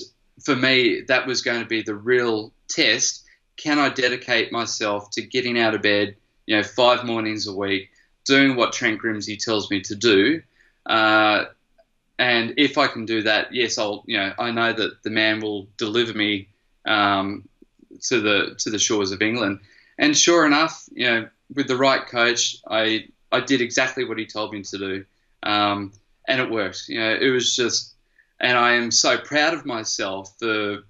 for 0.45 0.55
me, 0.55 1.03
that 1.09 1.27
was 1.27 1.43
going 1.43 1.61
to 1.61 1.69
be 1.69 1.83
the 1.83 1.95
real 1.95 2.53
test. 2.69 3.25
Can 3.57 3.79
I 3.79 3.91
dedicate 3.91 4.53
myself 4.53 5.11
to 5.13 5.23
getting 5.23 5.59
out 5.59 5.75
of 5.75 5.83
bed, 5.83 6.17
you 6.47 6.57
know, 6.57 6.63
five 6.63 7.05
mornings 7.05 7.47
a 7.47 7.55
week? 7.55 7.90
Doing 8.25 8.57
what 8.57 8.73
Trent 8.73 9.01
Grimsey 9.01 9.37
tells 9.37 9.71
me 9.71 9.81
to 9.83 9.95
do. 9.95 10.43
Uh, 10.87 11.45
and 12.19 12.55
if 12.59 12.77
I 12.79 12.87
can 12.87 13.07
do 13.07 13.23
that, 13.23 13.55
yes, 13.55 13.79
I'll. 13.79 14.05
You 14.07 14.19
know, 14.19 14.33
I 14.39 14.51
know 14.51 14.73
that 14.73 15.03
the 15.03 15.11
man 15.11 15.41
will 15.41 15.69
deliver 15.79 16.13
me 16.13 16.49
um, 16.87 17.49
to 18.09 18.21
the 18.21 18.55
to 18.59 18.71
the 18.71 18.79
shores 18.79 19.13
of 19.13 19.23
England. 19.23 19.61
And 19.99 20.17
sure 20.17 20.47
enough, 20.47 20.87
you 20.93 21.07
know, 21.07 21.29
with 21.55 21.67
the 21.67 21.77
right 21.77 22.07
coach, 22.07 22.57
I 22.69 23.07
I 23.33 23.41
did 23.41 23.61
exactly 23.61 24.05
what 24.05 24.19
he 24.19 24.27
told 24.27 24.53
me 24.53 24.63
to 24.63 24.79
do, 24.79 25.05
um, 25.43 25.93
and 26.29 26.41
it 26.41 26.51
worked. 26.51 26.89
You 26.89 27.01
know, 27.01 27.17
it 27.19 27.31
was 27.31 27.57
just, 27.57 27.95
and 28.39 28.57
I 28.57 28.75
am 28.75 28.91
so 28.91 29.17
proud 29.19 29.55
of 29.55 29.65
myself 29.65 30.35
for 30.39 30.81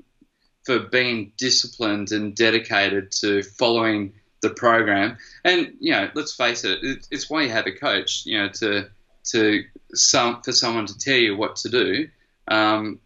for 0.64 0.81
being 0.81 1.33
disciplined 1.37 2.12
and 2.12 2.35
dedicated 2.35 3.12
to 3.12 3.43
following 3.43 4.12
the 4.43 4.51
program. 4.51 5.18
And 5.45 5.74
you 5.80 5.93
know, 5.93 6.11
let's 6.14 6.34
face 6.34 6.64
it, 6.64 7.07
it's 7.11 7.28
why 7.28 7.43
you 7.43 7.51
have 7.51 7.66
a 7.66 7.72
coach. 7.72 8.24
You 8.26 8.38
know, 8.38 8.49
to 8.49 8.88
to 9.32 9.64
some 9.95 10.43
for 10.43 10.53
someone 10.53 10.86
to 10.86 10.99
tell 10.99 11.16
you 11.16 11.36
what 11.36 11.57
to 11.57 11.68
do. 11.68 12.09
Um, 12.49 13.01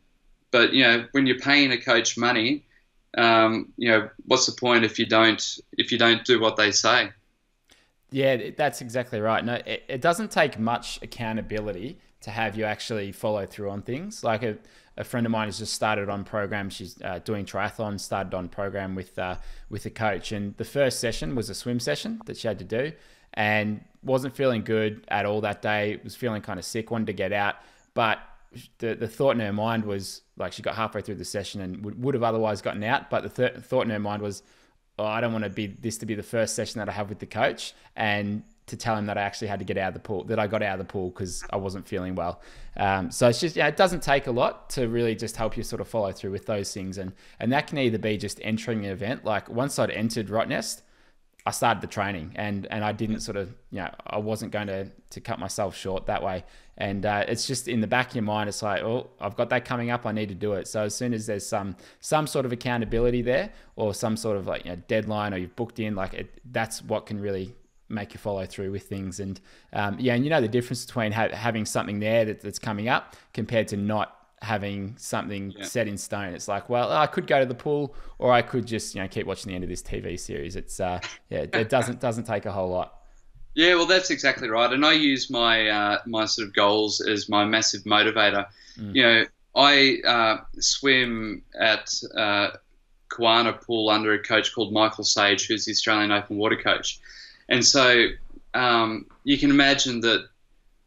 but 0.50 0.72
you 0.72 0.84
know, 0.84 1.06
when 1.12 1.26
you're 1.26 1.38
paying 1.38 1.72
a 1.72 1.78
coach 1.78 2.16
money, 2.16 2.64
um, 3.16 3.72
you 3.76 3.90
know, 3.90 4.08
what's 4.26 4.46
the 4.46 4.52
point 4.52 4.84
if 4.84 4.98
you 4.98 5.06
don't 5.06 5.58
if 5.76 5.92
you 5.92 5.98
don't 5.98 6.24
do 6.24 6.40
what 6.40 6.56
they 6.56 6.70
say? 6.70 7.10
Yeah, 8.10 8.50
that's 8.56 8.80
exactly 8.80 9.20
right. 9.20 9.44
No, 9.44 9.54
it, 9.54 9.82
it 9.88 10.00
doesn't 10.00 10.30
take 10.30 10.58
much 10.58 11.00
accountability 11.02 11.98
to 12.20 12.30
have 12.30 12.56
you 12.56 12.64
actually 12.64 13.12
follow 13.12 13.44
through 13.44 13.70
on 13.70 13.82
things. 13.82 14.22
Like 14.22 14.42
a 14.42 14.56
a 14.96 15.04
friend 15.04 15.26
of 15.26 15.32
mine 15.32 15.48
has 15.48 15.58
just 15.58 15.72
started 15.72 16.08
on 16.08 16.24
program. 16.24 16.70
She's 16.70 17.00
uh, 17.02 17.18
doing 17.20 17.44
triathlon, 17.44 17.98
started 17.98 18.34
on 18.34 18.48
program 18.48 18.94
with 18.94 19.18
uh, 19.18 19.36
with 19.68 19.86
a 19.86 19.90
coach, 19.90 20.32
and 20.32 20.56
the 20.56 20.64
first 20.64 21.00
session 21.00 21.34
was 21.34 21.50
a 21.50 21.54
swim 21.54 21.80
session 21.80 22.20
that 22.26 22.36
she 22.36 22.48
had 22.48 22.58
to 22.58 22.64
do, 22.64 22.92
and 23.34 23.84
wasn't 24.02 24.36
feeling 24.36 24.62
good 24.62 25.04
at 25.08 25.26
all 25.26 25.40
that 25.40 25.62
day. 25.62 26.00
Was 26.04 26.14
feeling 26.14 26.42
kind 26.42 26.58
of 26.58 26.64
sick, 26.64 26.90
wanted 26.90 27.06
to 27.08 27.12
get 27.12 27.32
out, 27.32 27.56
but 27.94 28.18
the 28.78 28.94
the 28.94 29.08
thought 29.08 29.32
in 29.32 29.40
her 29.40 29.52
mind 29.52 29.84
was 29.84 30.22
like 30.36 30.52
she 30.52 30.62
got 30.62 30.76
halfway 30.76 31.00
through 31.00 31.16
the 31.16 31.24
session 31.24 31.60
and 31.60 31.84
would, 31.84 32.02
would 32.02 32.14
have 32.14 32.22
otherwise 32.22 32.62
gotten 32.62 32.84
out, 32.84 33.10
but 33.10 33.22
the 33.22 33.28
th- 33.28 33.64
thought 33.64 33.82
in 33.82 33.90
her 33.90 33.98
mind 33.98 34.22
was, 34.22 34.42
oh, 34.98 35.04
I 35.04 35.20
don't 35.20 35.32
want 35.32 35.44
to 35.44 35.50
be 35.50 35.66
this 35.66 35.98
to 35.98 36.06
be 36.06 36.14
the 36.14 36.22
first 36.22 36.54
session 36.54 36.78
that 36.78 36.88
I 36.88 36.92
have 36.92 37.08
with 37.08 37.18
the 37.18 37.26
coach, 37.26 37.74
and 37.96 38.42
to 38.66 38.76
tell 38.76 38.96
him 38.96 39.06
that 39.06 39.18
I 39.18 39.22
actually 39.22 39.48
had 39.48 39.58
to 39.58 39.64
get 39.64 39.76
out 39.76 39.88
of 39.88 39.94
the 39.94 40.00
pool, 40.00 40.24
that 40.24 40.38
I 40.38 40.46
got 40.46 40.62
out 40.62 40.78
of 40.80 40.86
the 40.86 40.90
pool 40.90 41.10
because 41.10 41.44
I 41.50 41.56
wasn't 41.56 41.86
feeling 41.86 42.14
well. 42.14 42.40
Um, 42.76 43.10
so 43.10 43.28
it's 43.28 43.40
just, 43.40 43.56
yeah, 43.56 43.66
it 43.66 43.76
doesn't 43.76 44.02
take 44.02 44.26
a 44.26 44.30
lot 44.30 44.70
to 44.70 44.88
really 44.88 45.14
just 45.14 45.36
help 45.36 45.56
you 45.56 45.62
sort 45.62 45.80
of 45.80 45.88
follow 45.88 46.12
through 46.12 46.30
with 46.30 46.46
those 46.46 46.72
things. 46.72 46.96
And, 46.96 47.12
and 47.40 47.52
that 47.52 47.66
can 47.66 47.78
either 47.78 47.98
be 47.98 48.16
just 48.16 48.40
entering 48.42 48.84
an 48.84 48.90
event. 48.90 49.24
Like 49.24 49.50
once 49.50 49.78
I'd 49.78 49.90
entered 49.90 50.28
Rottnest, 50.28 50.80
I 51.46 51.50
started 51.50 51.82
the 51.82 51.86
training 51.88 52.32
and, 52.36 52.66
and 52.70 52.82
I 52.82 52.92
didn't 52.92 53.20
sort 53.20 53.36
of, 53.36 53.54
you 53.70 53.80
know, 53.80 53.90
I 54.06 54.16
wasn't 54.16 54.50
going 54.50 54.68
to, 54.68 54.90
to 55.10 55.20
cut 55.20 55.38
myself 55.38 55.76
short 55.76 56.06
that 56.06 56.22
way. 56.22 56.44
And 56.78 57.04
uh, 57.04 57.26
it's 57.28 57.46
just 57.46 57.68
in 57.68 57.82
the 57.82 57.86
back 57.86 58.08
of 58.08 58.14
your 58.16 58.24
mind, 58.24 58.48
it's 58.48 58.62
like, 58.62 58.82
oh, 58.82 59.10
I've 59.20 59.36
got 59.36 59.50
that 59.50 59.66
coming 59.66 59.90
up. 59.90 60.06
I 60.06 60.12
need 60.12 60.30
to 60.30 60.34
do 60.34 60.54
it. 60.54 60.66
So 60.68 60.84
as 60.84 60.94
soon 60.94 61.12
as 61.12 61.26
there's 61.26 61.46
some, 61.46 61.76
some 62.00 62.26
sort 62.26 62.46
of 62.46 62.52
accountability 62.52 63.20
there 63.20 63.50
or 63.76 63.92
some 63.92 64.16
sort 64.16 64.38
of 64.38 64.46
like, 64.46 64.64
you 64.64 64.70
know, 64.70 64.82
deadline 64.88 65.34
or 65.34 65.36
you've 65.36 65.54
booked 65.54 65.78
in, 65.80 65.94
like 65.94 66.14
it, 66.14 66.40
that's 66.50 66.82
what 66.82 67.04
can 67.04 67.20
really 67.20 67.54
make 67.94 68.12
you 68.12 68.18
follow 68.18 68.44
through 68.46 68.70
with 68.70 68.84
things. 68.84 69.20
And 69.20 69.40
um, 69.72 69.96
yeah, 69.98 70.14
and 70.14 70.24
you 70.24 70.30
know 70.30 70.40
the 70.40 70.48
difference 70.48 70.84
between 70.84 71.12
ha- 71.12 71.34
having 71.34 71.64
something 71.64 72.00
there 72.00 72.24
that, 72.24 72.40
that's 72.40 72.58
coming 72.58 72.88
up 72.88 73.16
compared 73.32 73.68
to 73.68 73.76
not 73.76 74.16
having 74.42 74.94
something 74.98 75.54
yeah. 75.56 75.64
set 75.64 75.88
in 75.88 75.96
stone. 75.96 76.34
It's 76.34 76.48
like, 76.48 76.68
well, 76.68 76.92
I 76.92 77.06
could 77.06 77.26
go 77.26 77.40
to 77.40 77.46
the 77.46 77.54
pool, 77.54 77.94
or 78.18 78.32
I 78.32 78.42
could 78.42 78.66
just 78.66 78.94
you 78.94 79.02
know 79.02 79.08
keep 79.08 79.26
watching 79.26 79.50
the 79.50 79.54
end 79.54 79.64
of 79.64 79.70
this 79.70 79.82
TV 79.82 80.18
series. 80.18 80.56
It's 80.56 80.80
uh, 80.80 81.00
yeah, 81.30 81.46
it 81.52 81.68
doesn't 81.68 82.00
doesn't 82.00 82.24
take 82.24 82.46
a 82.46 82.52
whole 82.52 82.68
lot. 82.68 83.00
Yeah, 83.54 83.76
well, 83.76 83.86
that's 83.86 84.10
exactly 84.10 84.48
right. 84.48 84.72
And 84.72 84.84
I 84.84 84.92
use 84.92 85.30
my 85.30 85.68
uh, 85.68 85.98
my 86.06 86.26
sort 86.26 86.48
of 86.48 86.54
goals 86.54 87.00
as 87.00 87.28
my 87.28 87.44
massive 87.44 87.82
motivator. 87.84 88.46
Mm. 88.78 88.94
You 88.94 89.02
know, 89.02 89.24
I 89.54 90.00
uh, 90.06 90.36
swim 90.58 91.42
at 91.58 91.88
uh, 92.16 92.50
Kawana 93.10 93.60
Pool 93.60 93.90
under 93.90 94.12
a 94.12 94.18
coach 94.18 94.52
called 94.52 94.72
Michael 94.72 95.04
Sage, 95.04 95.46
who's 95.46 95.64
the 95.64 95.72
Australian 95.72 96.10
Open 96.10 96.36
water 96.36 96.56
coach. 96.56 96.98
And 97.48 97.64
so 97.64 98.06
um, 98.54 99.06
you 99.24 99.38
can 99.38 99.50
imagine 99.50 100.00
that 100.00 100.28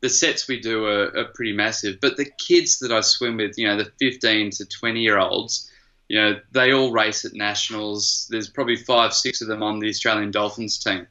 the 0.01 0.09
sets 0.09 0.47
we 0.47 0.59
do 0.59 0.85
are, 0.85 1.17
are, 1.17 1.25
pretty 1.33 1.53
massive. 1.53 1.99
But 2.01 2.17
the 2.17 2.25
kids 2.25 2.79
that 2.79 2.91
I 2.91 3.01
swim 3.01 3.37
with, 3.37 3.57
you 3.57 3.67
know, 3.67 3.77
the 3.77 3.91
15 3.99 4.51
to 4.51 4.65
20 4.65 5.01
year 5.01 5.17
olds, 5.17 5.71
you 6.07 6.19
know, 6.19 6.39
they 6.51 6.71
all 6.71 6.91
race 6.91 7.25
at 7.25 7.33
nationals. 7.33 8.27
There's 8.29 8.49
probably 8.49 8.77
five, 8.77 9.13
six 9.13 9.41
of 9.41 9.47
them 9.47 9.63
on 9.63 9.79
the 9.79 9.89
Australian 9.89 10.31
Dolphins 10.31 10.77
team, 10.77 11.07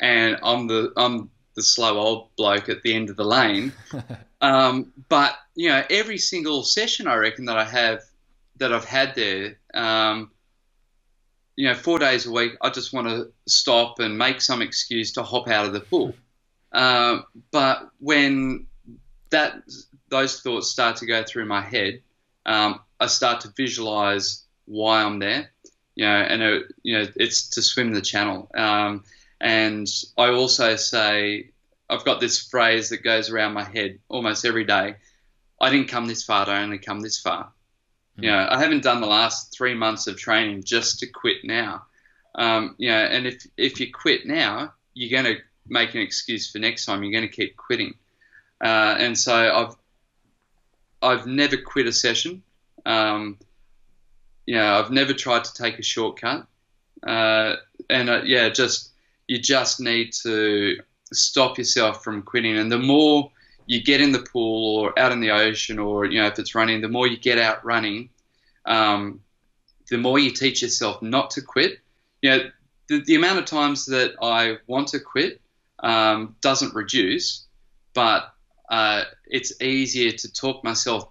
and 0.00 0.38
I'm 0.42 0.66
the 0.66 0.92
I'm 0.96 1.30
the 1.54 1.62
slow 1.62 1.98
old 1.98 2.28
bloke 2.36 2.68
at 2.68 2.82
the 2.82 2.94
end 2.94 3.10
of 3.10 3.16
the 3.16 3.24
lane. 3.24 3.72
um, 4.40 4.92
but 5.08 5.36
you 5.54 5.68
know, 5.68 5.84
every 5.88 6.18
single 6.18 6.64
session 6.64 7.06
I 7.06 7.14
reckon 7.14 7.44
that 7.44 7.58
I 7.58 7.64
have 7.64 8.02
that 8.56 8.72
I've 8.72 8.84
had 8.84 9.14
there, 9.14 9.58
um, 9.72 10.30
you 11.56 11.66
know, 11.66 11.74
four 11.74 11.98
days 11.98 12.26
a 12.26 12.30
week, 12.30 12.52
I 12.60 12.68
just 12.68 12.92
want 12.92 13.08
to 13.08 13.32
stop 13.46 13.98
and 13.98 14.16
make 14.16 14.40
some 14.40 14.62
excuse 14.62 15.12
to 15.12 15.22
hop 15.22 15.48
out 15.48 15.66
of 15.66 15.72
the 15.72 15.80
pool. 15.80 16.14
Uh, 16.70 17.20
but 17.50 17.88
when 17.98 18.66
that 19.30 19.54
those 20.08 20.40
thoughts 20.40 20.68
start 20.68 20.96
to 20.96 21.06
go 21.06 21.24
through 21.24 21.46
my 21.46 21.62
head, 21.62 22.02
um, 22.44 22.80
I 23.00 23.06
start 23.06 23.40
to 23.40 23.52
visualize 23.56 24.44
why 24.66 25.02
I'm 25.02 25.18
there. 25.18 25.50
You 25.94 26.04
know, 26.04 26.12
and 26.12 26.42
it, 26.42 26.74
you 26.82 26.98
know, 26.98 27.08
it's 27.16 27.48
to 27.50 27.62
swim 27.62 27.94
the 27.94 28.02
channel. 28.02 28.50
Um, 28.54 29.04
and 29.40 29.88
I 30.18 30.28
also 30.28 30.76
say, 30.76 31.50
I've 31.88 32.04
got 32.04 32.20
this 32.20 32.46
phrase 32.46 32.90
that 32.90 33.02
goes 33.02 33.30
around 33.30 33.54
my 33.54 33.64
head 33.64 33.98
almost 34.08 34.44
every 34.44 34.64
day. 34.64 34.96
I 35.58 35.70
didn't 35.70 35.88
come 35.88 36.06
this 36.06 36.22
far 36.22 36.44
to 36.44 36.52
only 36.52 36.78
come 36.78 37.00
this 37.00 37.18
far. 37.18 37.52
You 38.18 38.30
know, 38.30 38.48
I 38.50 38.58
haven't 38.58 38.82
done 38.82 39.00
the 39.00 39.06
last 39.06 39.54
three 39.54 39.74
months 39.74 40.06
of 40.06 40.16
training 40.16 40.62
just 40.64 41.00
to 41.00 41.06
quit 41.06 41.38
now. 41.44 41.84
Um, 42.34 42.74
you 42.78 42.88
know, 42.88 42.98
and 42.98 43.26
if 43.26 43.46
if 43.56 43.80
you 43.80 43.92
quit 43.92 44.26
now, 44.26 44.72
you're 44.94 45.22
going 45.22 45.36
to 45.36 45.42
make 45.68 45.94
an 45.94 46.00
excuse 46.00 46.50
for 46.50 46.58
next 46.58 46.86
time. 46.86 47.02
You're 47.02 47.12
going 47.12 47.28
to 47.28 47.34
keep 47.34 47.56
quitting. 47.56 47.94
Uh, 48.62 48.96
and 48.98 49.18
so 49.18 49.34
I've 49.34 49.76
I've 51.02 51.26
never 51.26 51.56
quit 51.56 51.86
a 51.86 51.92
session. 51.92 52.42
Um, 52.84 53.38
you 54.46 54.54
know, 54.54 54.78
I've 54.78 54.90
never 54.90 55.12
tried 55.12 55.44
to 55.44 55.54
take 55.54 55.78
a 55.78 55.82
shortcut. 55.82 56.46
Uh, 57.06 57.56
and 57.90 58.08
uh, 58.08 58.22
yeah, 58.24 58.48
just 58.48 58.90
you 59.26 59.38
just 59.38 59.80
need 59.80 60.12
to 60.22 60.78
stop 61.12 61.58
yourself 61.58 62.02
from 62.02 62.22
quitting. 62.22 62.56
And 62.56 62.70
the 62.70 62.78
more 62.78 63.30
you 63.66 63.82
get 63.82 64.00
in 64.00 64.12
the 64.12 64.20
pool 64.20 64.80
or 64.80 64.98
out 64.98 65.12
in 65.12 65.20
the 65.20 65.30
ocean 65.30 65.78
or 65.78 66.04
you 66.04 66.20
know 66.20 66.26
if 66.26 66.38
it's 66.38 66.54
running 66.54 66.80
the 66.80 66.88
more 66.88 67.06
you 67.06 67.16
get 67.16 67.38
out 67.38 67.64
running 67.64 68.08
um, 68.64 69.20
the 69.90 69.98
more 69.98 70.18
you 70.18 70.32
teach 70.32 70.62
yourself 70.62 71.00
not 71.00 71.30
to 71.30 71.40
quit. 71.40 71.78
You 72.20 72.30
know 72.30 72.50
the, 72.88 73.02
the 73.02 73.14
amount 73.14 73.38
of 73.38 73.44
times 73.44 73.86
that 73.86 74.14
i 74.22 74.56
want 74.66 74.88
to 74.88 75.00
quit 75.00 75.40
um, 75.80 76.36
doesn't 76.40 76.74
reduce 76.74 77.44
but 77.94 78.32
uh, 78.68 79.04
it's 79.26 79.60
easier 79.62 80.10
to 80.10 80.32
talk 80.32 80.64
myself 80.64 81.08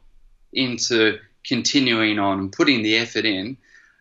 into 0.54 1.18
continuing 1.46 2.20
on 2.20 2.40
and 2.40 2.52
putting 2.52 2.82
the 2.82 2.96
effort 2.98 3.26
in 3.26 3.58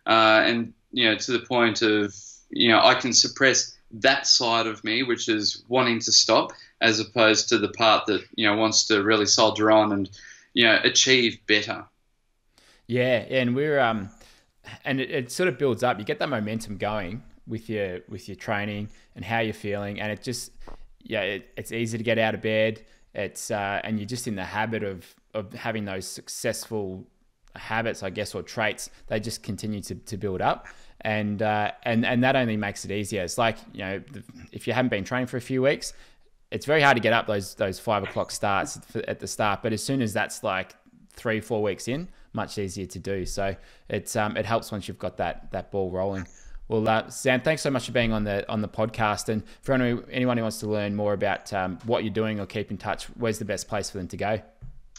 uh, 0.07 0.41
and 0.45 0.73
you 0.91 1.05
know 1.05 1.15
to 1.15 1.31
the 1.31 1.39
point 1.39 1.81
of 1.81 2.15
you 2.49 2.69
know 2.69 2.79
i 2.81 2.93
can 2.93 3.13
suppress 3.13 3.77
that 3.91 4.25
side 4.27 4.67
of 4.67 4.83
me 4.83 5.03
which 5.03 5.29
is 5.29 5.63
wanting 5.67 5.99
to 5.99 6.11
stop 6.11 6.51
as 6.81 6.99
opposed 6.99 7.49
to 7.49 7.57
the 7.57 7.69
part 7.69 8.05
that 8.07 8.23
you 8.35 8.47
know 8.47 8.55
wants 8.55 8.85
to 8.85 9.03
really 9.03 9.25
soldier 9.25 9.71
on 9.71 9.91
and 9.91 10.09
you 10.53 10.65
know 10.65 10.79
achieve 10.83 11.37
better. 11.47 11.85
Yeah, 12.87 13.25
and 13.29 13.55
we're 13.55 13.79
um, 13.79 14.09
and 14.83 14.99
it, 14.99 15.11
it 15.11 15.31
sort 15.31 15.49
of 15.49 15.57
builds 15.57 15.83
up. 15.83 15.99
You 15.99 16.05
get 16.05 16.19
that 16.19 16.29
momentum 16.29 16.77
going 16.77 17.23
with 17.47 17.69
your 17.69 17.99
with 18.09 18.27
your 18.27 18.35
training 18.35 18.89
and 19.15 19.23
how 19.23 19.39
you're 19.39 19.53
feeling, 19.53 19.99
and 19.99 20.11
it 20.11 20.21
just 20.21 20.51
yeah, 21.01 21.21
it, 21.21 21.49
it's 21.57 21.71
easy 21.71 21.97
to 21.97 22.03
get 22.03 22.17
out 22.17 22.35
of 22.35 22.41
bed. 22.41 22.83
It's 23.13 23.51
uh, 23.51 23.81
and 23.83 23.99
you're 23.99 24.07
just 24.07 24.27
in 24.27 24.35
the 24.35 24.43
habit 24.43 24.83
of 24.83 25.05
of 25.33 25.53
having 25.53 25.85
those 25.85 26.07
successful 26.07 27.07
habits, 27.55 28.03
I 28.03 28.09
guess, 28.09 28.35
or 28.35 28.43
traits. 28.43 28.89
They 29.07 29.19
just 29.19 29.43
continue 29.43 29.81
to, 29.81 29.95
to 29.95 30.17
build 30.17 30.41
up, 30.41 30.67
and 31.01 31.41
uh, 31.41 31.71
and 31.83 32.05
and 32.05 32.23
that 32.23 32.35
only 32.35 32.57
makes 32.57 32.85
it 32.85 32.91
easier. 32.91 33.23
It's 33.23 33.37
like 33.37 33.57
you 33.73 33.79
know, 33.79 34.03
if 34.51 34.67
you 34.67 34.73
haven't 34.73 34.89
been 34.89 35.03
training 35.03 35.27
for 35.27 35.37
a 35.37 35.41
few 35.41 35.61
weeks, 35.61 35.93
it's 36.51 36.65
very 36.65 36.81
hard 36.81 36.95
to 36.97 37.01
get 37.01 37.13
up 37.13 37.27
those 37.27 37.55
those 37.55 37.79
five 37.79 38.03
o'clock 38.03 38.31
starts 38.31 38.79
at 39.07 39.19
the 39.19 39.27
start. 39.27 39.61
But 39.63 39.73
as 39.73 39.83
soon 39.83 40.01
as 40.01 40.13
that's 40.13 40.43
like 40.43 40.75
three 41.13 41.41
four 41.41 41.61
weeks 41.61 41.87
in, 41.87 42.09
much 42.33 42.57
easier 42.57 42.85
to 42.85 42.99
do. 42.99 43.25
So 43.25 43.55
it's 43.89 44.15
um, 44.15 44.37
it 44.37 44.45
helps 44.45 44.71
once 44.71 44.87
you've 44.87 44.99
got 44.99 45.17
that 45.17 45.51
that 45.51 45.71
ball 45.71 45.89
rolling. 45.91 46.27
Well, 46.67 46.87
uh, 46.87 47.09
Sam, 47.09 47.41
thanks 47.41 47.61
so 47.61 47.69
much 47.69 47.85
for 47.85 47.91
being 47.91 48.11
on 48.11 48.23
the 48.23 48.49
on 48.49 48.61
the 48.61 48.67
podcast. 48.67 49.29
And 49.29 49.43
for 49.61 49.73
anyone, 49.73 50.05
anyone 50.11 50.37
who 50.37 50.43
wants 50.43 50.59
to 50.59 50.67
learn 50.67 50.95
more 50.95 51.13
about 51.13 51.53
um, 51.53 51.77
what 51.85 52.03
you're 52.03 52.13
doing 52.13 52.39
or 52.39 52.45
keep 52.45 52.71
in 52.71 52.77
touch, 52.77 53.05
where's 53.15 53.39
the 53.39 53.45
best 53.45 53.67
place 53.67 53.89
for 53.89 53.97
them 53.97 54.07
to 54.07 54.17
go? 54.17 54.41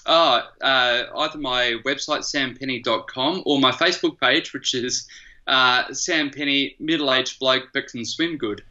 Oh, 0.06 0.42
uh, 0.62 1.02
either 1.16 1.38
my 1.38 1.76
website, 1.84 2.20
sampenny.com, 2.20 3.42
or 3.44 3.58
my 3.58 3.72
Facebook 3.72 4.20
page, 4.20 4.52
which 4.52 4.72
is 4.74 5.08
uh, 5.48 5.92
Sam 5.92 6.30
Penny, 6.30 6.76
middle 6.78 7.12
aged 7.12 7.40
bloke 7.40 7.72
can 7.72 8.04
swim 8.04 8.38
good. 8.38 8.62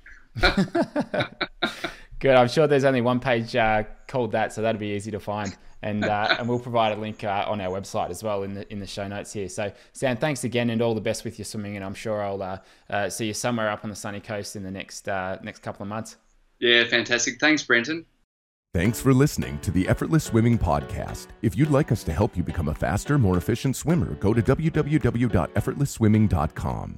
Good. 2.19 2.35
I'm 2.35 2.47
sure 2.47 2.67
there's 2.67 2.83
only 2.83 3.01
one 3.01 3.19
page 3.19 3.55
uh, 3.55 3.83
called 4.07 4.31
that, 4.33 4.53
so 4.53 4.61
that'll 4.61 4.79
be 4.79 4.89
easy 4.89 5.11
to 5.11 5.19
find. 5.19 5.55
And, 5.81 6.03
uh, 6.03 6.35
and 6.39 6.49
we'll 6.49 6.59
provide 6.59 6.97
a 6.97 6.99
link 6.99 7.23
uh, 7.23 7.45
on 7.47 7.61
our 7.61 7.79
website 7.79 8.09
as 8.09 8.23
well 8.23 8.43
in 8.43 8.53
the 8.53 8.71
in 8.71 8.79
the 8.79 8.87
show 8.87 9.07
notes 9.07 9.33
here. 9.33 9.49
So 9.49 9.71
Sam, 9.93 10.17
thanks 10.17 10.43
again, 10.43 10.69
and 10.69 10.81
all 10.81 10.95
the 10.95 11.01
best 11.01 11.23
with 11.23 11.37
your 11.37 11.45
swimming. 11.45 11.75
And 11.75 11.85
I'm 11.85 11.93
sure 11.93 12.23
I'll 12.23 12.41
uh, 12.41 12.57
uh, 12.89 13.09
see 13.09 13.27
you 13.27 13.33
somewhere 13.33 13.69
up 13.69 13.83
on 13.83 13.89
the 13.89 13.95
sunny 13.95 14.19
coast 14.19 14.55
in 14.55 14.63
the 14.63 14.71
next 14.71 15.07
next 15.07 15.59
couple 15.59 15.83
of 15.83 15.89
months. 15.89 16.17
Yeah, 16.59 16.85
fantastic. 16.85 17.39
Thanks, 17.39 17.63
Brenton. 17.63 18.05
Thanks 18.75 18.99
for 18.99 19.13
listening 19.13 19.57
to 19.59 19.71
the 19.71 19.87
Effortless 19.87 20.25
Swimming 20.25 20.57
Podcast. 20.57 21.27
If 21.41 21.57
you'd 21.57 21.69
like 21.69 21.93
us 21.93 22.03
to 22.03 22.11
help 22.11 22.35
you 22.35 22.43
become 22.43 22.67
a 22.67 22.73
faster, 22.73 23.17
more 23.17 23.37
efficient 23.37 23.77
swimmer, 23.77 24.15
go 24.15 24.33
to 24.33 24.41
www.effortlessswimming.com. 24.41 26.97